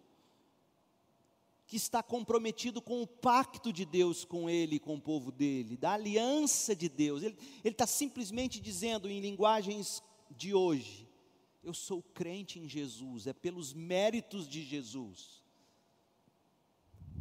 que 1.66 1.76
está 1.76 2.04
comprometido 2.04 2.80
com 2.80 3.02
o 3.02 3.08
pacto 3.08 3.74
de 3.74 3.86
Deus 3.86 4.24
com 4.24 4.48
ele 4.48 4.80
com 4.80 4.96
o 4.96 5.02
povo 5.02 5.32
dele, 5.32 5.76
da 5.76 5.94
aliança 5.94 6.76
de 6.76 6.88
Deus. 6.88 7.24
Ele, 7.24 7.36
ele 7.64 7.74
está 7.74 7.88
simplesmente 7.88 8.60
dizendo, 8.60 9.10
em 9.10 9.20
linguagens 9.20 10.04
de 10.30 10.54
hoje, 10.54 11.03
eu 11.64 11.74
sou 11.74 12.04
crente 12.04 12.60
em 12.60 12.68
Jesus, 12.68 13.26
é 13.26 13.34
pelos 13.34 13.74
méritos 13.74 14.48
de 14.48 14.62
Jesus. 14.62 15.42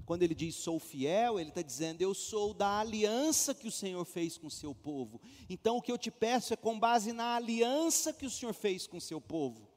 Quando 0.04 0.24
ele 0.24 0.34
diz 0.34 0.56
sou 0.56 0.80
fiel, 0.80 1.38
ele 1.38 1.50
está 1.50 1.62
dizendo 1.62 2.02
eu 2.02 2.12
sou 2.12 2.52
da 2.52 2.80
aliança 2.80 3.54
que 3.54 3.68
o 3.68 3.72
Senhor 3.72 4.04
fez 4.04 4.36
com 4.36 4.48
o 4.48 4.50
seu 4.50 4.74
povo. 4.74 5.20
Então 5.48 5.76
o 5.76 5.82
que 5.82 5.92
eu 5.92 5.96
te 5.96 6.10
peço 6.10 6.52
é 6.52 6.56
com 6.56 6.78
base 6.78 7.12
na 7.12 7.36
aliança 7.36 8.12
que 8.12 8.26
o 8.26 8.30
Senhor 8.30 8.52
fez 8.52 8.86
com 8.86 8.96
o 8.96 9.00
seu 9.00 9.20
povo, 9.20 9.68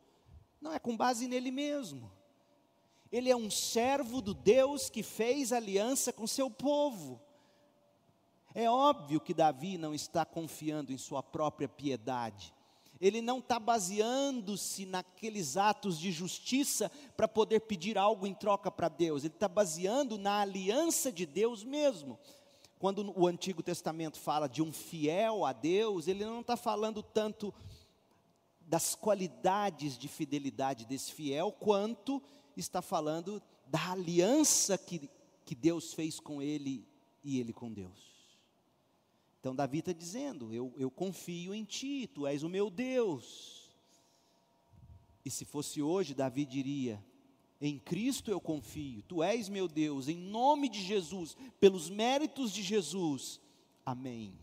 não 0.59 0.73
é 0.73 0.79
com 0.79 0.97
base 0.97 1.27
nele 1.27 1.51
mesmo. 1.51 2.11
Ele 3.11 3.29
é 3.29 3.35
um 3.35 3.51
servo 3.51 4.19
do 4.19 4.33
Deus 4.33 4.89
que 4.89 5.03
fez 5.03 5.53
aliança 5.53 6.11
com 6.11 6.25
seu 6.25 6.49
povo. 6.49 7.21
É 8.53 8.69
óbvio 8.69 9.21
que 9.21 9.33
Davi 9.33 9.77
não 9.77 9.93
está 9.93 10.25
confiando 10.25 10.91
em 10.91 10.97
sua 10.97 11.21
própria 11.21 11.69
piedade 11.69 12.54
ele 12.99 13.21
não 13.21 13.39
está 13.39 13.59
baseando-se 13.59 14.85
naqueles 14.85 15.57
atos 15.57 15.99
de 15.99 16.11
justiça 16.11 16.89
para 17.15 17.27
poder 17.27 17.61
pedir 17.61 17.97
algo 17.97 18.25
em 18.25 18.33
troca 18.33 18.71
para 18.71 18.89
Deus, 18.89 19.23
ele 19.23 19.33
está 19.33 19.47
baseando 19.47 20.17
na 20.17 20.39
aliança 20.39 21.11
de 21.11 21.25
Deus 21.25 21.63
mesmo. 21.63 22.17
Quando 22.79 23.13
o 23.17 23.27
Antigo 23.27 23.63
Testamento 23.63 24.19
fala 24.19 24.47
de 24.47 24.61
um 24.61 24.71
fiel 24.71 25.45
a 25.45 25.53
Deus, 25.53 26.07
ele 26.07 26.25
não 26.25 26.41
está 26.41 26.57
falando 26.57 27.01
tanto 27.01 27.53
das 28.61 28.95
qualidades 28.95 29.97
de 29.97 30.07
fidelidade 30.07 30.85
desse 30.85 31.13
fiel, 31.13 31.51
quanto 31.51 32.21
está 32.57 32.81
falando 32.81 33.41
da 33.67 33.91
aliança 33.91 34.77
que, 34.77 35.09
que 35.45 35.55
Deus 35.55 35.93
fez 35.93 36.19
com 36.19 36.41
ele 36.41 36.87
e 37.23 37.39
ele 37.39 37.53
com 37.53 37.71
Deus. 37.71 38.14
Então 39.45 39.55
Davi 39.55 39.77
está 39.77 39.93
dizendo: 39.93 40.51
eu, 40.51 40.73
eu 40.75 40.89
confio 40.89 41.53
em 41.53 41.63
ti, 41.63 42.09
tu 42.11 42.25
és 42.25 42.41
o 42.41 42.49
meu 42.49 42.67
Deus. 42.67 43.69
E 45.23 45.29
se 45.29 45.45
fosse 45.45 45.83
hoje, 45.83 46.15
Davi 46.15 46.47
diria: 46.47 46.99
em 47.61 47.77
Cristo 47.77 48.31
eu 48.31 48.41
confio, 48.41 49.03
tu 49.03 49.21
és 49.21 49.47
meu 49.47 49.67
Deus, 49.67 50.07
em 50.07 50.17
nome 50.17 50.67
de 50.67 50.81
Jesus, 50.81 51.37
pelos 51.59 51.91
méritos 51.91 52.51
de 52.51 52.63
Jesus. 52.63 53.39
Amém. 53.85 54.33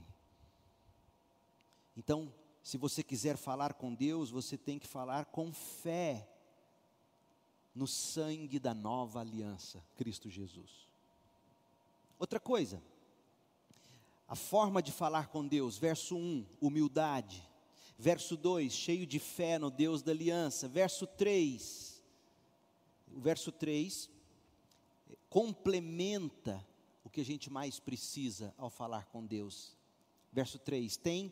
Então, 1.97 2.33
se 2.63 2.79
você 2.79 3.03
quiser 3.03 3.37
falar 3.37 3.75
com 3.75 3.93
Deus, 3.93 4.31
você 4.31 4.57
tem 4.57 4.79
que 4.79 4.87
falar 4.87 5.25
com 5.25 5.53
fé 5.53 6.29
no 7.75 7.89
sangue 7.89 8.61
da 8.61 8.73
nova 8.73 9.19
aliança, 9.19 9.85
Cristo 9.97 10.31
Jesus. 10.31 10.89
Outra 12.21 12.39
coisa, 12.39 12.81
a 14.33 14.35
forma 14.35 14.83
de 14.83 14.91
falar 14.91 15.29
com 15.29 15.47
Deus, 15.47 15.77
verso 15.77 16.17
1, 16.17 16.47
humildade. 16.59 17.47
Verso 17.99 18.35
2, 18.35 18.73
cheio 18.73 19.07
de 19.07 19.19
fé 19.19 19.59
no 19.59 19.71
Deus 19.71 20.03
da 20.03 20.11
aliança. 20.11 20.67
Verso 20.67 21.07
3, 21.07 22.03
o 23.15 23.21
verso 23.21 23.53
3 23.53 24.09
complementa 25.29 26.67
o 27.05 27.11
que 27.11 27.21
a 27.21 27.25
gente 27.27 27.51
mais 27.51 27.79
precisa 27.79 28.55
ao 28.57 28.71
falar 28.71 29.05
com 29.05 29.23
Deus. 29.23 29.77
Verso 30.33 30.59
3: 30.59 30.97
tem 30.97 31.31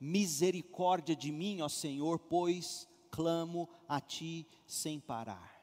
misericórdia 0.00 1.14
de 1.14 1.30
mim, 1.30 1.60
ó 1.60 1.68
Senhor, 1.68 2.18
pois 2.18 2.88
clamo 3.12 3.68
a 3.88 4.00
ti 4.00 4.44
sem 4.66 4.98
parar. 4.98 5.62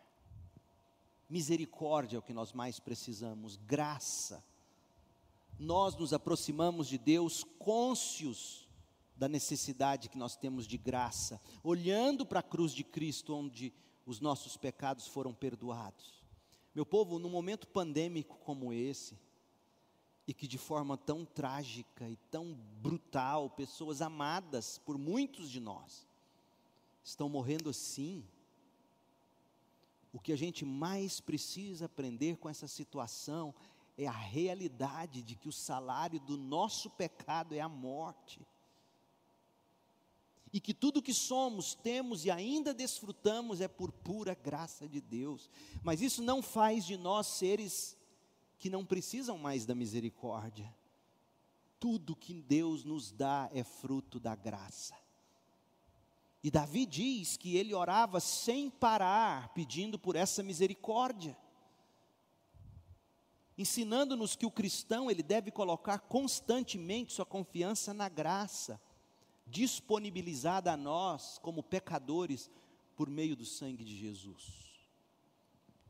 Misericórdia 1.30 2.16
é 2.16 2.20
o 2.20 2.24
que 2.24 2.32
nós 2.32 2.54
mais 2.54 2.80
precisamos, 2.80 3.58
graça. 3.58 4.42
Nós 5.60 5.96
nos 5.96 6.14
aproximamos 6.14 6.88
de 6.88 6.98
Deus 6.98 7.44
cônscios 7.58 8.68
da 9.16 9.28
necessidade 9.28 10.10
que 10.10 10.18
nós 10.18 10.36
temos 10.36 10.68
de 10.68 10.78
graça, 10.78 11.42
olhando 11.64 12.26
para 12.26 12.40
a 12.40 12.44
cruz 12.44 12.72
de 12.72 12.84
Cristo, 12.84 13.34
onde 13.34 13.74
os 14.06 14.20
nossos 14.20 14.56
pecados 14.56 15.08
foram 15.08 15.34
perdoados. 15.34 16.24
Meu 16.76 16.86
povo, 16.86 17.18
num 17.18 17.30
momento 17.30 17.68
pandêmico 17.68 18.38
como 18.38 18.72
esse, 18.72 19.18
e 20.28 20.34
que 20.34 20.48
de 20.48 20.58
forma 20.58 20.98
tão 20.98 21.26
trágica 21.26 22.08
e 22.08 22.18
tão 22.30 22.54
brutal, 22.82 23.50
pessoas 23.50 24.02
amadas 24.02 24.78
por 24.78 24.98
muitos 24.98 25.50
de 25.50 25.60
nós 25.60 26.06
estão 27.04 27.30
morrendo 27.30 27.70
assim. 27.70 28.26
O 30.12 30.20
que 30.20 30.34
a 30.34 30.36
gente 30.36 30.66
mais 30.66 31.22
precisa 31.22 31.86
aprender 31.86 32.36
com 32.38 32.50
essa 32.50 32.68
situação 32.68 33.56
é 33.98 34.06
a 34.06 34.12
realidade 34.12 35.24
de 35.24 35.36
que 35.36 35.50
o 35.50 35.52
salário 35.52 36.20
do 36.20 36.38
nosso 36.38 36.90
pecado 36.92 37.56
é 37.56 37.60
a 37.60 37.68
morte. 37.68 38.46
E 40.54 40.60
que 40.62 40.74
tudo 40.74 41.02
que 41.02 41.14
somos, 41.14 41.74
temos 41.74 42.24
e 42.24 42.32
ainda 42.32 42.74
desfrutamos 42.74 43.60
é 43.60 43.68
por 43.68 43.92
pura 43.92 44.36
graça 44.36 44.88
de 44.88 45.02
Deus. 45.02 45.50
Mas 45.84 46.02
isso 46.02 46.22
não 46.22 46.42
faz 46.42 46.86
de 46.86 46.96
nós 46.96 47.28
seres 47.28 47.98
que 48.58 48.70
não 48.70 48.86
precisam 48.86 49.38
mais 49.38 49.66
da 49.66 49.76
misericórdia. 49.76 50.74
Tudo 51.80 52.16
que 52.16 52.34
Deus 52.34 52.84
nos 52.84 53.12
dá 53.12 53.50
é 53.54 53.64
fruto 53.64 54.20
da 54.20 54.36
graça. 54.36 54.96
E 56.44 56.52
Davi 56.52 56.86
diz 56.86 57.36
que 57.36 57.58
ele 57.58 57.74
orava 57.74 58.20
sem 58.20 58.70
parar, 58.70 59.50
pedindo 59.50 60.00
por 60.00 60.16
essa 60.16 60.42
misericórdia. 60.42 61.38
Ensinando-nos 63.58 64.36
que 64.36 64.46
o 64.46 64.52
cristão 64.52 65.10
ele 65.10 65.24
deve 65.24 65.50
colocar 65.50 66.00
constantemente 66.00 67.14
sua 67.14 67.26
confiança 67.26 67.94
na 67.94 68.08
graça, 68.08 68.80
disponibilizada 69.46 70.72
a 70.72 70.78
nós 70.78 71.40
como 71.40 71.64
pecadores 71.64 72.52
por 72.96 73.10
meio 73.10 73.36
do 73.36 73.46
sangue 73.46 73.84
de 73.84 73.98
Jesus. 73.98 74.68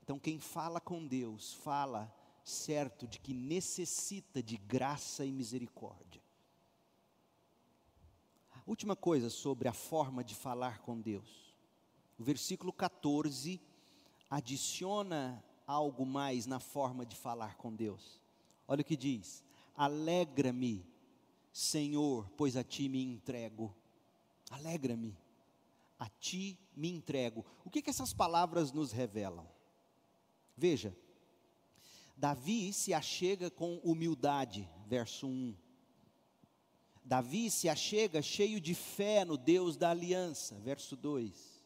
Então, 0.01 0.17
quem 0.17 0.39
fala 0.39 0.79
com 0.79 1.05
Deus, 1.05 1.53
fala 1.55 2.13
certo 2.43 3.05
de 3.05 3.19
que 3.19 3.33
necessita 3.33 4.41
de 4.41 4.55
graça 4.55 5.25
e 5.25 5.31
misericórdia. 5.31 6.21
Última 8.65 8.95
coisa 8.95 9.29
sobre 9.29 9.67
a 9.67 9.73
forma 9.73 10.23
de 10.23 10.35
falar 10.35 10.79
com 10.79 10.99
Deus. 10.99 11.55
O 12.17 12.23
versículo 12.23 12.71
14 12.73 13.61
adiciona 14.29 15.43
algo 15.67 16.05
mais 16.05 16.45
na 16.45 16.59
forma 16.59 17.05
de 17.05 17.15
falar 17.15 17.55
com 17.57 17.75
Deus. 17.75 18.21
Olha 18.65 18.81
o 18.81 18.85
que 18.85 18.95
diz: 18.95 19.43
Alegra-me, 19.75 20.85
Senhor, 21.51 22.29
pois 22.37 22.55
a 22.55 22.63
ti 22.63 22.87
me 22.87 23.03
entrego. 23.03 23.75
Alegra-me, 24.49 25.15
a 25.99 26.09
ti 26.09 26.57
me 26.75 26.89
entrego. 26.89 27.45
O 27.65 27.69
que, 27.69 27.81
que 27.81 27.89
essas 27.89 28.13
palavras 28.13 28.71
nos 28.71 28.93
revelam? 28.93 29.45
Veja, 30.55 30.95
Davi 32.15 32.73
se 32.73 32.93
achega 32.93 33.51
com 33.51 33.77
humildade, 33.83 34.67
verso 34.87 35.27
1. 35.27 35.55
Davi 37.03 37.51
se 37.51 37.69
achega 37.69 38.21
cheio 38.21 38.59
de 38.59 38.73
fé 38.73 39.23
no 39.23 39.37
Deus 39.37 39.77
da 39.77 39.91
aliança, 39.91 40.55
verso 40.59 40.95
2. 40.95 41.56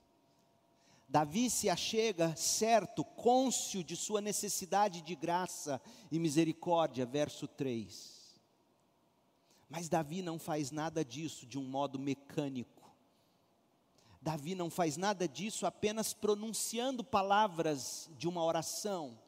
Davi 1.11 1.49
se 1.49 1.69
achega 1.69 2.33
certo, 2.37 3.03
cônscio 3.03 3.83
de 3.83 3.97
sua 3.97 4.21
necessidade 4.21 5.01
de 5.01 5.13
graça 5.13 5.81
e 6.09 6.17
misericórdia, 6.17 7.05
verso 7.05 7.49
3. 7.49 8.39
Mas 9.69 9.89
Davi 9.89 10.21
não 10.21 10.39
faz 10.39 10.71
nada 10.71 11.03
disso 11.03 11.45
de 11.45 11.59
um 11.59 11.65
modo 11.65 11.99
mecânico. 11.99 12.89
Davi 14.21 14.55
não 14.55 14.69
faz 14.69 14.95
nada 14.95 15.27
disso 15.27 15.65
apenas 15.65 16.13
pronunciando 16.13 17.03
palavras 17.03 18.09
de 18.17 18.25
uma 18.25 18.41
oração 18.41 19.19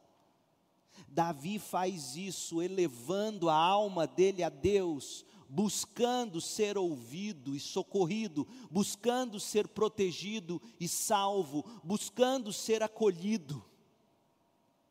Davi 1.07 1.59
faz 1.59 2.15
isso, 2.15 2.61
elevando 2.61 3.49
a 3.49 3.55
alma 3.55 4.07
dele 4.07 4.43
a 4.43 4.49
Deus, 4.49 5.25
buscando 5.53 6.41
ser 6.41 6.79
ouvido 6.79 7.55
e 7.55 7.59
socorrido, 7.59 8.47
buscando 8.71 9.39
ser 9.39 9.67
protegido 9.67 10.59
e 10.79 10.87
salvo, 10.87 11.63
buscando 11.83 12.51
ser 12.51 12.81
acolhido. 12.81 13.63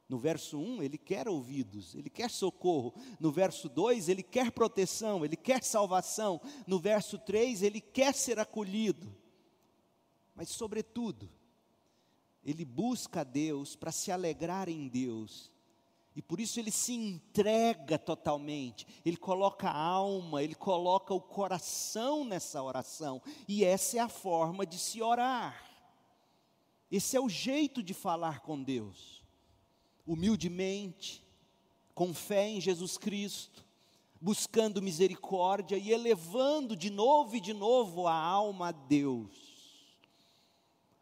No 0.08 0.20
verso 0.20 0.60
1, 0.60 0.84
ele 0.84 0.96
quer 0.96 1.26
ouvidos, 1.26 1.96
ele 1.96 2.08
quer 2.08 2.30
socorro. 2.30 2.94
No 3.18 3.32
verso 3.32 3.68
2, 3.68 4.08
ele 4.08 4.22
quer 4.22 4.52
proteção, 4.52 5.24
ele 5.24 5.34
quer 5.34 5.64
salvação. 5.64 6.40
No 6.64 6.78
verso 6.78 7.18
3, 7.18 7.64
ele 7.64 7.80
quer 7.80 8.14
ser 8.14 8.38
acolhido. 8.38 9.12
Mas, 10.32 10.50
sobretudo, 10.50 11.28
ele 12.44 12.64
busca 12.64 13.22
a 13.22 13.24
Deus 13.24 13.74
para 13.74 13.90
se 13.90 14.12
alegrar 14.12 14.68
em 14.68 14.86
Deus 14.86 15.51
e 16.14 16.20
por 16.20 16.40
isso 16.40 16.60
ele 16.60 16.70
se 16.70 16.92
entrega 16.92 17.98
totalmente, 17.98 18.86
ele 19.04 19.16
coloca 19.16 19.68
a 19.68 19.76
alma, 19.76 20.42
ele 20.42 20.54
coloca 20.54 21.14
o 21.14 21.20
coração 21.20 22.24
nessa 22.24 22.62
oração, 22.62 23.22
e 23.48 23.64
essa 23.64 23.96
é 23.96 24.00
a 24.00 24.08
forma 24.08 24.66
de 24.66 24.78
se 24.78 25.00
orar. 25.00 25.70
Esse 26.90 27.16
é 27.16 27.20
o 27.20 27.28
jeito 27.28 27.82
de 27.82 27.94
falar 27.94 28.40
com 28.40 28.62
Deus. 28.62 29.24
Humildemente, 30.06 31.26
com 31.94 32.12
fé 32.12 32.46
em 32.48 32.60
Jesus 32.60 32.98
Cristo, 32.98 33.64
buscando 34.20 34.82
misericórdia 34.82 35.76
e 35.78 35.90
elevando 35.90 36.76
de 36.76 36.90
novo 36.90 37.36
e 37.36 37.40
de 37.40 37.54
novo 37.54 38.06
a 38.06 38.14
alma 38.14 38.68
a 38.68 38.72
Deus. 38.72 39.52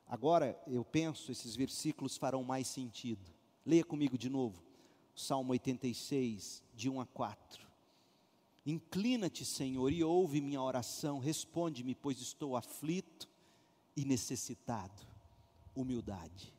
Agora, 0.07 0.61
eu 0.67 0.85
penso, 0.85 1.31
esses 1.33 1.57
versículos 1.57 2.17
farão 2.17 2.45
mais 2.45 2.69
sentido. 2.69 3.31
Leia 3.67 3.85
comigo 3.85 4.17
de 4.17 4.29
novo. 4.29 4.70
Salmo 5.21 5.53
86, 5.53 6.63
de 6.75 6.89
1 6.89 7.01
a 7.01 7.07
4. 7.07 7.69
Inclina-te, 8.65 9.45
Senhor, 9.45 9.93
e 9.93 10.03
ouve 10.03 10.41
minha 10.41 10.61
oração, 10.61 11.19
responde-me, 11.19 11.95
pois 11.95 12.21
estou 12.21 12.57
aflito 12.57 13.29
e 13.97 14.05
necessitado. 14.05 15.09
Humildade. 15.75 16.53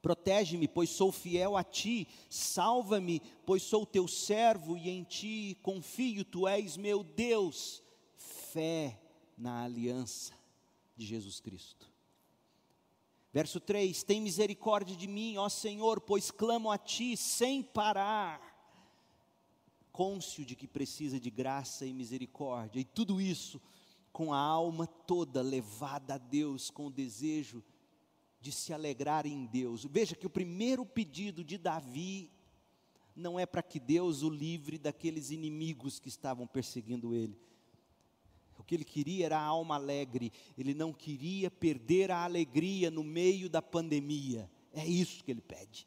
Protege-me, 0.00 0.66
pois 0.66 0.90
sou 0.90 1.12
fiel 1.12 1.56
a 1.56 1.62
ti. 1.62 2.08
Salva-me, 2.28 3.20
pois 3.46 3.62
sou 3.62 3.86
teu 3.86 4.08
servo 4.08 4.76
e 4.76 4.90
em 4.90 5.04
ti 5.04 5.56
confio, 5.62 6.24
tu 6.24 6.48
és 6.48 6.76
meu 6.76 7.04
Deus. 7.04 7.82
Fé 8.16 9.00
na 9.38 9.62
aliança 9.62 10.34
de 10.96 11.06
Jesus 11.06 11.40
Cristo. 11.40 11.91
Verso 13.32 13.58
3: 13.58 14.02
Tem 14.02 14.20
misericórdia 14.20 14.94
de 14.94 15.06
mim, 15.06 15.36
ó 15.38 15.48
Senhor, 15.48 16.00
pois 16.00 16.30
clamo 16.30 16.70
a 16.70 16.76
ti 16.76 17.16
sem 17.16 17.62
parar. 17.62 18.52
Cônscio 19.90 20.44
de 20.44 20.54
que 20.54 20.66
precisa 20.66 21.18
de 21.18 21.30
graça 21.30 21.86
e 21.86 21.92
misericórdia, 21.92 22.80
e 22.80 22.84
tudo 22.84 23.20
isso 23.20 23.60
com 24.12 24.32
a 24.32 24.38
alma 24.38 24.86
toda 24.86 25.40
levada 25.40 26.14
a 26.14 26.18
Deus, 26.18 26.70
com 26.70 26.86
o 26.86 26.90
desejo 26.90 27.62
de 28.40 28.52
se 28.52 28.72
alegrar 28.72 29.26
em 29.26 29.46
Deus. 29.46 29.84
Veja 29.84 30.14
que 30.14 30.26
o 30.26 30.30
primeiro 30.30 30.84
pedido 30.84 31.42
de 31.42 31.56
Davi 31.56 32.30
não 33.14 33.38
é 33.38 33.46
para 33.46 33.62
que 33.62 33.78
Deus 33.78 34.22
o 34.22 34.28
livre 34.28 34.78
daqueles 34.78 35.30
inimigos 35.30 35.98
que 35.98 36.08
estavam 36.08 36.46
perseguindo 36.46 37.14
ele 37.14 37.38
o 38.62 38.64
que 38.64 38.74
ele 38.76 38.84
queria 38.84 39.26
era 39.26 39.38
a 39.38 39.44
alma 39.44 39.74
alegre, 39.74 40.32
ele 40.56 40.72
não 40.72 40.92
queria 40.92 41.50
perder 41.50 42.10
a 42.10 42.24
alegria 42.24 42.90
no 42.90 43.02
meio 43.02 43.48
da 43.50 43.60
pandemia. 43.60 44.48
É 44.72 44.86
isso 44.86 45.22
que 45.24 45.30
ele 45.30 45.40
pede. 45.40 45.86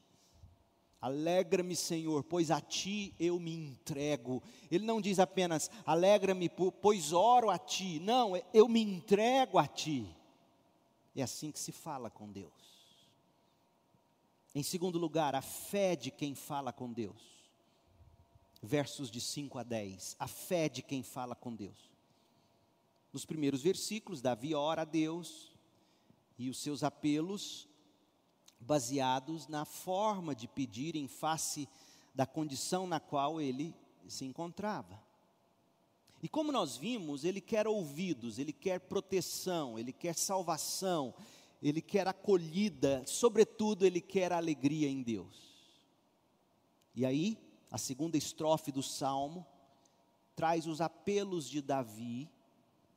Alegra-me, 1.02 1.76
Senhor, 1.76 2.24
pois 2.24 2.52
a 2.52 2.60
ti 2.60 3.14
eu 3.20 3.40
me 3.40 3.54
entrego. 3.54 4.44
Ele 4.70 4.86
não 4.86 5.00
diz 5.00 5.20
apenas, 5.20 5.70
alegra-me, 5.86 6.50
pois 6.50 7.14
oro 7.14 7.50
a 7.50 7.58
ti. 7.58 8.00
Não, 8.00 8.36
é, 8.36 8.44
eu 8.54 8.68
me 8.68 8.82
entrego 8.82 9.58
a 9.58 9.68
ti. 9.68 10.06
É 11.16 11.22
assim 11.22 11.52
que 11.52 11.60
se 11.60 11.72
fala 11.72 12.10
com 12.10 12.32
Deus. 12.32 12.52
Em 14.54 14.64
segundo 14.64 14.98
lugar, 14.98 15.36
a 15.36 15.42
fé 15.42 15.96
de 15.96 16.12
quem 16.12 16.34
fala 16.36 16.74
com 16.74 16.92
Deus. 16.92 17.22
Versos 18.62 19.12
de 19.12 19.22
5 19.22 19.60
a 19.60 19.64
10. 19.64 20.16
A 20.18 20.28
fé 20.28 20.68
de 20.68 20.82
quem 20.82 21.04
fala 21.04 21.36
com 21.36 21.54
Deus. 21.54 21.95
Nos 23.16 23.26
primeiros 23.26 23.62
versículos, 23.62 24.22
Davi 24.22 24.54
ora 24.54 24.82
a 24.82 24.84
Deus 24.84 25.50
e 26.38 26.50
os 26.50 26.58
seus 26.58 26.84
apelos 26.84 27.66
baseados 28.60 29.48
na 29.48 29.64
forma 29.64 30.36
de 30.36 30.50
pedir 30.50 30.98
em 30.98 31.08
face 31.08 31.66
da 32.14 32.26
condição 32.26 32.86
na 32.86 33.00
qual 33.00 33.40
ele 33.40 33.74
se 34.06 34.26
encontrava. 34.26 35.02
E 36.22 36.28
como 36.28 36.52
nós 36.52 36.76
vimos, 36.76 37.24
ele 37.24 37.40
quer 37.40 37.70
ouvidos, 37.70 38.38
ele 38.38 38.52
quer 38.52 38.82
proteção, 38.82 39.80
ele 39.80 39.94
quer 39.94 40.14
salvação, 40.14 41.14
ele 41.64 41.82
quer 41.82 42.10
acolhida, 42.10 43.02
sobretudo, 43.08 43.86
ele 43.86 44.02
quer 44.02 44.34
alegria 44.34 44.90
em 44.90 45.02
Deus. 45.02 45.56
E 46.94 47.06
aí, 47.06 47.38
a 47.72 47.78
segunda 47.78 48.18
estrofe 48.18 48.74
do 48.74 48.84
salmo 48.84 49.48
traz 50.36 50.68
os 50.68 50.82
apelos 50.82 51.50
de 51.50 51.62
Davi, 51.62 52.30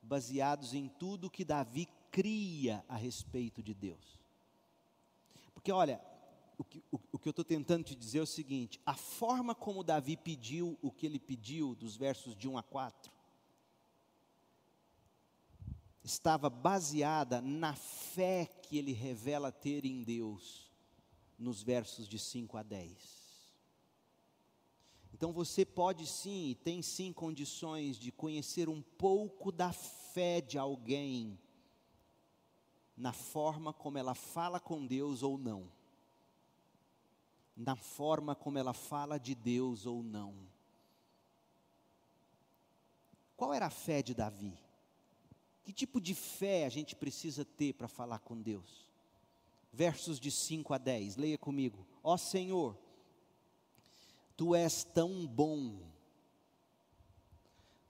baseados 0.09 0.74
em 0.74 0.88
tudo 0.88 1.30
que 1.30 1.44
Davi 1.44 1.86
cria 2.11 2.84
a 2.88 2.96
respeito 2.96 3.62
de 3.62 3.74
Deus. 3.74 4.18
Porque 5.54 5.70
olha, 5.70 6.00
o 6.56 6.64
que, 6.64 6.82
o, 6.90 6.98
o 7.12 7.18
que 7.18 7.28
eu 7.28 7.30
estou 7.30 7.44
tentando 7.44 7.84
te 7.84 7.94
dizer 7.94 8.18
é 8.18 8.22
o 8.22 8.26
seguinte: 8.26 8.80
a 8.84 8.94
forma 8.94 9.54
como 9.54 9.84
Davi 9.84 10.16
pediu 10.16 10.78
o 10.82 10.90
que 10.90 11.06
ele 11.06 11.20
pediu, 11.20 11.74
dos 11.74 11.96
versos 11.96 12.34
de 12.34 12.48
1 12.48 12.59
a 12.59 12.62
4, 12.62 13.12
estava 16.02 16.48
baseada 16.48 17.42
na 17.42 17.74
fé 17.74 18.46
que 18.46 18.78
ele 18.78 18.92
revela 18.92 19.52
ter 19.52 19.84
em 19.84 20.02
Deus, 20.02 20.72
nos 21.38 21.62
versos 21.62 22.09
de 22.09 22.18
5 22.18 22.56
a 22.56 22.62
10. 22.62 23.17
Então 25.18 25.32
você 25.32 25.66
pode 25.66 26.06
sim, 26.06 26.50
e 26.50 26.54
tem 26.54 26.80
sim 26.80 27.12
condições 27.12 27.98
de 27.98 28.10
conhecer 28.10 28.70
um 28.70 28.80
pouco 28.80 29.52
da 29.52 29.70
fé 29.72 30.40
de 30.40 30.56
alguém, 30.56 31.38
na 32.96 33.12
forma 33.12 33.74
como 33.74 33.98
ela 33.98 34.14
fala 34.14 34.58
com 34.58 34.86
Deus 34.86 35.22
ou 35.22 35.36
não 35.36 35.70
na 37.58 37.74
forma 37.74 38.36
como 38.36 38.56
ela 38.56 38.72
fala 38.72 39.18
de 39.18 39.34
Deus 39.34 39.84
ou 39.84 40.00
não. 40.00 40.32
Qual 43.36 43.52
era 43.52 43.66
a 43.66 43.70
fé 43.70 44.00
de 44.00 44.14
Davi? 44.14 44.56
Que 45.64 45.72
tipo 45.72 46.00
de 46.00 46.14
fé 46.14 46.64
a 46.64 46.68
gente 46.68 46.94
precisa 46.94 47.44
ter 47.44 47.74
para 47.74 47.88
falar 47.88 48.20
com 48.20 48.40
Deus? 48.40 48.88
Versos 49.72 50.20
de 50.20 50.30
5 50.30 50.72
a 50.72 50.78
10, 50.78 51.16
leia 51.16 51.36
comigo. 51.36 51.84
Ó 52.02 52.16
Senhor, 52.16 52.78
tu 54.39 54.55
és 54.55 54.84
tão 54.84 55.26
bom, 55.26 55.80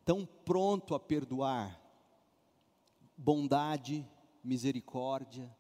tão 0.03 0.25
pronto 0.25 0.95
a 0.95 0.99
perdoar, 0.99 1.79
bondade, 3.15 4.09
misericórdia, 4.43 5.55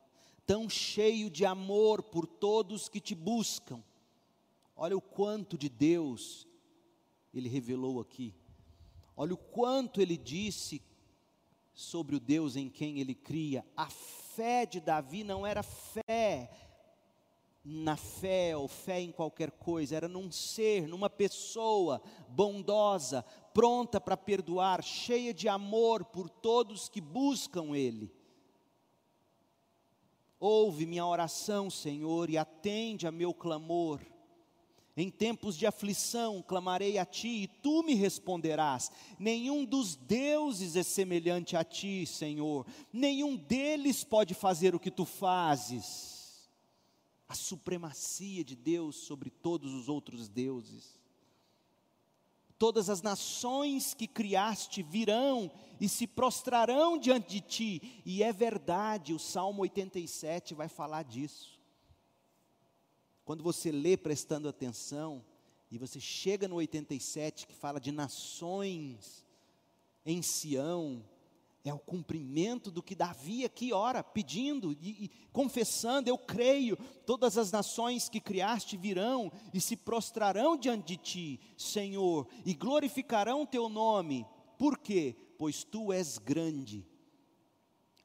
tão 0.47 0.67
cheio 0.67 1.29
de 1.29 1.45
amor 1.45 2.03
por 2.05 2.27
todos 2.27 2.89
que 2.89 3.01
te 3.01 3.15
buscam. 3.15 3.85
Olha 4.75 4.97
o 4.97 5.01
quanto 5.03 5.59
de 5.59 5.69
Deus 5.69 6.49
ele 7.35 7.51
revelou 7.51 8.01
aqui. 8.01 8.35
Olha 9.15 9.35
o 9.35 9.39
quanto 9.39 10.01
ele 10.01 10.17
disse 10.17 10.81
sobre 11.75 12.17
o 12.17 12.21
Deus 12.21 12.57
em 12.57 12.71
quem 12.71 12.99
ele 12.99 13.15
cria. 13.15 13.63
A 13.77 13.91
fé 13.91 14.65
de 14.65 14.81
Davi 14.81 15.23
não 15.23 15.47
era 15.47 15.63
fé 15.63 16.51
na 17.71 17.99
fé 17.99 18.57
ou 18.57 18.67
fé 18.67 18.99
em 18.99 19.13
qualquer 19.13 19.51
coisa, 19.51 19.95
era 19.95 20.09
num 20.09 20.33
ser, 20.33 20.89
numa 20.89 21.11
pessoa 21.11 22.01
bondosa, 22.27 23.23
pronta 23.53 24.01
para 24.01 24.17
perdoar, 24.17 24.83
cheia 24.83 25.35
de 25.35 25.51
amor 25.51 26.07
por 26.07 26.31
todos 26.31 26.89
que 26.89 26.99
buscam 26.99 27.77
Ele. 27.77 28.11
Ouve 30.41 30.87
minha 30.87 31.05
oração, 31.05 31.69
Senhor, 31.69 32.31
e 32.31 32.39
atende 32.39 33.07
a 33.07 33.13
meu 33.13 33.35
clamor. 33.35 34.01
Em 34.97 35.11
tempos 35.11 35.55
de 35.55 35.67
aflição 35.67 36.41
clamarei 36.41 36.97
a 36.97 37.05
ti 37.05 37.43
e 37.43 37.47
tu 37.47 37.83
me 37.83 37.95
responderás. 37.95 38.91
Nenhum 39.19 39.63
dos 39.63 39.95
deuses 39.95 40.75
é 40.75 40.83
semelhante 40.83 41.55
a 41.55 41.63
ti, 41.63 42.07
Senhor. 42.07 42.67
Nenhum 42.91 43.37
deles 43.37 44.05
pode 44.05 44.33
fazer 44.33 44.75
o 44.75 44.81
que 44.81 44.91
tu 44.91 45.05
fazes. 45.05 46.18
A 47.29 47.35
supremacia 47.35 48.43
de 48.43 48.57
Deus 48.57 48.97
sobre 48.97 49.31
todos 49.31 49.75
os 49.75 49.89
outros 49.89 50.29
deuses. 50.29 50.99
Todas 52.59 52.89
as 52.91 53.03
nações 53.03 53.95
que 53.95 54.09
criaste 54.09 54.83
virão 54.83 55.51
e 55.81 55.89
se 55.89 56.07
prostrarão 56.07 56.99
diante 56.99 57.29
de 57.29 57.41
ti, 57.41 58.03
e 58.05 58.23
é 58.23 58.33
verdade, 58.33 59.15
o 59.15 59.19
Salmo 59.19 59.63
87 59.63 60.55
vai 60.55 60.69
falar 60.69 61.05
disso. 61.05 61.59
Quando 63.25 63.45
você 63.45 63.71
lê 63.71 63.97
prestando 63.97 64.49
atenção, 64.49 65.25
e 65.71 65.79
você 65.79 66.01
chega 66.01 66.49
no 66.49 66.57
87 66.57 67.47
que 67.47 67.55
fala 67.55 67.79
de 67.79 67.93
nações 67.93 69.27
em 70.05 70.23
Sião, 70.23 71.05
é 71.69 71.75
o 71.75 71.79
cumprimento 71.79 72.71
do 72.71 72.83
que 72.83 72.95
Davi 72.95 73.45
aqui 73.45 73.73
ora, 73.73 74.03
pedindo 74.03 74.73
e, 74.73 75.05
e, 75.05 75.11
confessando: 75.33 76.09
Eu 76.09 76.19
creio, 76.19 76.77
todas 77.05 77.37
as 77.37 77.53
nações 77.53 78.09
que 78.09 78.21
criaste 78.21 78.77
virão 78.77 79.31
e 79.53 79.61
se 79.61 79.77
prostrarão 79.77 80.57
diante 80.57 80.89
de 80.89 80.97
ti, 80.97 81.41
Senhor, 81.57 82.27
e 82.45 82.55
glorificarão 82.55 83.47
teu 83.47 83.69
nome. 83.69 84.27
Por 84.59 84.79
quê? 84.79 85.17
Pois 85.37 85.65
tu 85.65 85.93
és 85.93 86.19
grande 86.19 86.87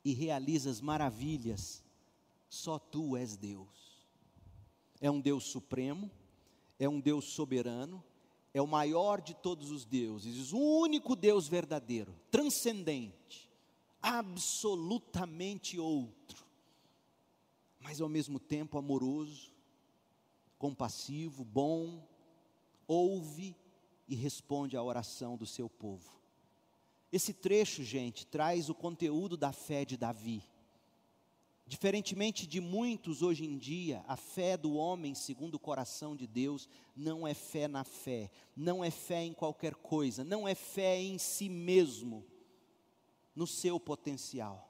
e 0.05 0.13
realizas 0.13 0.81
maravilhas, 0.81 1.83
só 2.49 2.77
tu 2.77 3.15
és 3.15 3.35
Deus 3.35 3.83
é 5.03 5.11
um 5.11 5.19
Deus 5.19 5.43
supremo, 5.43 6.09
é 6.79 6.87
um 6.87 6.97
Deus 6.97 7.25
soberano, 7.25 8.01
é 8.53 8.61
o 8.61 8.67
maior 8.67 9.19
de 9.19 9.33
todos 9.33 9.69
os 9.69 9.83
deuses, 9.83 10.53
o 10.53 10.57
único 10.57 11.13
Deus 11.13 11.45
verdadeiro, 11.45 12.15
transcendente, 12.31 13.42
absolutamente 14.03 15.79
outro, 15.79 16.45
mas 17.79 18.01
ao 18.01 18.09
mesmo 18.09 18.37
tempo 18.37 18.77
amoroso, 18.77 19.53
compassivo, 20.59 21.45
bom, 21.45 22.05
ouve 22.85 23.55
e 24.07 24.13
responde 24.13 24.75
à 24.75 24.83
oração 24.83 25.37
do 25.37 25.45
seu 25.45 25.69
povo. 25.69 26.21
Esse 27.11 27.33
trecho, 27.33 27.81
gente, 27.81 28.27
traz 28.27 28.69
o 28.69 28.75
conteúdo 28.75 29.37
da 29.37 29.53
fé 29.53 29.85
de 29.85 29.95
Davi. 29.95 30.43
Diferentemente 31.65 32.45
de 32.45 32.59
muitos 32.59 33.21
hoje 33.21 33.45
em 33.45 33.57
dia, 33.57 34.03
a 34.05 34.17
fé 34.17 34.57
do 34.57 34.73
homem, 34.73 35.15
segundo 35.15 35.55
o 35.55 35.59
coração 35.59 36.13
de 36.13 36.27
Deus, 36.27 36.67
não 36.93 37.25
é 37.25 37.33
fé 37.33 37.69
na 37.69 37.85
fé, 37.85 38.29
não 38.55 38.83
é 38.83 38.91
fé 38.91 39.23
em 39.23 39.33
qualquer 39.33 39.75
coisa, 39.75 40.25
não 40.25 40.45
é 40.45 40.53
fé 40.53 41.01
em 41.01 41.17
si 41.17 41.47
mesmo, 41.47 42.25
no 43.35 43.47
seu 43.47 43.79
potencial. 43.79 44.69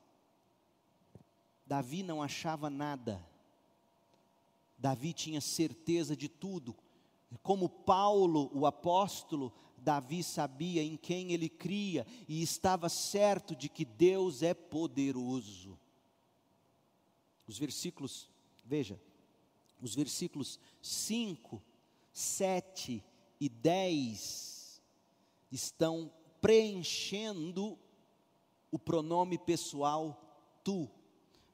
Davi 1.66 2.04
não 2.04 2.22
achava 2.22 2.70
nada, 2.70 3.26
Davi 4.78 5.14
tinha 5.14 5.40
certeza 5.40 6.16
de 6.16 6.28
tudo, 6.28 6.76
como 7.42 7.70
Paulo, 7.70 8.52
o 8.54 8.66
apóstolo, 8.66 9.54
Davi 9.78 10.24
sabia 10.24 10.84
em 10.84 10.96
quem 10.96 11.32
ele 11.32 11.50
cria 11.50 12.06
e 12.28 12.42
estava 12.42 12.88
certo 12.90 13.56
de 13.56 13.68
que 13.68 13.84
Deus 13.84 14.44
é 14.44 14.54
poderoso. 14.54 15.78
Os 17.48 17.58
versículos, 17.58 18.30
veja, 18.64 19.00
os 19.82 19.94
versículos 19.94 20.60
5, 20.82 21.62
7 22.14 23.04
e 23.40 23.50
10 23.50 24.82
estão 25.52 26.12
preenchendo 26.40 27.78
o 28.74 28.80
pronome 28.80 29.38
pessoal 29.38 30.20
tu. 30.64 30.90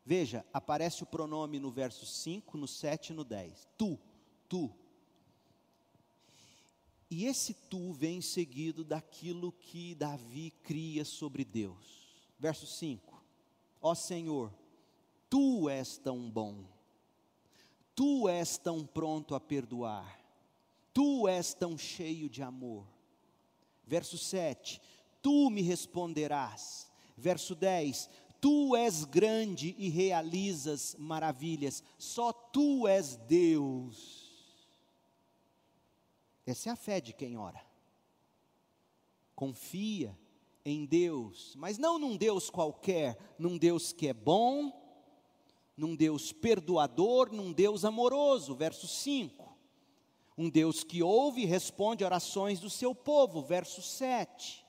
Veja, 0.05 0.45
aparece 0.53 1.03
o 1.03 1.05
pronome 1.05 1.59
no 1.59 1.70
verso 1.70 2.05
5, 2.05 2.57
no 2.57 2.65
7 2.65 3.09
e 3.09 3.13
no 3.13 3.26
10. 3.26 3.67
Tu, 3.78 3.99
tu. 4.47 4.74
E 7.11 7.26
esse 7.26 7.53
tu 7.53 7.91
vem 7.91 8.22
seguido 8.22 8.86
daquilo 8.86 9.51
que 9.51 9.95
Davi 9.95 10.51
cria 10.63 11.03
sobre 11.03 11.43
Deus. 11.43 12.32
Verso 12.39 12.65
5: 12.65 13.22
Ó 13.82 13.93
Senhor, 13.93 14.53
Tu 15.30 15.70
és 15.70 15.97
tão 15.97 16.32
bom, 16.32 16.63
Tu 17.93 18.30
és 18.30 18.57
tão 18.57 18.86
pronto 18.86 19.36
a 19.36 19.41
perdoar, 19.41 20.24
Tu 20.93 21.28
és 21.28 21.53
tão 21.53 21.78
cheio 21.78 22.30
de 22.30 22.41
amor. 22.41 22.88
Verso 23.86 24.17
7: 24.17 24.82
Tu 25.22 25.49
me 25.49 25.61
responderás. 25.61 26.88
Verso 27.20 27.53
10: 27.53 28.09
Tu 28.41 28.76
és 28.76 29.03
grande 29.05 29.76
e 29.78 29.89
realizas 29.89 30.95
maravilhas, 30.97 31.84
só 31.97 32.32
Tu 32.32 32.88
és 32.88 33.15
Deus. 33.15 34.20
Essa 36.45 36.70
é 36.70 36.72
a 36.72 36.76
fé 36.76 36.99
de 36.99 37.13
quem 37.13 37.38
ora. 37.38 37.61
Confia 39.36 40.17
em 40.65 40.86
Deus, 40.86 41.53
mas 41.55 41.78
não 41.78 41.99
num 41.99 42.17
Deus 42.17 42.49
qualquer, 42.49 43.17
num 43.38 43.57
Deus 43.57 43.93
que 43.93 44.07
é 44.07 44.13
bom, 44.13 44.74
num 45.76 45.95
Deus 45.95 46.32
perdoador, 46.32 47.32
num 47.32 47.53
Deus 47.53 47.86
amoroso. 47.86 48.55
Verso 48.55 48.88
5. 48.88 49.57
Um 50.38 50.49
Deus 50.49 50.84
que 50.84 51.03
ouve 51.03 51.41
e 51.41 51.45
responde 51.45 52.03
orações 52.03 52.59
do 52.59 52.70
seu 52.70 52.95
povo. 52.95 53.41
Verso 53.41 53.82
7. 53.82 54.65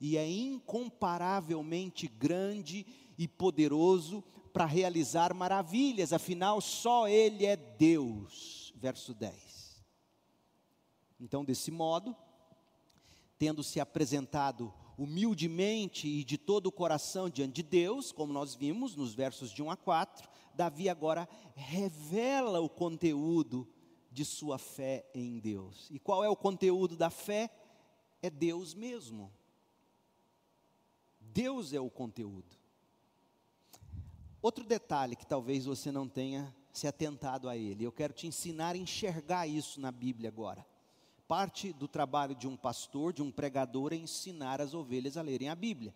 E 0.00 0.16
é 0.16 0.28
incomparavelmente 0.28 2.08
grande 2.08 2.86
e 3.16 3.26
poderoso 3.28 4.22
para 4.52 4.66
realizar 4.66 5.34
maravilhas, 5.34 6.12
afinal, 6.12 6.60
só 6.60 7.08
Ele 7.08 7.44
é 7.44 7.56
Deus. 7.56 8.72
Verso 8.76 9.14
10. 9.14 9.84
Então, 11.18 11.44
desse 11.44 11.70
modo, 11.70 12.14
tendo 13.38 13.62
se 13.62 13.80
apresentado 13.80 14.72
humildemente 14.96 16.06
e 16.06 16.22
de 16.22 16.38
todo 16.38 16.66
o 16.66 16.72
coração 16.72 17.28
diante 17.28 17.54
de 17.54 17.62
Deus, 17.62 18.12
como 18.12 18.32
nós 18.32 18.54
vimos 18.54 18.94
nos 18.94 19.14
versos 19.14 19.50
de 19.50 19.62
1 19.62 19.70
a 19.70 19.76
4, 19.76 20.28
Davi 20.54 20.88
agora 20.88 21.28
revela 21.54 22.60
o 22.60 22.68
conteúdo 22.68 23.68
de 24.10 24.24
sua 24.24 24.56
fé 24.56 25.04
em 25.12 25.40
Deus. 25.40 25.88
E 25.90 25.98
qual 25.98 26.22
é 26.22 26.28
o 26.28 26.36
conteúdo 26.36 26.96
da 26.96 27.10
fé? 27.10 27.50
É 28.22 28.30
Deus 28.30 28.72
mesmo. 28.72 29.32
Deus 31.34 31.72
é 31.72 31.80
o 31.80 31.90
conteúdo. 31.90 32.56
Outro 34.40 34.64
detalhe 34.64 35.16
que 35.16 35.26
talvez 35.26 35.64
você 35.64 35.90
não 35.90 36.08
tenha 36.08 36.54
se 36.72 36.86
atentado 36.86 37.48
a 37.48 37.56
ele, 37.56 37.82
eu 37.82 37.90
quero 37.90 38.12
te 38.12 38.28
ensinar 38.28 38.76
a 38.76 38.78
enxergar 38.78 39.44
isso 39.48 39.80
na 39.80 39.90
Bíblia 39.90 40.28
agora. 40.28 40.64
Parte 41.26 41.72
do 41.72 41.88
trabalho 41.88 42.36
de 42.36 42.46
um 42.46 42.56
pastor, 42.56 43.12
de 43.12 43.20
um 43.20 43.32
pregador, 43.32 43.92
é 43.92 43.96
ensinar 43.96 44.60
as 44.60 44.74
ovelhas 44.74 45.16
a 45.16 45.22
lerem 45.22 45.48
a 45.48 45.56
Bíblia. 45.56 45.92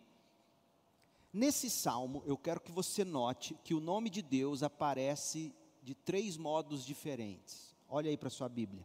Nesse 1.33 1.71
salmo, 1.71 2.21
eu 2.27 2.37
quero 2.37 2.61
que 2.61 2.73
você 2.73 3.05
note 3.05 3.55
que 3.63 3.75
o 3.75 3.81
nome 3.81 4.11
de 4.11 4.23
Deus 4.23 4.65
aparece 4.65 5.55
de 5.85 5.95
três 5.95 6.37
modos 6.37 6.85
diferentes. 6.85 7.77
Olha 7.89 8.11
aí 8.11 8.17
para 8.17 8.29
sua 8.29 8.49
Bíblia. 8.49 8.85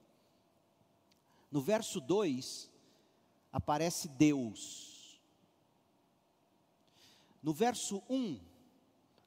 No 1.50 1.62
verso 1.62 2.00
2, 2.00 2.70
aparece 3.52 4.08
Deus. 4.08 4.93
No 7.44 7.54
verso 7.54 8.02
1, 8.10 8.16
um, 8.16 8.40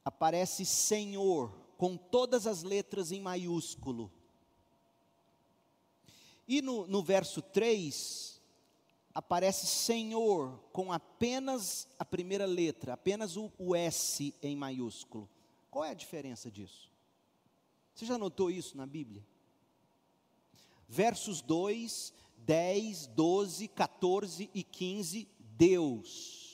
aparece 0.03 0.65
Senhor, 0.65 1.53
com 1.77 1.99
todas 1.99 2.47
as 2.47 2.63
letras 2.63 3.13
em 3.13 3.21
maiúsculo. 3.21 4.11
E 6.49 6.63
no, 6.63 6.87
no 6.87 7.03
verso 7.03 7.43
3, 7.43 8.41
aparece 9.13 9.67
Senhor 9.67 10.59
com 10.73 10.91
apenas 10.91 11.87
a 11.99 12.07
primeira 12.07 12.47
letra, 12.47 12.95
apenas 12.95 13.37
o, 13.37 13.53
o, 13.59 13.75
S 13.75 14.35
em 14.43 14.57
maiúsculo. 14.57 15.29
Qual 15.71 15.85
é 15.85 15.91
a 15.91 15.95
diferença 15.95 16.51
disso? 16.51 16.91
Você 17.95 18.07
já 18.07 18.17
notou 18.17 18.51
isso 18.51 18.79
na 18.79 18.87
Bíblia? 18.87 19.27
Versos 20.89 21.43
2, 21.43 22.15
10, 22.39 23.09
12, 23.09 23.69
14 23.69 24.51
e 24.55 24.63
15, 24.63 25.29
Deus. 25.39 26.46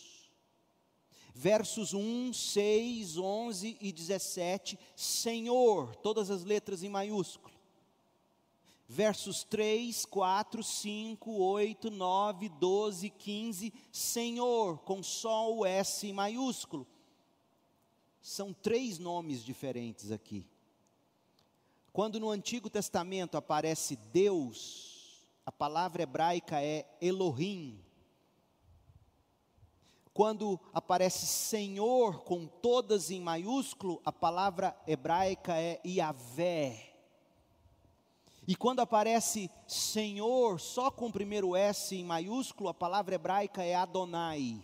Versos 1.34 1.94
1, 1.94 2.32
6, 2.32 3.16
11 3.16 3.78
e 3.80 3.92
17, 3.92 4.78
Senhor, 4.94 5.96
todas 5.96 6.30
as 6.30 6.44
letras 6.44 6.82
em 6.82 6.88
maiúsculo 6.88 7.52
versos 8.92 9.42
3, 9.44 10.04
4, 10.04 10.62
5, 10.62 11.32
8, 11.32 11.90
9, 11.90 12.48
12, 12.50 13.08
15, 13.08 13.72
Senhor, 13.90 14.78
com 14.80 15.02
só 15.02 15.50
o 15.50 15.64
S 15.64 16.12
maiúsculo. 16.12 16.86
São 18.20 18.52
três 18.52 18.98
nomes 18.98 19.42
diferentes 19.42 20.12
aqui. 20.12 20.46
Quando 21.90 22.20
no 22.20 22.28
Antigo 22.28 22.68
Testamento 22.68 23.36
aparece 23.36 23.96
Deus, 24.12 25.26
a 25.44 25.50
palavra 25.50 26.02
hebraica 26.02 26.62
é 26.62 26.86
Elohim. 27.00 27.82
Quando 30.14 30.60
aparece 30.74 31.26
Senhor 31.26 32.22
com 32.24 32.46
todas 32.46 33.10
em 33.10 33.20
maiúsculo, 33.20 34.00
a 34.04 34.12
palavra 34.12 34.76
hebraica 34.86 35.58
é 35.58 35.80
Yahvé. 35.86 36.92
E 38.46 38.54
quando 38.54 38.80
aparece 38.80 39.50
Senhor, 39.66 40.60
só 40.60 40.90
com 40.90 41.06
o 41.06 41.12
primeiro 41.12 41.56
S 41.56 41.94
em 41.94 42.04
maiúsculo, 42.04 42.68
a 42.68 42.74
palavra 42.74 43.14
hebraica 43.14 43.62
é 43.62 43.74
Adonai. 43.74 44.62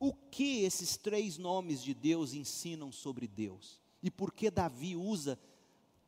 O 0.00 0.12
que 0.12 0.64
esses 0.64 0.96
três 0.96 1.38
nomes 1.38 1.80
de 1.82 1.94
Deus 1.94 2.34
ensinam 2.34 2.90
sobre 2.90 3.28
Deus? 3.28 3.80
E 4.02 4.10
por 4.10 4.32
que 4.32 4.50
Davi 4.50 4.96
usa 4.96 5.38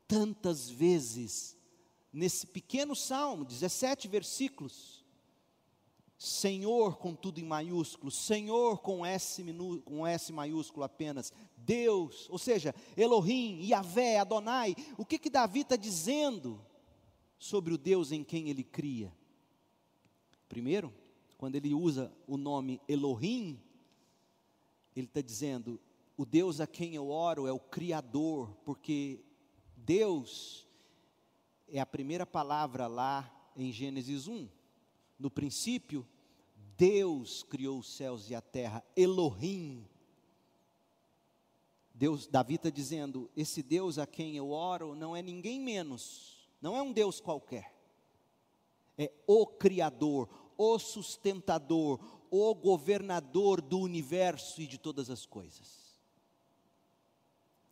tantas 0.05 0.69
vezes 0.69 1.55
nesse 2.11 2.45
pequeno 2.45 2.95
salmo, 2.95 3.45
17 3.45 4.09
versículos? 4.09 4.94
Senhor 6.25 6.97
com 6.97 7.13
tudo 7.13 7.39
em 7.39 7.43
maiúsculo, 7.43 8.09
Senhor 8.09 8.79
com 8.79 9.05
S, 9.05 9.43
minu, 9.43 9.79
com 9.81 10.07
S 10.07 10.33
maiúsculo 10.33 10.83
apenas, 10.83 11.31
Deus, 11.55 12.27
ou 12.31 12.39
seja, 12.39 12.73
Elohim, 12.97 13.61
Yahvé, 13.63 14.17
Adonai. 14.17 14.75
O 14.97 15.05
que 15.05 15.19
que 15.19 15.29
Davi 15.29 15.59
está 15.59 15.75
dizendo 15.75 16.59
sobre 17.37 17.75
o 17.75 17.77
Deus 17.77 18.11
em 18.11 18.23
quem 18.23 18.49
ele 18.49 18.63
cria? 18.63 19.13
Primeiro, 20.49 20.91
quando 21.37 21.57
ele 21.57 21.75
usa 21.75 22.11
o 22.25 22.37
nome 22.37 22.81
Elohim, 22.87 23.61
ele 24.95 25.05
está 25.05 25.21
dizendo: 25.21 25.79
o 26.17 26.25
Deus 26.25 26.59
a 26.59 26.65
quem 26.65 26.95
eu 26.95 27.09
oro 27.09 27.45
é 27.45 27.51
o 27.51 27.59
Criador, 27.59 28.49
porque 28.65 29.23
Deus 29.77 30.67
é 31.67 31.79
a 31.79 31.85
primeira 31.85 32.25
palavra 32.25 32.87
lá 32.87 33.31
em 33.55 33.71
Gênesis 33.71 34.27
1. 34.27 34.49
No 35.19 35.29
princípio, 35.29 36.05
Deus 36.77 37.43
criou 37.43 37.79
os 37.79 37.87
céus 37.95 38.29
e 38.29 38.35
a 38.35 38.41
terra, 38.41 38.83
Elohim. 38.95 39.87
Deus, 41.93 42.27
Davi 42.27 42.55
está 42.55 42.69
dizendo: 42.69 43.29
esse 43.35 43.63
Deus 43.63 43.97
a 43.97 44.05
quem 44.05 44.35
eu 44.35 44.51
oro 44.51 44.95
não 44.95 45.15
é 45.15 45.21
ninguém 45.21 45.59
menos, 45.59 46.49
não 46.61 46.75
é 46.75 46.81
um 46.81 46.91
Deus 46.91 47.21
qualquer, 47.21 47.73
é 48.97 49.11
o 49.25 49.47
Criador, 49.47 50.29
o 50.57 50.77
sustentador, 50.77 51.99
o 52.29 52.53
governador 52.53 53.61
do 53.61 53.79
universo 53.79 54.61
e 54.61 54.67
de 54.67 54.77
todas 54.77 55.09
as 55.09 55.25
coisas. 55.25 55.85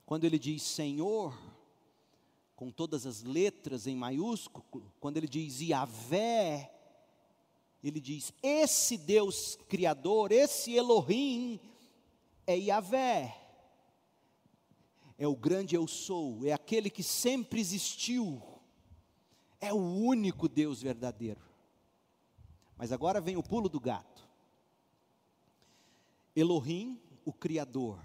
Quando 0.06 0.24
ele 0.26 0.40
diz 0.40 0.64
Senhor, 0.64 1.38
com 2.56 2.72
todas 2.72 3.06
as 3.06 3.24
letras 3.24 3.88
em 3.88 3.96
maiúsculo, 3.96 4.94
quando 5.00 5.18
ele 5.18 5.28
diz 5.28 5.60
Yahvé, 5.60 6.72
ele 7.84 8.00
diz: 8.00 8.34
esse 8.42 8.98
Deus 8.98 9.58
Criador, 9.68 10.32
esse 10.32 10.74
Elohim, 10.74 11.60
é 12.48 12.58
Yahvé. 12.58 13.40
É 15.18 15.28
o 15.28 15.36
grande 15.36 15.76
eu 15.76 15.88
sou, 15.88 16.46
é 16.46 16.54
aquele 16.54 16.90
que 16.90 17.04
sempre 17.04 17.60
existiu, 17.60 18.42
é 19.62 19.72
o 19.72 19.78
único 19.78 20.50
Deus 20.50 20.82
verdadeiro. 20.82 21.42
Mas 22.76 22.92
agora 22.92 23.22
vem 23.22 23.38
o 23.38 23.44
pulo 23.44 23.70
do 23.70 23.80
gato. 23.80 24.28
Elohim, 26.36 27.00
o 27.24 27.32
Criador, 27.32 28.04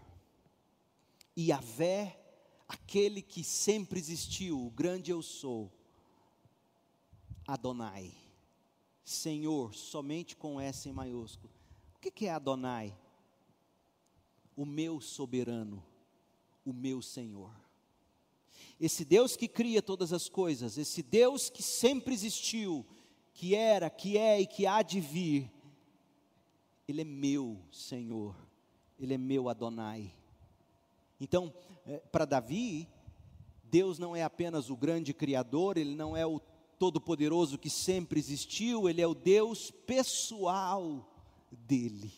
Yahvé, 1.36 2.20
aquele 2.68 3.22
que 3.22 3.42
sempre 3.42 3.98
existiu, 3.98 4.66
o 4.66 4.70
grande 4.70 5.10
eu 5.10 5.22
sou, 5.22 5.72
Adonai 7.46 8.27
Senhor, 9.08 9.74
somente 9.74 10.36
com 10.36 10.60
S 10.60 10.86
em 10.86 10.92
maiúsculo. 10.92 11.50
O 11.96 11.98
que 11.98 12.26
é 12.26 12.30
Adonai? 12.30 12.94
O 14.54 14.66
meu 14.66 15.00
soberano, 15.00 15.82
o 16.62 16.74
meu 16.74 17.00
Senhor. 17.00 17.50
Esse 18.78 19.06
Deus 19.06 19.34
que 19.34 19.48
cria 19.48 19.80
todas 19.80 20.12
as 20.12 20.28
coisas, 20.28 20.76
esse 20.76 21.02
Deus 21.02 21.48
que 21.48 21.62
sempre 21.62 22.12
existiu, 22.12 22.86
que 23.32 23.54
era, 23.54 23.88
que 23.88 24.18
é 24.18 24.42
e 24.42 24.46
que 24.46 24.66
há 24.66 24.82
de 24.82 25.00
vir, 25.00 25.50
Ele 26.86 27.00
é 27.00 27.04
meu 27.04 27.58
Senhor, 27.72 28.36
Ele 28.98 29.14
é 29.14 29.18
meu 29.18 29.48
Adonai. 29.48 30.12
Então, 31.18 31.52
é, 31.86 31.96
para 31.96 32.26
Davi, 32.26 32.86
Deus 33.64 33.98
não 33.98 34.14
é 34.14 34.22
apenas 34.22 34.68
o 34.68 34.76
grande 34.76 35.14
Criador, 35.14 35.78
Ele 35.78 35.94
não 35.94 36.14
é 36.14 36.26
o 36.26 36.38
Todo-Poderoso 36.78 37.58
que 37.58 37.68
sempre 37.68 38.18
existiu, 38.20 38.88
Ele 38.88 39.00
é 39.00 39.06
o 39.06 39.14
Deus 39.14 39.70
pessoal 39.70 41.12
dele. 41.50 42.12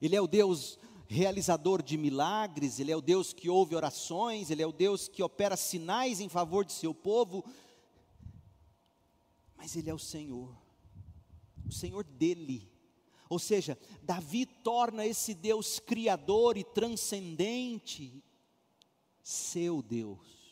Ele 0.00 0.16
é 0.16 0.20
o 0.20 0.26
Deus 0.26 0.78
realizador 1.08 1.82
de 1.82 1.96
milagres, 1.96 2.78
Ele 2.78 2.92
é 2.92 2.96
o 2.96 3.00
Deus 3.00 3.32
que 3.32 3.48
ouve 3.48 3.74
orações, 3.74 4.50
Ele 4.50 4.62
é 4.62 4.66
o 4.66 4.72
Deus 4.72 5.08
que 5.08 5.22
opera 5.22 5.56
sinais 5.56 6.20
em 6.20 6.28
favor 6.28 6.64
de 6.64 6.72
seu 6.72 6.94
povo, 6.94 7.44
mas 9.56 9.76
Ele 9.76 9.88
é 9.88 9.94
o 9.94 9.98
Senhor, 9.98 10.54
o 11.66 11.72
Senhor 11.72 12.04
dele. 12.04 12.70
Ou 13.28 13.38
seja, 13.38 13.78
Davi 14.02 14.44
torna 14.44 15.06
esse 15.06 15.34
Deus 15.34 15.78
criador 15.78 16.58
e 16.58 16.64
transcendente 16.64 18.22
seu 19.22 19.80
Deus. 19.80 20.43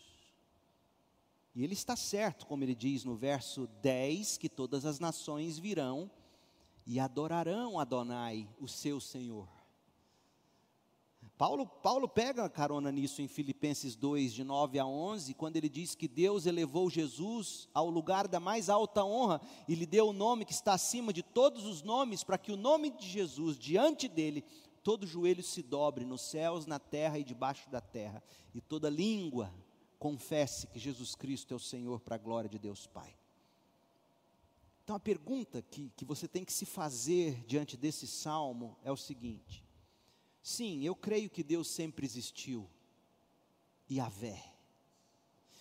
E 1.54 1.62
ele 1.62 1.74
está 1.74 1.94
certo, 1.96 2.46
como 2.46 2.64
ele 2.64 2.74
diz 2.74 3.04
no 3.04 3.14
verso 3.14 3.66
10, 3.82 4.38
que 4.38 4.48
todas 4.48 4.86
as 4.86 4.98
nações 4.98 5.58
virão 5.58 6.10
e 6.86 6.98
adorarão 6.98 7.78
Adonai, 7.78 8.48
o 8.58 8.66
seu 8.66 8.98
Senhor. 9.00 9.48
Paulo, 11.36 11.66
Paulo 11.66 12.08
pega 12.08 12.48
carona 12.48 12.92
nisso 12.92 13.20
em 13.20 13.26
Filipenses 13.26 13.96
2, 13.96 14.32
de 14.32 14.44
9 14.44 14.78
a 14.78 14.86
11, 14.86 15.34
quando 15.34 15.56
ele 15.56 15.68
diz 15.68 15.94
que 15.94 16.06
Deus 16.06 16.46
elevou 16.46 16.88
Jesus 16.88 17.68
ao 17.74 17.90
lugar 17.90 18.28
da 18.28 18.38
mais 18.38 18.70
alta 18.70 19.04
honra 19.04 19.40
e 19.66 19.74
lhe 19.74 19.84
deu 19.84 20.08
o 20.08 20.12
nome 20.12 20.44
que 20.44 20.52
está 20.52 20.74
acima 20.74 21.12
de 21.12 21.22
todos 21.22 21.66
os 21.66 21.82
nomes, 21.82 22.22
para 22.22 22.38
que 22.38 22.52
o 22.52 22.56
nome 22.56 22.90
de 22.90 23.08
Jesus, 23.08 23.58
diante 23.58 24.06
dele, 24.06 24.44
todo 24.82 25.06
joelho 25.06 25.42
se 25.42 25.62
dobre 25.62 26.04
nos 26.04 26.22
céus, 26.22 26.64
na 26.64 26.78
terra 26.78 27.18
e 27.18 27.24
debaixo 27.24 27.68
da 27.70 27.80
terra, 27.80 28.22
e 28.54 28.60
toda 28.60 28.88
língua 28.88 29.52
confesse 30.02 30.66
que 30.66 30.80
Jesus 30.80 31.14
Cristo 31.14 31.54
é 31.54 31.56
o 31.56 31.60
Senhor, 31.60 32.00
para 32.00 32.16
a 32.16 32.18
glória 32.18 32.50
de 32.50 32.58
Deus 32.58 32.88
Pai. 32.88 33.16
Então 34.82 34.96
a 34.96 34.98
pergunta 34.98 35.62
que, 35.62 35.92
que 35.96 36.04
você 36.04 36.26
tem 36.26 36.44
que 36.44 36.52
se 36.52 36.66
fazer 36.66 37.44
diante 37.46 37.76
desse 37.76 38.08
salmo 38.08 38.76
é 38.82 38.90
o 38.90 38.96
seguinte: 38.96 39.64
Sim, 40.42 40.82
eu 40.82 40.96
creio 40.96 41.30
que 41.30 41.44
Deus 41.44 41.68
sempre 41.68 42.04
existiu. 42.04 42.68
Yahvé. 43.88 44.42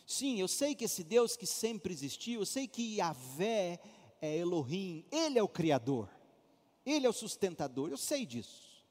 Sim, 0.08 0.40
eu 0.40 0.48
sei 0.48 0.74
que 0.74 0.86
esse 0.86 1.04
Deus 1.04 1.36
que 1.36 1.46
sempre 1.46 1.94
existiu, 1.94 2.40
eu 2.40 2.46
sei 2.46 2.68
que 2.68 2.96
Yahvé 2.96 3.80
é 4.20 4.38
Elohim, 4.38 5.06
Ele 5.12 5.38
é 5.38 5.44
o 5.44 5.48
Criador, 5.48 6.10
Ele 6.84 7.06
é 7.06 7.10
o 7.10 7.14
sustentador, 7.14 7.92
eu 7.92 7.98
sei 7.98 8.26
disso. 8.26 8.84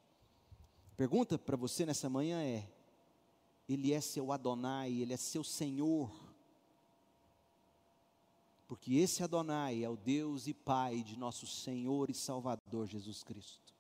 Pergunta 0.97 1.37
para 1.37 1.57
você 1.57 1.85
nessa 1.85 2.09
manhã 2.09 2.41
é: 2.41 2.71
Ele 3.73 3.93
é 3.93 4.01
seu 4.01 4.33
Adonai, 4.33 4.93
Ele 4.93 5.13
é 5.13 5.17
seu 5.17 5.45
Senhor? 5.45 6.11
Porque 8.67 8.95
esse 8.95 9.23
Adonai 9.23 9.85
é 9.85 9.89
o 9.89 9.97
Deus 9.97 10.49
e 10.49 10.55
Pai 10.55 11.05
de 11.05 11.17
nosso 11.17 11.47
Senhor 11.47 12.11
e 12.11 12.15
Salvador 12.15 12.89
Jesus 12.89 13.23
Cristo. 13.23 13.73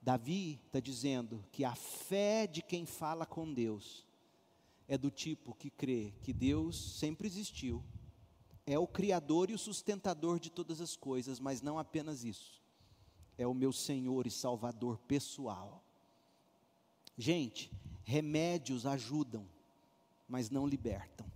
Davi 0.00 0.58
está 0.64 0.80
dizendo 0.80 1.44
que 1.52 1.62
a 1.62 1.74
fé 1.74 2.46
de 2.46 2.62
quem 2.62 2.86
fala 2.86 3.26
com 3.26 3.52
Deus 3.52 4.06
é 4.88 4.96
do 4.96 5.10
tipo 5.10 5.54
que 5.54 5.68
crê 5.68 6.14
que 6.22 6.32
Deus 6.32 6.98
sempre 6.98 7.26
existiu, 7.26 7.84
é 8.66 8.78
o 8.78 8.86
Criador 8.86 9.50
e 9.50 9.54
o 9.54 9.58
sustentador 9.58 10.40
de 10.40 10.48
todas 10.48 10.80
as 10.80 10.96
coisas, 10.96 11.38
mas 11.38 11.60
não 11.60 11.78
apenas 11.78 12.24
isso, 12.24 12.62
é 13.36 13.46
o 13.46 13.52
meu 13.52 13.72
Senhor 13.72 14.26
e 14.26 14.30
Salvador 14.30 14.98
pessoal. 15.00 15.84
Gente, 17.16 17.70
remédios 18.04 18.86
ajudam, 18.86 19.46
mas 20.28 20.50
não 20.50 20.66
libertam. 20.66 21.26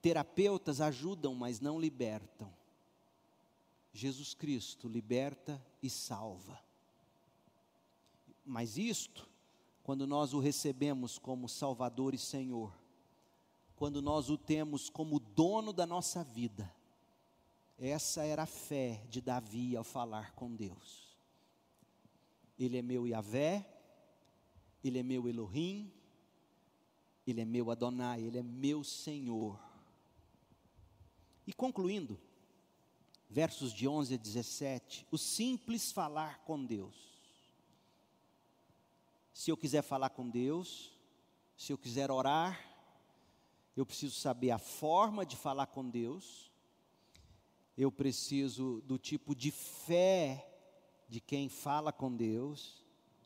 Terapeutas 0.00 0.80
ajudam, 0.80 1.34
mas 1.34 1.60
não 1.60 1.78
libertam. 1.78 2.52
Jesus 3.92 4.34
Cristo 4.34 4.88
liberta 4.88 5.60
e 5.82 5.90
salva. 5.90 6.58
Mas 8.44 8.78
isto, 8.78 9.28
quando 9.82 10.06
nós 10.06 10.32
o 10.32 10.38
recebemos 10.38 11.18
como 11.18 11.48
Salvador 11.48 12.14
e 12.14 12.18
Senhor, 12.18 12.72
quando 13.76 14.00
nós 14.00 14.28
o 14.30 14.36
temos 14.36 14.88
como 14.88 15.18
dono 15.18 15.72
da 15.72 15.86
nossa 15.86 16.22
vida, 16.22 16.72
essa 17.78 18.24
era 18.24 18.42
a 18.42 18.46
fé 18.46 19.02
de 19.08 19.20
Davi 19.20 19.74
ao 19.74 19.84
falar 19.84 20.32
com 20.34 20.54
Deus. 20.54 21.16
Ele 22.58 22.76
é 22.76 22.82
meu 22.82 23.06
Yahvé, 23.06 23.66
ele 24.82 24.98
é 24.98 25.02
meu 25.02 25.28
Elohim, 25.28 25.92
ele 27.26 27.40
é 27.40 27.44
meu 27.44 27.70
Adonai, 27.70 28.22
ele 28.22 28.38
é 28.38 28.42
meu 28.42 28.82
Senhor. 28.82 29.58
E 31.46 31.52
concluindo, 31.52 32.18
versos 33.28 33.72
de 33.72 33.86
11 33.86 34.14
a 34.14 34.16
17, 34.16 35.06
o 35.10 35.18
simples 35.18 35.92
falar 35.92 36.40
com 36.44 36.64
Deus. 36.64 36.94
Se 39.32 39.50
eu 39.50 39.56
quiser 39.56 39.82
falar 39.82 40.10
com 40.10 40.28
Deus, 40.28 40.92
se 41.56 41.72
eu 41.72 41.78
quiser 41.78 42.10
orar, 42.10 42.58
eu 43.76 43.86
preciso 43.86 44.18
saber 44.18 44.50
a 44.50 44.58
forma 44.58 45.24
de 45.24 45.36
falar 45.36 45.66
com 45.66 45.88
Deus, 45.88 46.50
eu 47.76 47.90
preciso 47.90 48.82
do 48.82 48.98
tipo 48.98 49.34
de 49.34 49.50
fé 49.50 50.46
de 51.08 51.20
quem 51.20 51.48
fala 51.48 51.92
com 51.92 52.14
Deus, 52.14 52.79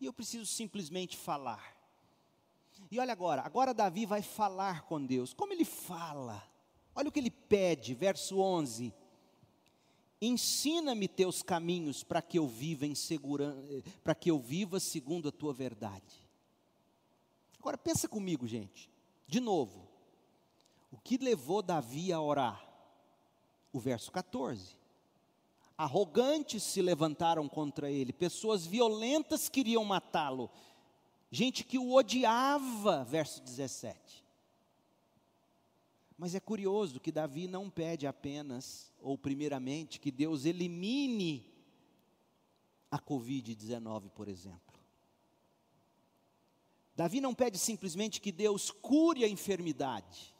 e 0.05 0.07
eu 0.07 0.12
preciso 0.12 0.44
simplesmente 0.44 1.16
falar. 1.16 1.74
E 2.90 2.98
olha 2.98 3.12
agora, 3.12 3.40
agora 3.40 3.72
Davi 3.72 4.05
vai 4.05 4.20
falar 4.20 4.82
com 4.82 5.05
Deus. 5.05 5.32
Como 5.32 5.52
ele 5.52 5.64
fala? 5.64 6.46
Olha 6.94 7.09
o 7.09 7.12
que 7.12 7.18
ele 7.18 7.30
pede, 7.30 7.94
verso 7.94 8.38
11. 8.38 8.92
Ensina-me 10.20 11.09
teus 11.09 11.42
caminhos 11.42 12.05
para 12.05 12.20
que 12.20 12.38
eu 12.38 12.46
viva 12.46 12.86
em 12.86 12.94
segurança, 12.94 13.82
para 14.02 14.14
que 14.14 14.30
eu 14.30 14.38
viva 14.38 14.78
segundo 14.78 15.28
a 15.28 15.32
tua 15.32 15.55
verdade. 15.55 16.22
Agora 17.59 17.78
pensa 17.78 18.07
comigo, 18.07 18.46
gente. 18.46 18.90
De 19.26 19.40
novo. 19.40 19.88
O 20.92 20.98
que 20.98 21.16
levou 21.16 21.62
Davi 21.62 22.12
a 22.12 22.20
orar? 22.20 22.62
O 23.72 23.80
verso 23.80 24.12
14. 24.12 24.76
Arrogantes 25.76 26.62
se 26.62 26.80
levantaram 26.80 27.48
contra 27.48 27.90
ele, 27.90 28.12
pessoas 28.12 28.64
violentas 28.64 29.48
queriam 29.48 29.84
matá-lo, 29.84 30.50
gente 31.30 31.64
que 31.64 31.78
o 31.78 31.92
odiava, 31.92 33.04
verso 33.04 33.42
17. 33.42 34.24
Mas 36.16 36.34
é 36.34 36.40
curioso 36.40 37.00
que 37.00 37.10
Davi 37.10 37.48
não 37.48 37.68
pede 37.68 38.06
apenas, 38.06 38.92
ou 39.00 39.18
primeiramente, 39.18 39.98
que 39.98 40.12
Deus 40.12 40.44
elimine 40.44 41.52
a 42.90 42.98
Covid-19, 42.98 44.10
por 44.10 44.28
exemplo. 44.28 44.60
Davi 46.94 47.20
não 47.20 47.34
pede 47.34 47.58
simplesmente 47.58 48.20
que 48.20 48.30
Deus 48.30 48.70
cure 48.70 49.24
a 49.24 49.28
enfermidade. 49.28 50.34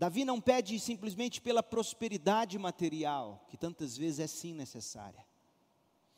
Davi 0.00 0.24
não 0.24 0.40
pede 0.40 0.80
simplesmente 0.80 1.42
pela 1.42 1.62
prosperidade 1.62 2.58
material, 2.58 3.44
que 3.50 3.56
tantas 3.58 3.98
vezes 3.98 4.18
é 4.18 4.26
sim 4.26 4.54
necessária. 4.54 5.22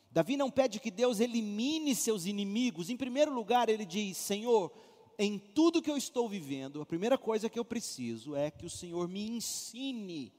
Davi 0.09 0.37
não 0.37 0.53
pede 0.53 0.79
que 0.79 0.89
Deus 0.89 1.19
elimine 1.19 1.93
seus 1.93 2.25
inimigos. 2.25 2.91
Em 2.91 2.97
primeiro 2.97 3.35
lugar, 3.35 3.69
ele 3.69 3.85
diz: 3.85 4.17
Senhor, 4.17 4.73
em 5.19 5.37
tudo 5.37 5.83
que 5.83 5.91
eu 5.91 5.97
estou 5.97 6.29
vivendo, 6.29 6.81
a 6.81 6.87
primeira 6.87 7.19
coisa 7.19 7.51
que 7.51 7.59
eu 7.59 7.65
preciso 7.65 8.37
é 8.37 8.53
que 8.53 8.65
o 8.65 8.71
Senhor 8.71 9.09
me 9.09 9.29
ensine 9.29 10.33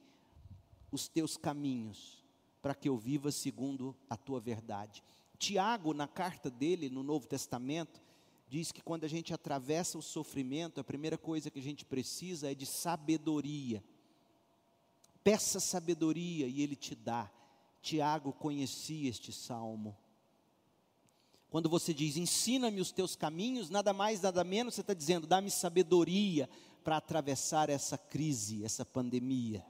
os 0.90 1.10
teus 1.10 1.36
caminhos, 1.36 2.24
para 2.62 2.74
que 2.74 2.88
eu 2.88 2.96
viva 2.96 3.30
segundo 3.30 3.94
a 4.10 4.16
tua 4.16 4.40
verdade. 4.40 5.04
Tiago, 5.38 5.94
na 5.94 6.08
carta 6.08 6.50
dele 6.50 6.90
no 6.90 7.04
Novo 7.04 7.28
Testamento, 7.28 8.02
diz 8.54 8.72
que 8.72 8.84
quando 8.84 9.04
a 9.04 9.08
gente 9.08 9.34
atravessa 9.34 9.98
o 9.98 10.02
sofrimento, 10.04 10.80
a 10.80 10.84
primeira 10.84 11.18
coisa 11.18 11.50
que 11.50 11.58
a 11.58 11.64
gente 11.64 11.84
precisa 11.84 12.52
é 12.52 12.54
de 12.54 12.68
sabedoria. 12.68 13.84
Peça 15.24 15.60
sabedoria 15.60 16.46
e 16.46 16.62
ele 16.62 16.76
te 16.76 16.94
dá. 16.94 17.32
Tiago 17.82 18.32
conhecia 18.32 19.10
este 19.10 19.32
salmo. 19.32 19.98
Quando 21.50 21.68
você 21.68 21.96
diz, 21.96 22.16
ensina-me 22.16 22.80
os 22.80 22.92
teus 22.92 23.16
caminhos, 23.16 23.72
nada 23.72 23.92
mais, 23.92 24.22
nada 24.22 24.44
menos, 24.44 24.76
você 24.76 24.82
está 24.82 24.94
dizendo, 24.94 25.26
dá-me 25.26 25.50
sabedoria 25.50 26.48
para 26.84 26.98
atravessar 26.98 27.72
essa 27.72 27.98
crise, 27.98 28.64
essa 28.64 28.86
pandemia, 28.86 29.66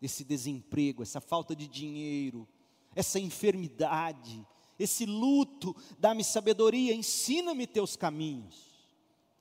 esse 0.00 0.22
desemprego, 0.22 1.02
essa 1.02 1.20
falta 1.20 1.56
de 1.56 1.66
dinheiro, 1.66 2.46
essa 2.94 3.18
enfermidade, 3.18 4.46
esse 4.82 5.04
luto, 5.04 5.76
dá-me 5.98 6.24
sabedoria, 6.24 6.94
ensina-me 6.94 7.66
teus 7.66 7.96
caminhos. 7.96 8.70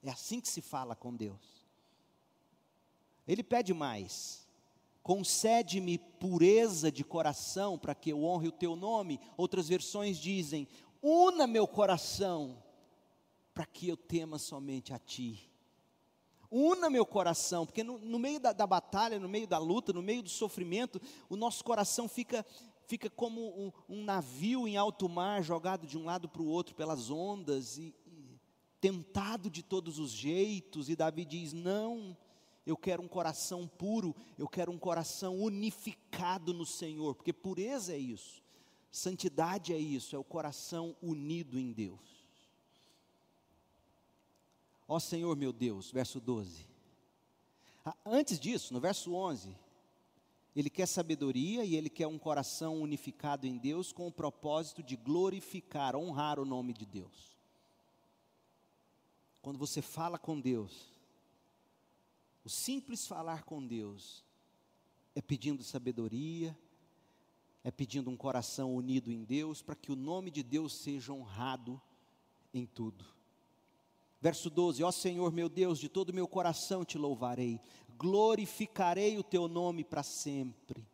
É 0.03 0.09
assim 0.09 0.41
que 0.41 0.49
se 0.49 0.61
fala 0.61 0.95
com 0.95 1.15
Deus. 1.15 1.65
Ele 3.27 3.43
pede 3.43 3.73
mais, 3.73 4.47
concede-me 5.01 5.97
pureza 5.97 6.91
de 6.91 7.03
coração 7.03 7.77
para 7.77 7.95
que 7.95 8.09
eu 8.09 8.23
honre 8.23 8.49
o 8.49 8.53
teu 8.53 8.75
nome. 8.75 9.19
Outras 9.37 9.69
versões 9.69 10.17
dizem: 10.17 10.67
una 11.01 11.47
meu 11.47 11.67
coração 11.67 12.61
para 13.53 13.65
que 13.65 13.87
eu 13.87 13.95
tema 13.97 14.37
somente 14.37 14.93
a 14.93 14.99
Ti. 14.99 15.49
Una 16.51 16.89
meu 16.89 17.05
coração, 17.05 17.63
porque 17.63 17.83
no, 17.83 17.99
no 17.99 18.17
meio 18.17 18.39
da, 18.39 18.51
da, 18.51 18.65
batalha, 18.65 19.19
no 19.19 19.29
meio 19.29 19.45
da 19.45 19.59
luta, 19.59 19.93
no 19.93 20.01
meio 20.01 20.23
do 20.23 20.29
sofrimento, 20.29 20.99
o 21.29 21.35
nosso 21.35 21.63
coração 21.63 22.09
fica, 22.09 22.43
fica 22.89 23.07
como 23.07 23.39
um, 23.55 23.71
um 23.87 24.03
navio 24.03 24.67
em 24.67 24.75
alto 24.75 25.07
mar, 25.07 25.43
jogado 25.43 25.85
de 25.85 25.95
um 25.95 26.05
lado 26.05 26.27
para 26.27 26.41
o 26.41 26.47
outro 26.47 26.73
pelas 26.73 27.11
ondas, 27.11 27.77
e, 27.77 27.93
e 28.07 28.39
tentado 28.81 29.47
de 29.47 29.61
todos 29.61 29.99
os 29.99 30.09
jeitos, 30.09 30.89
e 30.89 30.95
Davi 30.95 31.23
diz: 31.23 31.53
Não, 31.53 32.17
eu 32.65 32.75
quero 32.75 33.03
um 33.03 33.07
coração 33.07 33.67
puro, 33.67 34.15
eu 34.39 34.47
quero 34.47 34.71
um 34.71 34.79
coração 34.79 35.37
unificado 35.37 36.51
no 36.51 36.65
Senhor, 36.65 37.13
porque 37.13 37.31
pureza 37.31 37.93
é 37.93 37.97
isso. 37.97 38.41
Santidade 38.91 39.71
é 39.71 39.77
isso, 39.77 40.15
é 40.15 40.19
o 40.19 40.23
coração 40.23 40.95
unido 40.99 41.59
em 41.59 41.71
Deus. 41.71 42.25
Ó 44.87 44.99
Senhor 44.99 45.37
meu 45.37 45.53
Deus, 45.53 45.91
verso 45.91 46.19
12. 46.19 46.67
Ah, 47.85 47.95
antes 48.03 48.39
disso, 48.39 48.73
no 48.73 48.79
verso 48.79 49.13
11, 49.13 49.55
Ele 50.55 50.69
quer 50.69 50.87
sabedoria 50.87 51.63
e 51.63 51.75
ele 51.75 51.89
quer 51.89 52.07
um 52.07 52.17
coração 52.17 52.81
unificado 52.81 53.45
em 53.45 53.57
Deus 53.57 53.91
com 53.91 54.07
o 54.07 54.11
propósito 54.11 54.81
de 54.81 54.95
glorificar, 54.95 55.95
honrar 55.95 56.39
o 56.39 56.45
nome 56.45 56.73
de 56.73 56.85
Deus. 56.85 57.37
Quando 59.41 59.57
você 59.57 59.81
fala 59.81 60.17
com 60.17 60.39
Deus, 60.39 60.89
o 62.43 62.49
simples 62.49 63.07
falar 63.07 63.43
com 63.43 63.65
Deus 63.65 64.25
é 65.15 65.21
pedindo 65.21 65.63
sabedoria, 65.63 66.57
é 67.63 67.71
pedindo 67.71 68.09
um 68.09 68.17
coração 68.17 68.75
unido 68.75 69.11
em 69.11 69.23
Deus, 69.23 69.61
para 69.61 69.75
que 69.75 69.91
o 69.91 69.95
nome 69.95 70.31
de 70.31 70.41
Deus 70.41 70.73
seja 70.73 71.13
honrado 71.13 71.81
em 72.53 72.65
tudo. 72.65 73.05
Verso 74.21 74.49
12: 74.49 74.83
Ó 74.83 74.91
Senhor 74.91 75.31
meu 75.31 75.47
Deus, 75.47 75.79
de 75.79 75.87
todo 75.87 76.09
o 76.09 76.13
meu 76.13 76.27
coração 76.27 76.83
te 76.83 76.97
louvarei, 76.97 77.61
glorificarei 77.99 79.17
o 79.17 79.23
teu 79.23 79.49
nome 79.49 79.83
para 79.83 80.03
sempre, 80.03 80.87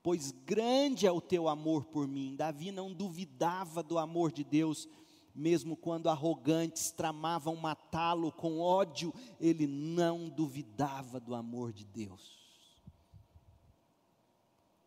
pois 0.00 0.30
grande 0.30 1.04
é 1.04 1.10
o 1.10 1.20
teu 1.20 1.48
amor 1.48 1.86
por 1.86 2.06
mim. 2.06 2.36
Davi 2.36 2.70
não 2.70 2.94
duvidava 2.94 3.82
do 3.82 3.98
amor 3.98 4.30
de 4.30 4.44
Deus, 4.44 4.88
mesmo 5.34 5.76
quando 5.76 6.08
arrogantes 6.08 6.92
tramavam 6.92 7.56
matá-lo 7.56 8.30
com 8.30 8.60
ódio, 8.60 9.12
ele 9.40 9.66
não 9.66 10.28
duvidava 10.28 11.18
do 11.18 11.34
amor 11.34 11.72
de 11.72 11.84
Deus. 11.84 12.38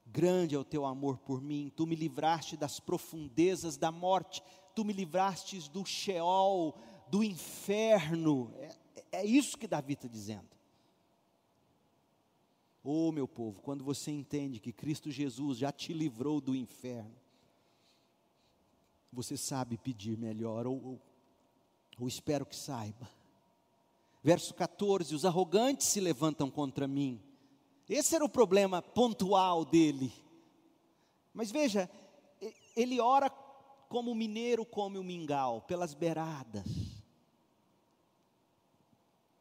Grande 0.05 0.55
é 0.55 0.59
o 0.59 0.65
teu 0.65 0.85
amor 0.85 1.17
por 1.19 1.41
mim, 1.41 1.71
tu 1.75 1.85
me 1.85 1.95
livraste 1.95 2.55
das 2.55 2.79
profundezas 2.79 3.75
da 3.75 3.91
morte, 3.91 4.41
tu 4.73 4.85
me 4.85 4.93
livrastes 4.93 5.67
do 5.67 5.85
Sheol, 5.85 6.77
do 7.09 7.21
inferno. 7.23 8.53
É, 8.57 9.19
é 9.19 9.25
isso 9.25 9.57
que 9.57 9.67
Davi 9.67 9.93
está 9.93 10.07
dizendo. 10.07 10.60
Oh, 12.83 13.11
meu 13.11 13.27
povo, 13.27 13.61
quando 13.61 13.83
você 13.83 14.09
entende 14.11 14.59
que 14.59 14.73
Cristo 14.73 15.11
Jesus 15.11 15.57
já 15.57 15.71
te 15.71 15.93
livrou 15.93 16.41
do 16.41 16.55
inferno, 16.55 17.15
você 19.13 19.37
sabe 19.37 19.77
pedir 19.77 20.17
melhor, 20.17 20.65
ou, 20.65 20.83
ou, 20.83 21.01
ou 21.99 22.07
espero 22.07 22.45
que 22.45 22.55
saiba. 22.55 23.09
Verso 24.23 24.53
14: 24.53 25.13
Os 25.13 25.25
arrogantes 25.25 25.87
se 25.87 25.99
levantam 25.99 26.49
contra 26.49 26.87
mim. 26.87 27.21
Esse 27.87 28.15
era 28.15 28.25
o 28.25 28.29
problema 28.29 28.81
pontual 28.81 29.65
dele. 29.65 30.11
Mas 31.33 31.51
veja, 31.51 31.89
ele 32.75 32.99
ora 32.99 33.29
como 33.89 34.11
o 34.11 34.15
mineiro 34.15 34.65
come 34.65 34.97
o 34.97 35.03
mingau, 35.03 35.61
pelas 35.61 35.93
beiradas 35.93 37.00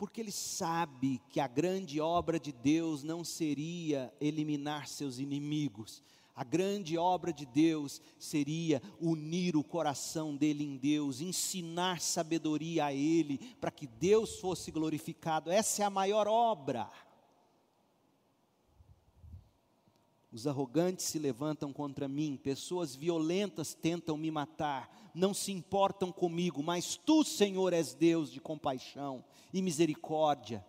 porque 0.00 0.22
ele 0.22 0.32
sabe 0.32 1.20
que 1.28 1.38
a 1.40 1.46
grande 1.46 2.00
obra 2.00 2.40
de 2.40 2.52
Deus 2.52 3.02
não 3.02 3.22
seria 3.22 4.10
eliminar 4.18 4.88
seus 4.88 5.18
inimigos, 5.18 6.02
a 6.34 6.42
grande 6.42 6.96
obra 6.96 7.34
de 7.34 7.44
Deus 7.44 8.00
seria 8.18 8.80
unir 8.98 9.56
o 9.56 9.62
coração 9.62 10.34
dele 10.34 10.64
em 10.64 10.78
Deus, 10.78 11.20
ensinar 11.20 12.00
sabedoria 12.00 12.86
a 12.86 12.94
ele, 12.94 13.36
para 13.60 13.70
que 13.70 13.86
Deus 13.86 14.40
fosse 14.40 14.70
glorificado. 14.70 15.50
Essa 15.50 15.82
é 15.82 15.84
a 15.84 15.90
maior 15.90 16.26
obra. 16.26 16.88
Os 20.32 20.46
arrogantes 20.46 21.06
se 21.06 21.18
levantam 21.18 21.72
contra 21.72 22.06
mim, 22.06 22.36
pessoas 22.36 22.94
violentas 22.94 23.74
tentam 23.74 24.16
me 24.16 24.30
matar, 24.30 25.10
não 25.12 25.34
se 25.34 25.50
importam 25.50 26.12
comigo, 26.12 26.62
mas 26.62 26.96
tu, 26.96 27.24
Senhor, 27.24 27.72
és 27.72 27.94
Deus 27.94 28.30
de 28.30 28.40
compaixão 28.40 29.24
e 29.52 29.60
misericórdia, 29.60 30.64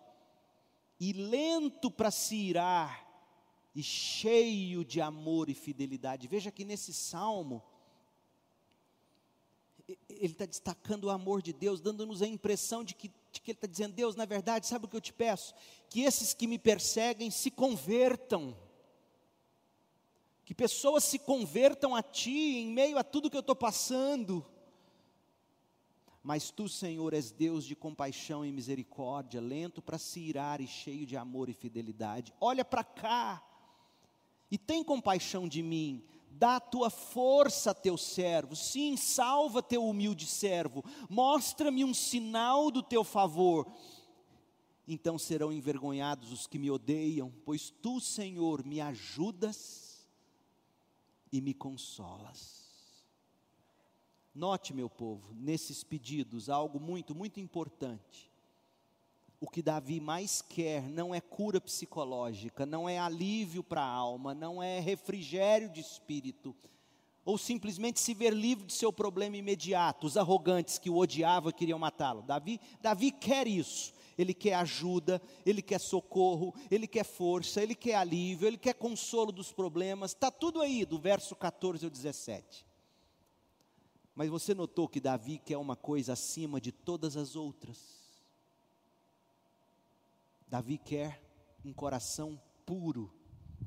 e 1.00 1.14
lento 1.14 1.92
para 1.92 2.10
se 2.10 2.36
irar, 2.36 3.08
e 3.76 3.84
cheio 3.84 4.84
de 4.84 5.00
amor 5.00 5.48
e 5.48 5.54
fidelidade. 5.54 6.28
Veja 6.28 6.52
que 6.52 6.66
nesse 6.66 6.92
salmo, 6.92 7.64
ele 10.10 10.34
está 10.34 10.46
destacando 10.46 11.06
o 11.06 11.10
amor 11.10 11.42
de 11.42 11.54
Deus, 11.54 11.80
dando-nos 11.80 12.22
a 12.22 12.28
impressão 12.28 12.84
de 12.84 12.96
que, 12.96 13.10
de 13.32 13.40
que 13.40 13.52
ele 13.52 13.58
está 13.58 13.68
dizendo: 13.68 13.94
Deus, 13.94 14.16
na 14.16 14.26
verdade, 14.26 14.68
sabe 14.68 14.86
o 14.86 14.88
que 14.88 14.96
eu 14.96 15.02
te 15.02 15.14
peço? 15.14 15.54
Que 15.88 16.02
esses 16.02 16.34
que 16.34 16.48
me 16.48 16.58
perseguem 16.58 17.30
se 17.30 17.52
convertam 17.52 18.58
que 20.52 20.56
pessoas 20.56 21.06
se 21.06 21.18
convertam 21.18 21.96
a 21.96 22.04
Ti 22.04 22.58
em 22.58 22.68
meio 22.68 22.98
a 22.98 23.06
tudo 23.06 23.30
que 23.30 23.38
eu 23.38 23.40
estou 23.40 23.56
passando. 23.56 24.46
Mas 26.22 26.52
Tu, 26.52 26.68
Senhor, 26.68 27.14
és 27.14 27.32
Deus 27.32 27.64
de 27.64 27.74
compaixão 27.74 28.44
e 28.44 28.52
misericórdia, 28.52 29.40
lento 29.40 29.82
para 29.82 29.98
se 29.98 30.20
irar 30.20 30.60
e 30.60 30.68
cheio 30.68 31.06
de 31.06 31.16
amor 31.16 31.48
e 31.48 31.54
fidelidade. 31.54 32.34
Olha 32.42 32.66
para 32.66 32.84
cá 32.84 33.42
e 34.52 34.58
tem 34.58 34.84
compaixão 34.84 35.48
de 35.48 35.64
mim. 35.64 36.04
Dá 36.30 36.58
a 36.58 36.60
tua 36.60 36.90
força 36.90 37.72
a 37.72 37.74
teu 37.74 37.96
servo, 37.96 38.54
sim, 38.54 38.98
salva 38.98 39.64
teu 39.64 39.86
humilde 39.86 40.28
servo, 40.28 40.84
mostra-me 41.10 41.86
um 41.86 41.94
sinal 41.94 42.70
do 42.70 42.84
teu 42.84 43.06
favor. 43.06 43.72
Então 44.86 45.18
serão 45.18 45.54
envergonhados 45.54 46.30
os 46.30 46.46
que 46.46 46.60
me 46.60 46.70
odeiam, 46.70 47.32
pois 47.46 47.70
tu, 47.70 48.02
Senhor, 48.02 48.66
me 48.66 48.82
ajudas 48.82 49.91
e 51.32 51.40
me 51.40 51.54
consolas. 51.54 52.62
Note, 54.34 54.74
meu 54.74 54.90
povo, 54.90 55.34
nesses 55.34 55.84
pedidos, 55.84 56.50
algo 56.50 56.80
muito, 56.80 57.14
muito 57.14 57.40
importante. 57.40 58.32
O 59.40 59.50
que 59.50 59.62
Davi 59.62 60.00
mais 60.00 60.42
quer 60.42 60.88
não 60.88 61.14
é 61.14 61.20
cura 61.20 61.60
psicológica, 61.60 62.66
não 62.66 62.88
é 62.88 63.00
alívio 63.00 63.64
para 63.64 63.82
a 63.82 63.88
alma, 63.88 64.34
não 64.34 64.62
é 64.62 64.80
refrigério 64.80 65.70
de 65.70 65.82
espírito, 65.82 66.56
ou 67.26 67.38
simplesmente 67.38 68.00
se 68.00 68.14
ver 68.14 68.34
livre 68.34 68.66
de 68.66 68.74
seu 68.74 68.94
problema 68.94 69.36
imediato. 69.36 70.08
Os 70.08 70.16
arrogantes 70.16 70.78
que 70.78 70.90
o 70.90 70.98
odiavam 70.98 71.52
queriam 71.52 71.80
matá-lo. 71.80 72.22
Davi, 72.22 72.60
Davi 72.82 73.12
quer 73.12 73.48
isso 73.48 73.94
ele 74.22 74.34
quer 74.34 74.54
ajuda, 74.54 75.22
ele 75.46 75.62
quer 75.62 75.80
socorro, 75.80 76.54
ele 76.70 76.88
quer 76.88 77.04
força, 77.04 77.62
ele 77.62 77.76
quer 77.76 77.96
alívio, 77.96 78.48
ele 78.48 78.58
quer 78.58 78.74
consolo 78.74 79.32
dos 79.32 79.52
problemas, 79.52 80.12
está 80.12 80.30
tudo 80.30 80.62
aí, 80.62 80.86
do 80.86 81.00
verso 81.00 81.36
14 81.36 81.86
ao 81.86 81.92
17. 81.92 82.66
Mas 84.16 84.30
você 84.30 84.54
notou 84.54 84.88
que 84.88 85.00
Davi 85.00 85.40
quer 85.40 85.58
uma 85.58 85.76
coisa 85.76 86.14
acima 86.14 86.60
de 86.60 86.72
todas 86.72 87.18
as 87.18 87.36
outras. 87.36 88.02
Davi 90.48 90.78
quer 90.78 91.24
um 91.64 91.72
coração 91.72 92.40
puro, 92.66 93.14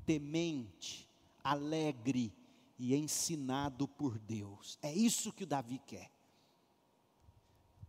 temente, 0.05 1.09
alegre 1.43 2.33
e 2.79 2.95
ensinado 2.95 3.89
por 3.89 4.19
Deus. 4.19 4.79
É 4.83 4.93
isso 4.93 5.33
que 5.33 5.45
o 5.45 5.47
Davi 5.47 5.81
quer. 5.87 6.11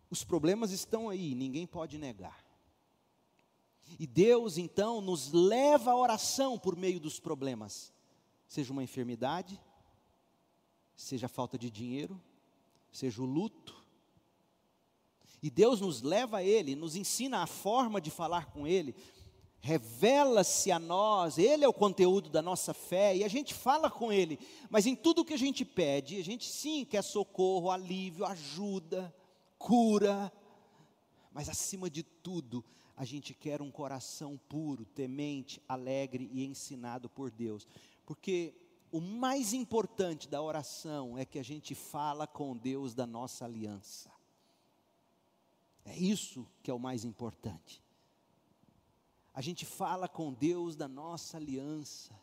Os 0.10 0.24
problemas 0.24 0.72
estão 0.72 1.10
aí, 1.10 1.36
ninguém 1.36 1.68
pode 1.68 1.98
negar. 1.98 2.45
E 3.99 4.06
Deus 4.06 4.57
então 4.57 4.99
nos 4.99 5.32
leva 5.32 5.91
à 5.91 5.95
oração 5.95 6.57
por 6.57 6.76
meio 6.76 6.99
dos 6.99 7.20
problemas, 7.20 7.94
seja 8.48 8.74
uma 8.74 8.84
enfermidade, 8.84 9.60
seja 10.95 11.28
a 11.28 11.30
falta 11.30 11.57
de 11.57 11.70
dinheiro, 11.70 12.22
seja 12.91 13.22
o 13.22 13.26
luto. 13.26 13.76
E 15.41 15.49
Deus 15.49 15.80
nos 15.80 16.02
leva 16.02 16.38
a 16.38 16.44
Ele, 16.44 16.76
nos 16.76 16.95
ensina 16.95 17.44
a 17.44 17.48
forma 17.48 18.02
de 18.02 18.10
falar 18.10 18.48
com 18.48 18.66
Ele, 18.66 18.95
revela-se 19.60 20.72
a 20.72 20.80
nós, 20.80 21.38
Ele 21.38 21.64
é 21.64 21.68
o 21.68 21.74
conteúdo 21.74 22.30
da 22.30 22.41
nossa 22.41 22.74
fé, 22.74 23.16
e 23.16 23.24
a 23.24 23.28
gente 23.28 23.53
fala 23.53 23.90
com 23.90 24.12
Ele, 24.12 24.40
mas 24.70 24.86
em 24.86 24.95
tudo 24.95 25.26
que 25.26 25.34
a 25.34 25.38
gente 25.38 25.64
pede, 25.64 26.20
a 26.20 26.24
gente 26.24 26.48
sim 26.48 26.86
quer 26.86 27.03
socorro, 27.03 27.72
alívio, 27.72 28.26
ajuda, 28.26 29.14
cura, 29.57 30.32
mas 31.32 31.49
acima 31.49 31.90
de 31.90 32.03
tudo, 32.03 32.64
a 32.98 33.04
gente 33.04 33.34
quer 33.34 33.62
um 33.62 33.70
coração 33.70 34.40
puro, 34.48 34.86
temente, 34.86 35.62
alegre 35.68 36.30
e 36.32 36.46
ensinado 36.46 37.10
por 37.10 37.30
Deus. 37.30 37.68
Porque 38.06 38.54
o 38.92 39.02
mais 39.02 39.52
importante 39.52 40.30
da 40.30 40.42
oração 40.42 41.18
é 41.18 41.26
que 41.26 41.38
a 41.38 41.44
gente 41.44 41.76
fala 41.76 42.26
com 42.26 42.56
Deus 42.56 42.94
da 42.94 43.06
nossa 43.06 43.44
aliança. 43.44 44.10
É 45.84 45.96
isso 45.98 46.48
que 46.64 46.72
é 46.72 46.74
o 46.74 46.80
mais 46.80 47.04
importante. 47.04 47.84
A 49.34 49.42
gente 49.42 49.66
fala 49.66 50.08
com 50.08 50.32
Deus 50.32 50.78
da 50.78 50.88
nossa 50.88 51.36
aliança. 51.36 52.18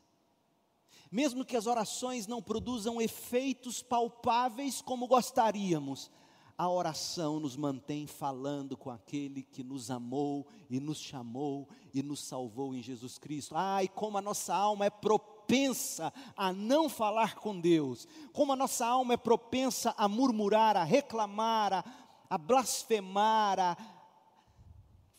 Mesmo 1.11 1.45
que 1.45 1.59
as 1.59 1.67
orações 1.67 2.27
não 2.27 2.41
produzam 2.41 3.01
efeitos 3.01 3.83
palpáveis 3.83 4.81
como 4.81 5.07
gostaríamos, 5.07 6.11
a 6.57 6.69
oração 6.69 7.41
nos 7.41 7.57
mantém 7.57 8.07
falando 8.07 8.77
com 8.77 8.91
aquele 8.91 9.43
que 9.43 9.63
nos 9.63 9.91
amou 9.91 10.47
e 10.69 10.79
nos 10.79 10.99
chamou 10.99 11.69
e 11.93 12.03
nos 12.03 12.21
salvou 12.21 12.75
em 12.75 12.83
Jesus 12.83 13.19
Cristo. 13.19 13.55
Ai, 13.57 13.89
como 13.89 14.19
a 14.19 14.23
nossa 14.23 14.55
alma 14.55 14.87
é 14.87 14.91
propensa 14.91 16.13
a 16.37 16.53
não 16.53 16.89
falar 16.89 17.35
com 17.37 17.61
Deus, 17.61 18.07
como 18.33 18.53
a 18.53 18.57
nossa 18.57 18.87
alma 18.87 19.15
é 19.15 19.17
propensa 19.17 19.95
a 19.97 20.07
murmurar, 20.09 20.77
a 20.77 20.85
reclamar, 20.85 21.73
a, 21.73 21.85
a 22.29 22.39
blasfemar, 22.39 23.59
a 23.59 23.77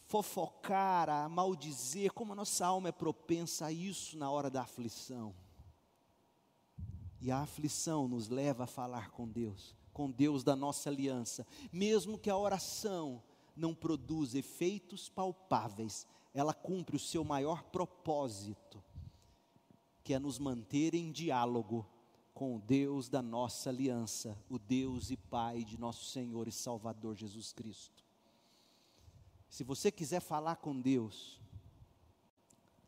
fofocar, 0.06 1.10
a 1.10 1.28
maldizer, 1.28 2.14
como 2.14 2.34
a 2.34 2.36
nossa 2.36 2.66
alma 2.68 2.90
é 2.90 2.92
propensa 2.92 3.66
a 3.66 3.72
isso 3.72 4.16
na 4.16 4.30
hora 4.30 4.50
da 4.50 4.62
aflição. 4.62 5.34
E 7.20 7.32
a 7.32 7.40
aflição 7.40 8.08
nos 8.08 8.28
leva 8.28 8.66
a 8.66 8.68
falar 8.68 9.10
com 9.10 9.28
Deus, 9.28 9.76
com 9.94 10.10
Deus 10.10 10.44
da 10.44 10.56
nossa 10.56 10.90
aliança, 10.90 11.46
mesmo 11.72 12.18
que 12.18 12.30
a 12.30 12.38
oração 12.38 13.22
não 13.56 13.74
produza 13.74 14.40
efeitos 14.40 15.08
palpáveis, 15.08 16.08
ela 16.34 16.54
cumpre 16.54 16.96
o 16.96 17.00
seu 17.00 17.24
maior 17.24 17.64
propósito, 17.64 18.84
que 20.04 20.14
é 20.14 20.20
nos 20.20 20.40
manter 20.40 20.96
em 20.96 21.12
diálogo 21.12 21.88
com 22.34 22.56
o 22.56 22.60
Deus 22.60 23.08
da 23.08 23.22
nossa 23.22 23.70
aliança, 23.70 24.38
o 24.50 24.58
Deus 24.58 25.12
e 25.12 25.18
Pai 25.18 25.64
de 25.64 25.80
nosso 25.80 26.06
Senhor 26.06 26.48
e 26.48 26.52
Salvador 26.52 27.16
Jesus 27.16 27.54
Cristo. 27.54 28.04
Se 29.48 29.64
você 29.64 29.92
quiser 29.92 30.20
falar 30.20 30.56
com 30.56 30.82
Deus, 30.82 31.40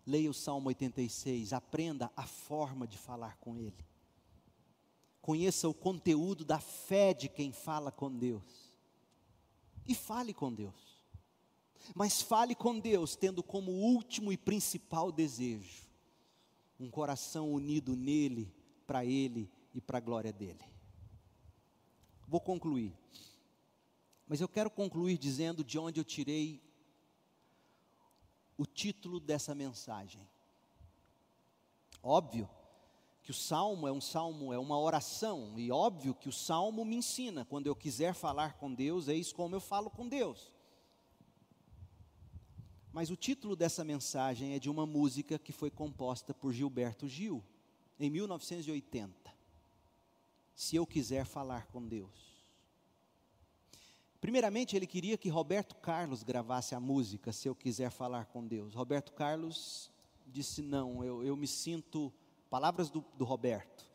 leia 0.06 0.32
o 0.32 0.34
Salmo 0.34 0.70
86, 0.70 1.54
aprenda 1.54 2.12
a 2.16 2.26
forma 2.26 2.88
de 2.88 2.98
falar 2.98 3.38
com 3.38 3.56
Ele. 3.56 3.86
Conheça 5.26 5.68
o 5.68 5.74
conteúdo 5.74 6.46
da 6.46 6.60
fé 6.60 7.12
de 7.12 7.28
quem 7.28 7.52
fala 7.52 7.92
com 7.92 8.16
Deus. 8.16 8.72
E 9.88 9.96
fale 9.96 10.36
com 10.36 10.54
Deus. 10.54 11.02
Mas 11.96 12.22
fale 12.22 12.54
com 12.54 12.80
Deus 12.80 13.16
tendo 13.16 13.42
como 13.42 13.72
último 13.72 14.32
e 14.32 14.38
principal 14.38 15.12
desejo 15.12 15.90
um 16.80 16.92
coração 16.92 17.52
unido 17.52 17.96
nele 17.96 18.54
para 18.86 19.04
Ele 19.04 19.50
e 19.74 19.82
para 19.82 19.98
a 19.98 20.00
glória 20.00 20.32
dele. 20.32 20.64
Vou 22.28 22.40
concluir. 22.40 22.96
Mas 24.28 24.42
eu 24.42 24.48
quero 24.48 24.70
concluir 24.70 25.18
dizendo 25.18 25.64
de 25.64 25.80
onde 25.80 26.00
eu 26.00 26.06
tirei 26.06 26.62
o 28.56 28.64
título 28.68 29.20
dessa 29.20 29.56
mensagem. 29.56 30.22
Óbvio 32.04 32.48
que 33.26 33.32
o 33.32 33.34
salmo 33.34 33.88
é 33.88 33.92
um 33.92 34.00
salmo, 34.00 34.54
é 34.54 34.60
uma 34.60 34.80
oração, 34.80 35.56
e 35.58 35.72
óbvio 35.72 36.14
que 36.14 36.30
o 36.30 36.32
salmo 36.32 36.86
me 36.86 36.96
ensina, 36.96 37.44
quando 37.44 37.66
eu 37.66 37.76
quiser 37.76 38.14
falar 38.14 38.54
com 38.54 38.72
Deus, 38.72 39.08
eis 39.08 39.34
como 39.34 39.56
eu 39.56 39.60
falo 39.60 39.90
com 39.90 40.08
Deus. 40.08 40.54
Mas 42.94 43.10
o 43.10 43.16
título 43.16 43.56
dessa 43.56 43.84
mensagem 43.84 44.54
é 44.54 44.60
de 44.60 44.70
uma 44.70 44.86
música 44.86 45.40
que 45.40 45.52
foi 45.52 45.72
composta 45.72 46.36
por 46.36 46.54
Gilberto 46.54 47.08
Gil 47.08 47.44
em 48.00 48.12
1980. 48.12 49.34
Se 50.54 50.76
eu 50.76 50.86
quiser 50.86 51.26
falar 51.26 51.66
com 51.66 51.86
Deus. 51.86 52.46
Primeiramente, 54.22 54.76
ele 54.76 54.86
queria 54.86 55.18
que 55.18 55.30
Roberto 55.30 55.76
Carlos 55.76 56.22
gravasse 56.22 56.76
a 56.76 56.80
música, 56.80 57.32
Se 57.32 57.48
Eu 57.48 57.56
Quiser 57.56 57.92
Falar 57.92 58.26
com 58.26 58.46
Deus. 58.46 58.74
Roberto 58.74 59.12
Carlos 59.14 59.92
disse: 60.26 60.62
Não, 60.62 61.04
eu, 61.04 61.24
eu 61.24 61.36
me 61.36 61.46
sinto, 61.46 62.14
palavras 62.50 62.90
do, 62.90 63.04
do 63.18 63.26
Roberto, 63.26 63.86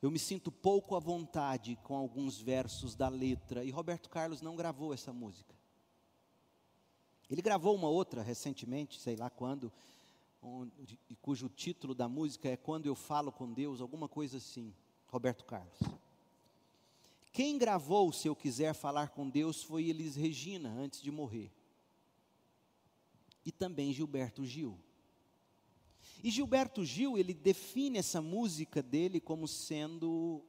eu 0.00 0.10
me 0.10 0.18
sinto 0.18 0.52
pouco 0.52 0.94
à 0.94 1.00
vontade 1.00 1.76
com 1.82 1.96
alguns 1.96 2.40
versos 2.40 2.94
da 2.94 3.08
letra. 3.08 3.64
E 3.64 3.70
Roberto 3.70 4.08
Carlos 4.08 4.40
não 4.40 4.54
gravou 4.54 4.94
essa 4.94 5.12
música. 5.12 5.54
Ele 7.28 7.42
gravou 7.42 7.74
uma 7.74 7.88
outra 7.88 8.22
recentemente, 8.22 9.00
sei 9.00 9.16
lá 9.16 9.28
quando, 9.28 9.72
onde, 10.40 10.98
cujo 11.20 11.48
título 11.48 11.94
da 11.94 12.08
música 12.08 12.48
é 12.48 12.56
Quando 12.56 12.86
Eu 12.86 12.94
Falo 12.94 13.32
com 13.32 13.52
Deus, 13.52 13.80
alguma 13.80 14.08
coisa 14.08 14.38
assim, 14.38 14.72
Roberto 15.08 15.44
Carlos. 15.44 15.78
Quem 17.32 17.58
gravou 17.58 18.12
Se 18.12 18.28
Eu 18.28 18.36
Quiser 18.36 18.74
Falar 18.74 19.10
com 19.10 19.28
Deus 19.28 19.62
foi 19.62 19.88
Elis 19.88 20.16
Regina, 20.16 20.70
antes 20.70 21.02
de 21.02 21.10
morrer. 21.10 21.52
E 23.44 23.52
também 23.52 23.92
Gilberto 23.92 24.44
Gil. 24.44 24.78
E 26.22 26.30
Gilberto 26.30 26.84
Gil, 26.84 27.16
ele 27.16 27.32
define 27.32 27.98
essa 27.98 28.20
música 28.20 28.82
dele 28.82 29.20
como 29.20 29.46
sendo 29.46 30.44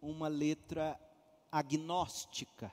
uma 0.00 0.28
letra 0.28 0.98
agnóstica. 1.50 2.72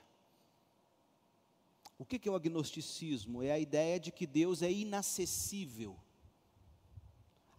O 1.98 2.04
que 2.04 2.28
é 2.28 2.32
o 2.32 2.34
agnosticismo? 2.34 3.42
É 3.42 3.52
a 3.52 3.58
ideia 3.58 4.00
de 4.00 4.10
que 4.10 4.26
Deus 4.26 4.62
é 4.62 4.72
inacessível 4.72 5.96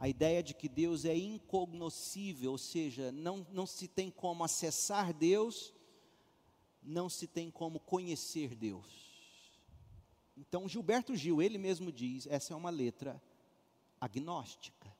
a 0.03 0.09
ideia 0.09 0.43
de 0.43 0.53
que 0.53 0.67
Deus 0.67 1.05
é 1.05 1.15
incognoscível, 1.15 2.51
ou 2.51 2.57
seja, 2.57 3.09
não, 3.13 3.47
não 3.53 3.65
se 3.65 3.87
tem 3.87 4.11
como 4.11 4.43
acessar 4.43 5.13
Deus, 5.13 5.73
não 6.83 7.07
se 7.07 7.25
tem 7.25 7.49
como 7.49 7.79
conhecer 7.79 8.53
Deus. 8.53 8.85
Então, 10.35 10.67
Gilberto 10.67 11.15
Gil, 11.15 11.41
ele 11.41 11.57
mesmo 11.57 11.89
diz: 11.89 12.27
essa 12.27 12.53
é 12.53 12.57
uma 12.57 12.69
letra 12.69 13.23
agnóstica. 14.03 14.91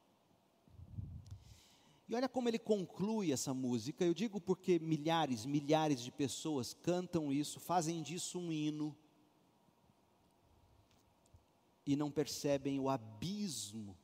E 2.07 2.15
olha 2.15 2.30
como 2.30 2.47
ele 2.47 2.59
conclui 2.59 3.31
essa 3.31 3.53
música. 3.53 4.05
Eu 4.05 4.13
digo 4.13 4.39
porque 4.39 4.80
milhares, 4.80 5.45
milhares 5.45 6.01
de 6.01 6.11
pessoas 6.11 6.73
cantam 6.73 7.31
isso, 7.31 7.59
fazem 7.59 8.01
disso 8.01 8.39
um 8.39 8.51
hino, 8.51 8.95
e 11.85 11.95
não 11.95 12.09
percebem 12.09 12.80
o 12.80 12.89
abismo 12.89 13.97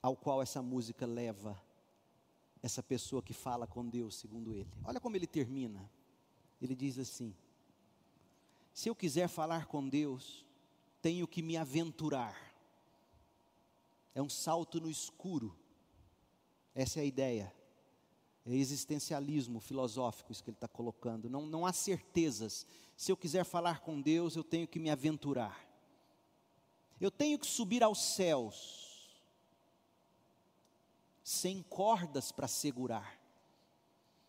ao 0.00 0.16
qual 0.16 0.40
essa 0.40 0.62
música 0.62 1.04
leva 1.04 1.60
essa 2.62 2.82
pessoa 2.82 3.22
que 3.22 3.34
fala 3.34 3.66
com 3.66 3.86
Deus, 3.86 4.16
segundo 4.16 4.54
ele. 4.54 4.72
Olha 4.84 5.00
como 5.00 5.16
ele 5.16 5.26
termina. 5.26 5.90
Ele 6.60 6.74
diz 6.74 6.98
assim: 6.98 7.34
Se 8.72 8.88
eu 8.88 8.94
quiser 8.94 9.28
falar 9.28 9.66
com 9.66 9.86
Deus, 9.86 10.46
tenho 11.02 11.28
que 11.28 11.42
me 11.42 11.56
aventurar. 11.56 12.45
É 14.16 14.22
um 14.22 14.30
salto 14.30 14.80
no 14.80 14.90
escuro. 14.90 15.54
Essa 16.74 17.00
é 17.00 17.02
a 17.02 17.04
ideia. 17.04 17.54
É 18.46 18.54
existencialismo 18.54 19.60
filosófico 19.60 20.32
isso 20.32 20.42
que 20.42 20.48
ele 20.48 20.56
está 20.56 20.66
colocando. 20.66 21.28
Não, 21.28 21.44
não 21.44 21.66
há 21.66 21.72
certezas. 21.74 22.66
Se 22.96 23.12
eu 23.12 23.16
quiser 23.16 23.44
falar 23.44 23.80
com 23.80 24.00
Deus, 24.00 24.34
eu 24.34 24.42
tenho 24.42 24.66
que 24.66 24.78
me 24.78 24.88
aventurar. 24.88 25.68
Eu 26.98 27.10
tenho 27.10 27.38
que 27.38 27.46
subir 27.46 27.82
aos 27.82 27.98
céus 27.98 29.20
sem 31.22 31.62
cordas 31.64 32.32
para 32.32 32.48
segurar. 32.48 33.20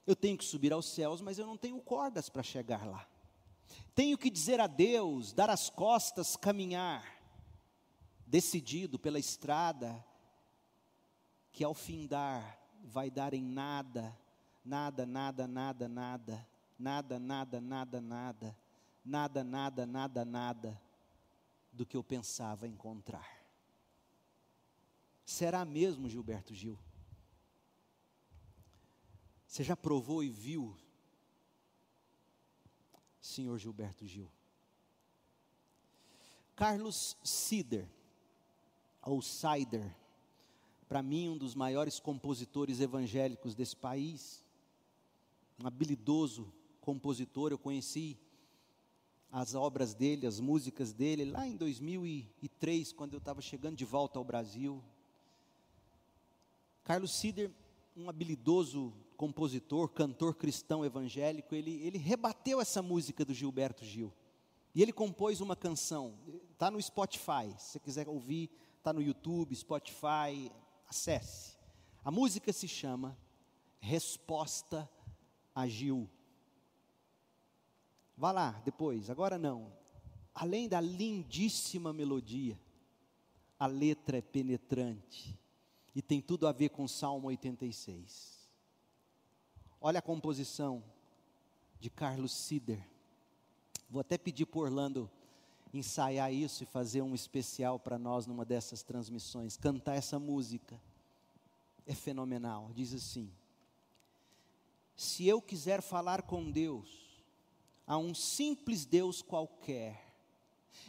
Eu 0.06 0.18
tenho 0.18 0.38
que 0.38 0.44
subir 0.44 0.74
aos 0.74 0.86
céus, 0.86 1.22
mas 1.22 1.40
eu 1.40 1.48
não 1.48 1.56
tenho 1.56 1.80
cordas 1.80 2.28
para 2.28 2.44
chegar 2.44 2.86
lá. 2.86 3.08
Tenho 3.96 4.18
que 4.18 4.30
dizer 4.30 4.60
adeus, 4.60 5.32
dar 5.32 5.50
as 5.50 5.70
costas, 5.70 6.36
caminhar, 6.36 7.17
decidido 8.28 9.00
pela 9.00 9.18
estrada, 9.18 10.06
que 11.52 11.64
ao 11.64 11.74
findar 11.74 12.60
vai 12.84 13.10
dar 13.10 13.34
em 13.34 13.42
nada, 13.42 14.16
nada, 14.64 15.06
nada, 15.06 15.48
nada, 15.48 15.88
nada, 15.88 16.48
nada, 16.78 17.20
nada, 17.20 17.60
nada, 17.60 18.02
nada, 18.02 18.58
nada, 19.04 19.44
nada, 19.44 19.86
nada, 19.86 20.26
nada, 20.26 20.82
do 21.72 21.86
que 21.86 21.96
eu 21.96 22.04
pensava 22.04 22.68
encontrar. 22.68 23.28
Será 25.26 25.64
mesmo, 25.64 26.10
Gilberto 26.10 26.54
Gil? 26.54 26.78
Você 29.48 29.64
já 29.64 29.76
provou 29.76 30.22
e 30.22 30.30
viu, 30.30 30.78
senhor 33.22 33.58
Gilberto 33.58 34.06
Gil? 34.06 34.30
Carlos 36.56 37.16
Sider, 37.24 37.88
ou 39.08 39.22
Sider, 39.22 39.96
para 40.88 41.02
mim 41.02 41.30
um 41.30 41.38
dos 41.38 41.56
maiores 41.56 42.00
compositores 42.00 42.82
evangélicos 42.82 43.56
desse 43.56 43.76
país, 43.76 44.44
um 45.60 45.66
habilidoso 45.66 46.52
compositor, 46.82 47.52
eu 47.52 47.58
conheci 47.58 48.18
as 49.32 49.56
obras 49.56 49.94
dele, 49.94 50.28
as 50.28 50.40
músicas 50.40 50.94
dele, 50.94 51.26
lá 51.26 51.48
em 51.48 51.56
2003, 51.56 52.94
quando 52.94 53.14
eu 53.14 53.20
estava 53.20 53.42
chegando 53.42 53.76
de 53.76 53.86
volta 53.86 54.20
ao 54.20 54.26
Brasil. 54.26 54.84
Carlos 56.84 57.12
Sider, 57.12 57.52
um 57.96 58.10
habilidoso 58.10 58.94
compositor, 59.18 59.90
cantor 59.90 60.36
cristão 60.36 60.86
evangélico, 60.86 61.56
ele, 61.56 61.82
ele 61.84 61.98
rebateu 61.98 62.62
essa 62.62 62.82
música 62.82 63.26
do 63.26 63.34
Gilberto 63.34 63.84
Gil. 63.84 64.14
E 64.74 64.82
ele 64.82 64.94
compôs 64.94 65.42
uma 65.42 65.56
canção, 65.56 66.14
está 66.54 66.70
no 66.70 66.82
Spotify, 66.82 67.54
se 67.58 67.72
você 67.72 67.80
quiser 67.80 68.08
ouvir, 68.08 68.50
está 68.88 68.94
no 68.94 69.02
YouTube, 69.02 69.54
Spotify, 69.54 70.50
acesse. 70.88 71.58
A 72.06 72.10
música 72.10 72.54
se 72.54 72.70
chama 72.70 73.18
Resposta 73.82 74.90
a 75.54 75.68
Gil. 75.68 76.10
Vá 78.16 78.32
lá 78.32 78.52
depois, 78.64 79.10
agora 79.10 79.38
não. 79.38 79.74
Além 80.34 80.70
da 80.70 80.80
lindíssima 80.80 81.92
melodia, 81.92 82.58
a 83.60 83.68
letra 83.68 84.20
é 84.20 84.22
penetrante 84.22 85.38
e 85.94 86.02
tem 86.02 86.22
tudo 86.22 86.48
a 86.48 86.54
ver 86.54 86.70
com 86.70 86.88
Salmo 86.88 87.28
86. 87.28 88.48
Olha 89.82 90.00
a 90.00 90.02
composição 90.02 90.82
de 91.78 91.90
Carlos 91.90 92.32
Sider. 92.32 92.82
Vou 93.90 94.00
até 94.00 94.18
pedir 94.18 94.46
para 94.46 94.62
Orlando 94.62 95.12
ensaiar 95.74 96.34
isso 96.34 96.64
e 96.64 96.66
fazer 96.66 97.02
um 97.02 97.14
especial 97.14 97.80
para 97.80 97.98
nós 97.98 98.26
numa 98.26 98.46
dessas 98.46 98.84
transmissões, 98.84 99.58
cantar 99.58 99.96
essa 99.96 100.20
música. 100.20 100.80
É 101.86 101.94
fenomenal. 101.94 102.72
Diz 102.74 102.94
assim: 102.94 103.32
Se 104.96 105.28
eu 105.28 105.42
quiser 105.42 105.82
falar 105.82 106.24
com 106.24 106.52
Deus, 106.52 106.90
a 107.86 107.98
um 107.98 108.14
simples 108.14 108.86
Deus 108.86 109.22
qualquer, 109.22 110.14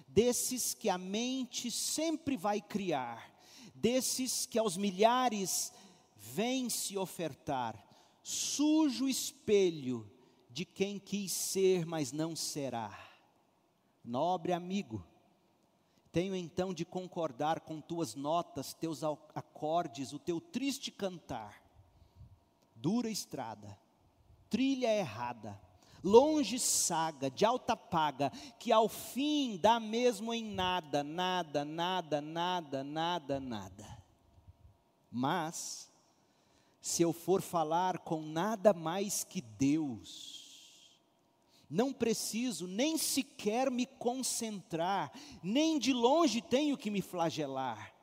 desses 0.06 0.74
que 0.74 0.88
a 0.88 0.98
mente 0.98 1.70
sempre 1.70 2.36
vai 2.36 2.60
criar, 2.60 3.32
desses 3.74 4.46
que 4.46 4.58
aos 4.58 4.76
milhares 4.76 5.72
vem 6.16 6.68
se 6.68 6.98
ofertar, 6.98 7.82
sujo 8.22 9.08
espelho 9.08 10.10
de 10.50 10.64
quem 10.64 10.98
quis 10.98 11.30
ser, 11.30 11.86
mas 11.86 12.10
não 12.10 12.34
será. 12.34 13.07
Nobre 14.08 14.54
amigo, 14.54 15.04
tenho 16.10 16.34
então 16.34 16.72
de 16.72 16.82
concordar 16.82 17.60
com 17.60 17.78
tuas 17.78 18.14
notas, 18.14 18.72
teus 18.72 19.04
acordes, 19.04 20.14
o 20.14 20.18
teu 20.18 20.40
triste 20.40 20.90
cantar. 20.90 21.62
Dura 22.74 23.10
estrada, 23.10 23.78
trilha 24.48 24.90
errada, 24.96 25.60
longe 26.02 26.58
saga, 26.58 27.30
de 27.30 27.44
alta 27.44 27.76
paga, 27.76 28.30
que 28.58 28.72
ao 28.72 28.88
fim 28.88 29.58
dá 29.58 29.78
mesmo 29.78 30.32
em 30.32 30.42
nada, 30.42 31.04
nada, 31.04 31.62
nada, 31.62 32.22
nada, 32.22 32.82
nada, 32.82 33.38
nada. 33.38 34.02
Mas, 35.10 35.92
se 36.80 37.02
eu 37.02 37.12
for 37.12 37.42
falar 37.42 37.98
com 37.98 38.22
nada 38.22 38.72
mais 38.72 39.22
que 39.22 39.42
Deus, 39.42 40.47
não 41.68 41.92
preciso 41.92 42.66
nem 42.66 42.96
sequer 42.96 43.70
me 43.70 43.84
concentrar, 43.84 45.12
nem 45.42 45.78
de 45.78 45.92
longe 45.92 46.40
tenho 46.40 46.76
que 46.76 46.90
me 46.90 47.02
flagelar. 47.02 47.94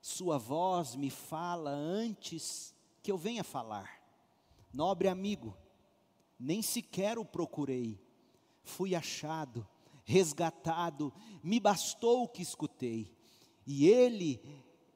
Sua 0.00 0.38
voz 0.38 0.94
me 0.94 1.10
fala 1.10 1.70
antes 1.70 2.74
que 3.02 3.10
eu 3.10 3.18
venha 3.18 3.42
falar. 3.42 4.00
Nobre 4.72 5.08
amigo, 5.08 5.56
nem 6.38 6.62
sequer 6.62 7.18
o 7.18 7.24
procurei, 7.24 8.00
fui 8.62 8.94
achado, 8.94 9.66
resgatado, 10.04 11.12
me 11.42 11.58
bastou 11.58 12.24
o 12.24 12.28
que 12.28 12.42
escutei, 12.42 13.16
e 13.66 13.88
Ele 13.88 14.40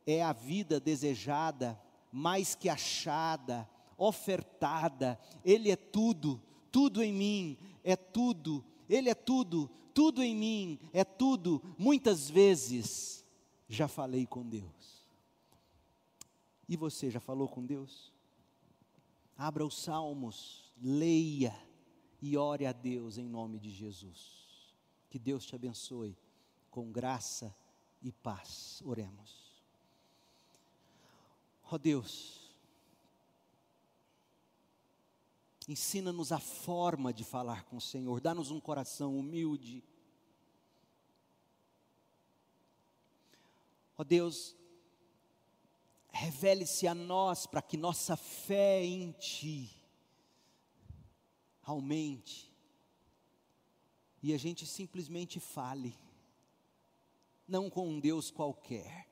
é 0.07 0.23
a 0.23 0.33
vida 0.33 0.79
desejada, 0.79 1.81
mais 2.13 2.55
que 2.55 2.69
achada, 2.69 3.69
ofertada, 3.97 5.19
Ele 5.45 5.71
é 5.71 5.77
tudo, 5.77 6.41
tudo 6.71 7.03
em 7.03 7.13
mim, 7.13 7.59
é 7.83 7.97
tudo, 7.97 8.65
Ele 8.89 9.09
é 9.09 9.15
tudo, 9.15 9.71
tudo 9.95 10.23
em 10.23 10.35
mim, 10.35 10.79
é 10.93 11.05
tudo. 11.05 11.63
Muitas 11.79 12.29
vezes 12.29 13.25
já 13.69 13.89
falei 13.89 14.27
com 14.27 14.47
Deus. 14.47 15.05
E 16.69 16.77
você 16.77 17.11
já 17.11 17.21
falou 17.21 17.49
com 17.49 17.65
Deus? 17.65 18.13
Abra 19.37 19.65
os 19.65 19.77
salmos, 19.77 20.73
leia 20.81 21.55
e 22.23 22.37
ore 22.37 22.67
a 22.67 22.73
Deus 22.73 23.19
em 23.19 23.27
nome 23.27 23.59
de 23.59 23.71
Jesus. 23.71 24.75
Que 25.09 25.19
Deus 25.19 25.45
te 25.45 25.55
abençoe 25.55 26.17
com 26.71 26.93
graça 26.93 27.55
e 28.01 28.13
paz. 28.13 28.81
Oremos. 28.85 29.51
Ó 31.65 31.75
oh 31.75 31.79
Deus, 31.79 32.40
Ensina-nos 35.71 36.33
a 36.33 36.41
forma 36.41 37.13
de 37.13 37.23
falar 37.23 37.63
com 37.67 37.77
o 37.77 37.81
Senhor, 37.81 38.21
dá-nos 38.21 38.51
um 38.51 38.59
coração 38.59 39.17
humilde. 39.17 39.85
Ó 43.97 44.03
Deus, 44.03 44.57
revele-se 46.09 46.89
a 46.89 46.95
nós 46.95 47.47
para 47.47 47.63
que 47.63 47.77
nossa 47.77 48.17
fé 48.17 48.83
em 48.83 49.13
Ti 49.13 49.71
aumente 51.63 52.53
e 54.21 54.35
a 54.35 54.39
gente 54.39 54.67
simplesmente 54.67 55.39
fale, 55.39 55.97
não 57.47 57.71
com 57.71 57.89
um 57.89 58.01
Deus 58.01 58.29
qualquer, 58.29 59.09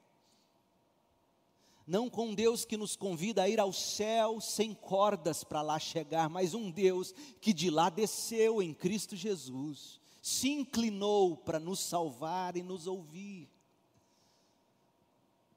não 1.88 2.10
com 2.10 2.34
Deus 2.34 2.66
que 2.66 2.76
nos 2.76 2.94
convida 2.94 3.42
a 3.42 3.48
ir 3.48 3.58
ao 3.58 3.72
céu 3.72 4.42
sem 4.42 4.74
cordas 4.74 5.42
para 5.42 5.62
lá 5.62 5.78
chegar, 5.78 6.28
mas 6.28 6.52
um 6.52 6.70
Deus 6.70 7.14
que 7.40 7.50
de 7.50 7.70
lá 7.70 7.88
desceu 7.88 8.60
em 8.60 8.74
Cristo 8.74 9.16
Jesus, 9.16 9.98
se 10.20 10.50
inclinou 10.50 11.34
para 11.34 11.58
nos 11.58 11.80
salvar 11.80 12.58
e 12.58 12.62
nos 12.62 12.86
ouvir. 12.86 13.48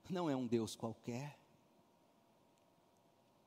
Não 0.10 0.30
é 0.30 0.36
um 0.36 0.48
Deus 0.48 0.74
qualquer, 0.74 1.38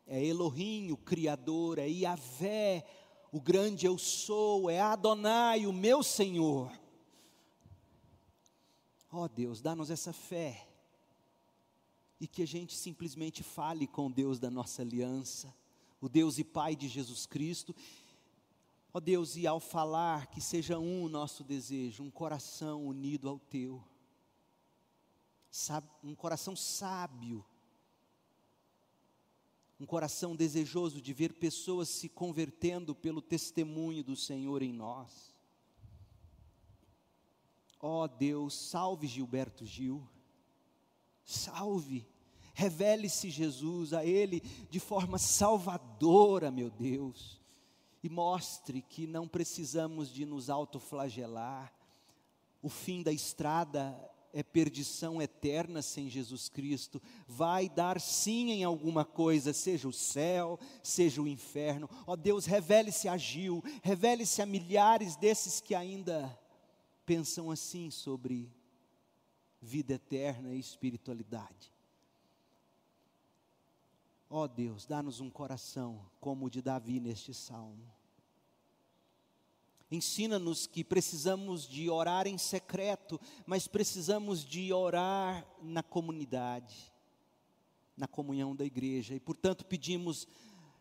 é 0.06 0.22
Elohim, 0.22 0.92
o 0.92 0.96
Criador, 0.98 1.78
é 1.78 1.88
Yahvé, 1.88 2.84
o 3.32 3.40
grande 3.40 3.86
eu 3.86 3.96
sou, 3.96 4.68
é 4.68 4.78
Adonai, 4.78 5.66
o 5.66 5.72
meu 5.72 6.02
Senhor. 6.02 6.70
Ó 9.10 9.22
oh 9.22 9.28
Deus, 9.28 9.62
dá-nos 9.62 9.90
essa 9.90 10.12
fé 10.12 10.73
e 12.24 12.26
que 12.26 12.42
a 12.42 12.46
gente 12.46 12.74
simplesmente 12.74 13.42
fale 13.42 13.86
com 13.86 14.10
Deus 14.10 14.38
da 14.38 14.50
nossa 14.50 14.80
aliança, 14.80 15.54
o 16.00 16.08
Deus 16.08 16.38
e 16.38 16.44
Pai 16.44 16.74
de 16.74 16.88
Jesus 16.88 17.26
Cristo. 17.26 17.76
Ó 18.94 18.98
Deus, 18.98 19.36
e 19.36 19.46
ao 19.46 19.60
falar, 19.60 20.28
que 20.28 20.40
seja 20.40 20.78
um 20.78 21.04
o 21.04 21.08
nosso 21.10 21.44
desejo, 21.44 22.02
um 22.02 22.10
coração 22.10 22.86
unido 22.86 23.28
ao 23.28 23.38
teu, 23.38 23.84
um 26.02 26.14
coração 26.14 26.56
sábio, 26.56 27.44
um 29.78 29.84
coração 29.84 30.34
desejoso 30.34 31.02
de 31.02 31.12
ver 31.12 31.34
pessoas 31.34 31.90
se 31.90 32.08
convertendo 32.08 32.94
pelo 32.94 33.20
testemunho 33.20 34.02
do 34.02 34.16
Senhor 34.16 34.62
em 34.62 34.72
nós. 34.72 35.34
Ó 37.78 38.06
Deus, 38.06 38.54
salve 38.54 39.06
Gilberto 39.06 39.66
Gil 39.66 40.08
salve, 41.24 42.06
revele-se 42.54 43.28
Jesus 43.28 43.92
a 43.92 44.04
Ele 44.04 44.40
de 44.70 44.80
forma 44.80 45.18
salvadora, 45.18 46.50
meu 46.50 46.70
Deus, 46.70 47.40
e 48.02 48.08
mostre 48.08 48.80
que 48.80 49.06
não 49.06 49.26
precisamos 49.26 50.08
de 50.10 50.24
nos 50.24 50.48
autoflagelar, 50.48 51.72
o 52.62 52.68
fim 52.68 53.02
da 53.02 53.12
estrada 53.12 53.94
é 54.32 54.42
perdição 54.42 55.22
eterna 55.22 55.80
sem 55.80 56.08
Jesus 56.08 56.48
Cristo, 56.48 57.00
vai 57.26 57.68
dar 57.68 58.00
sim 58.00 58.50
em 58.50 58.64
alguma 58.64 59.04
coisa, 59.04 59.52
seja 59.52 59.86
o 59.86 59.92
céu, 59.92 60.58
seja 60.82 61.22
o 61.22 61.28
inferno. 61.28 61.88
Ó 62.06 62.12
oh 62.12 62.16
Deus, 62.16 62.44
revele-se 62.44 63.06
a 63.06 63.16
Gil, 63.16 63.62
revele-se 63.82 64.42
a 64.42 64.46
milhares 64.46 65.14
desses 65.16 65.60
que 65.60 65.74
ainda 65.74 66.36
pensam 67.06 67.50
assim 67.50 67.90
sobre 67.90 68.50
vida 69.60 69.94
eterna 69.94 70.52
e 70.52 70.58
espiritualidade. 70.58 71.73
Ó 74.36 74.42
oh 74.42 74.48
Deus, 74.48 74.84
dá-nos 74.84 75.20
um 75.20 75.30
coração 75.30 76.04
como 76.18 76.46
o 76.46 76.50
de 76.50 76.60
Davi 76.60 76.98
neste 76.98 77.32
salmo. 77.32 77.88
Ensina-nos 79.88 80.66
que 80.66 80.82
precisamos 80.82 81.68
de 81.68 81.88
orar 81.88 82.26
em 82.26 82.36
secreto, 82.36 83.20
mas 83.46 83.68
precisamos 83.68 84.44
de 84.44 84.72
orar 84.72 85.46
na 85.62 85.84
comunidade, 85.84 86.92
na 87.96 88.08
comunhão 88.08 88.56
da 88.56 88.64
igreja. 88.64 89.14
E 89.14 89.20
portanto 89.20 89.64
pedimos, 89.64 90.26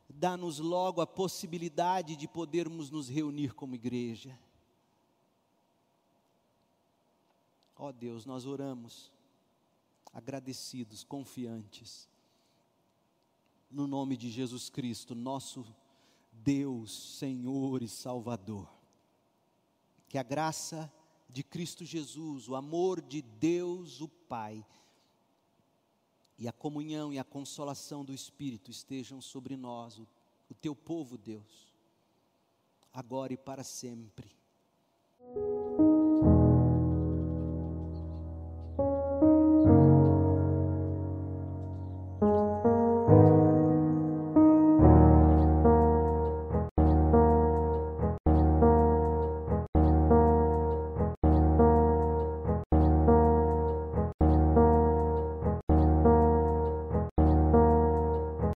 dá-nos 0.09 0.57
logo 0.57 0.99
a 0.99 1.05
possibilidade 1.05 2.15
de 2.15 2.27
podermos 2.27 2.89
nos 2.89 3.07
reunir 3.07 3.53
como 3.53 3.75
igreja. 3.75 4.35
Ó 7.75 7.89
oh 7.89 7.93
Deus, 7.93 8.25
nós 8.25 8.47
oramos 8.47 9.11
agradecidos, 10.11 11.03
confiantes, 11.03 12.11
no 13.73 13.87
nome 13.87 14.15
de 14.15 14.29
Jesus 14.29 14.69
Cristo, 14.69 15.15
nosso 15.15 15.65
Deus, 16.31 17.17
Senhor 17.17 17.81
e 17.81 17.87
Salvador. 17.87 18.69
Que 20.07 20.17
a 20.17 20.23
graça 20.23 20.91
de 21.27 21.43
Cristo 21.43 21.83
Jesus, 21.83 22.47
o 22.47 22.55
amor 22.55 23.01
de 23.01 23.21
Deus, 23.21 23.99
o 23.99 24.07
Pai, 24.07 24.63
e 26.37 26.47
a 26.47 26.51
comunhão 26.51 27.11
e 27.11 27.17
a 27.17 27.23
consolação 27.23 28.05
do 28.05 28.13
Espírito 28.13 28.69
estejam 28.69 29.19
sobre 29.21 29.55
nós, 29.57 29.97
o, 29.97 30.07
o 30.49 30.53
teu 30.53 30.75
povo, 30.75 31.17
Deus, 31.17 31.73
agora 32.93 33.33
e 33.33 33.37
para 33.37 33.63
sempre. 33.63 34.31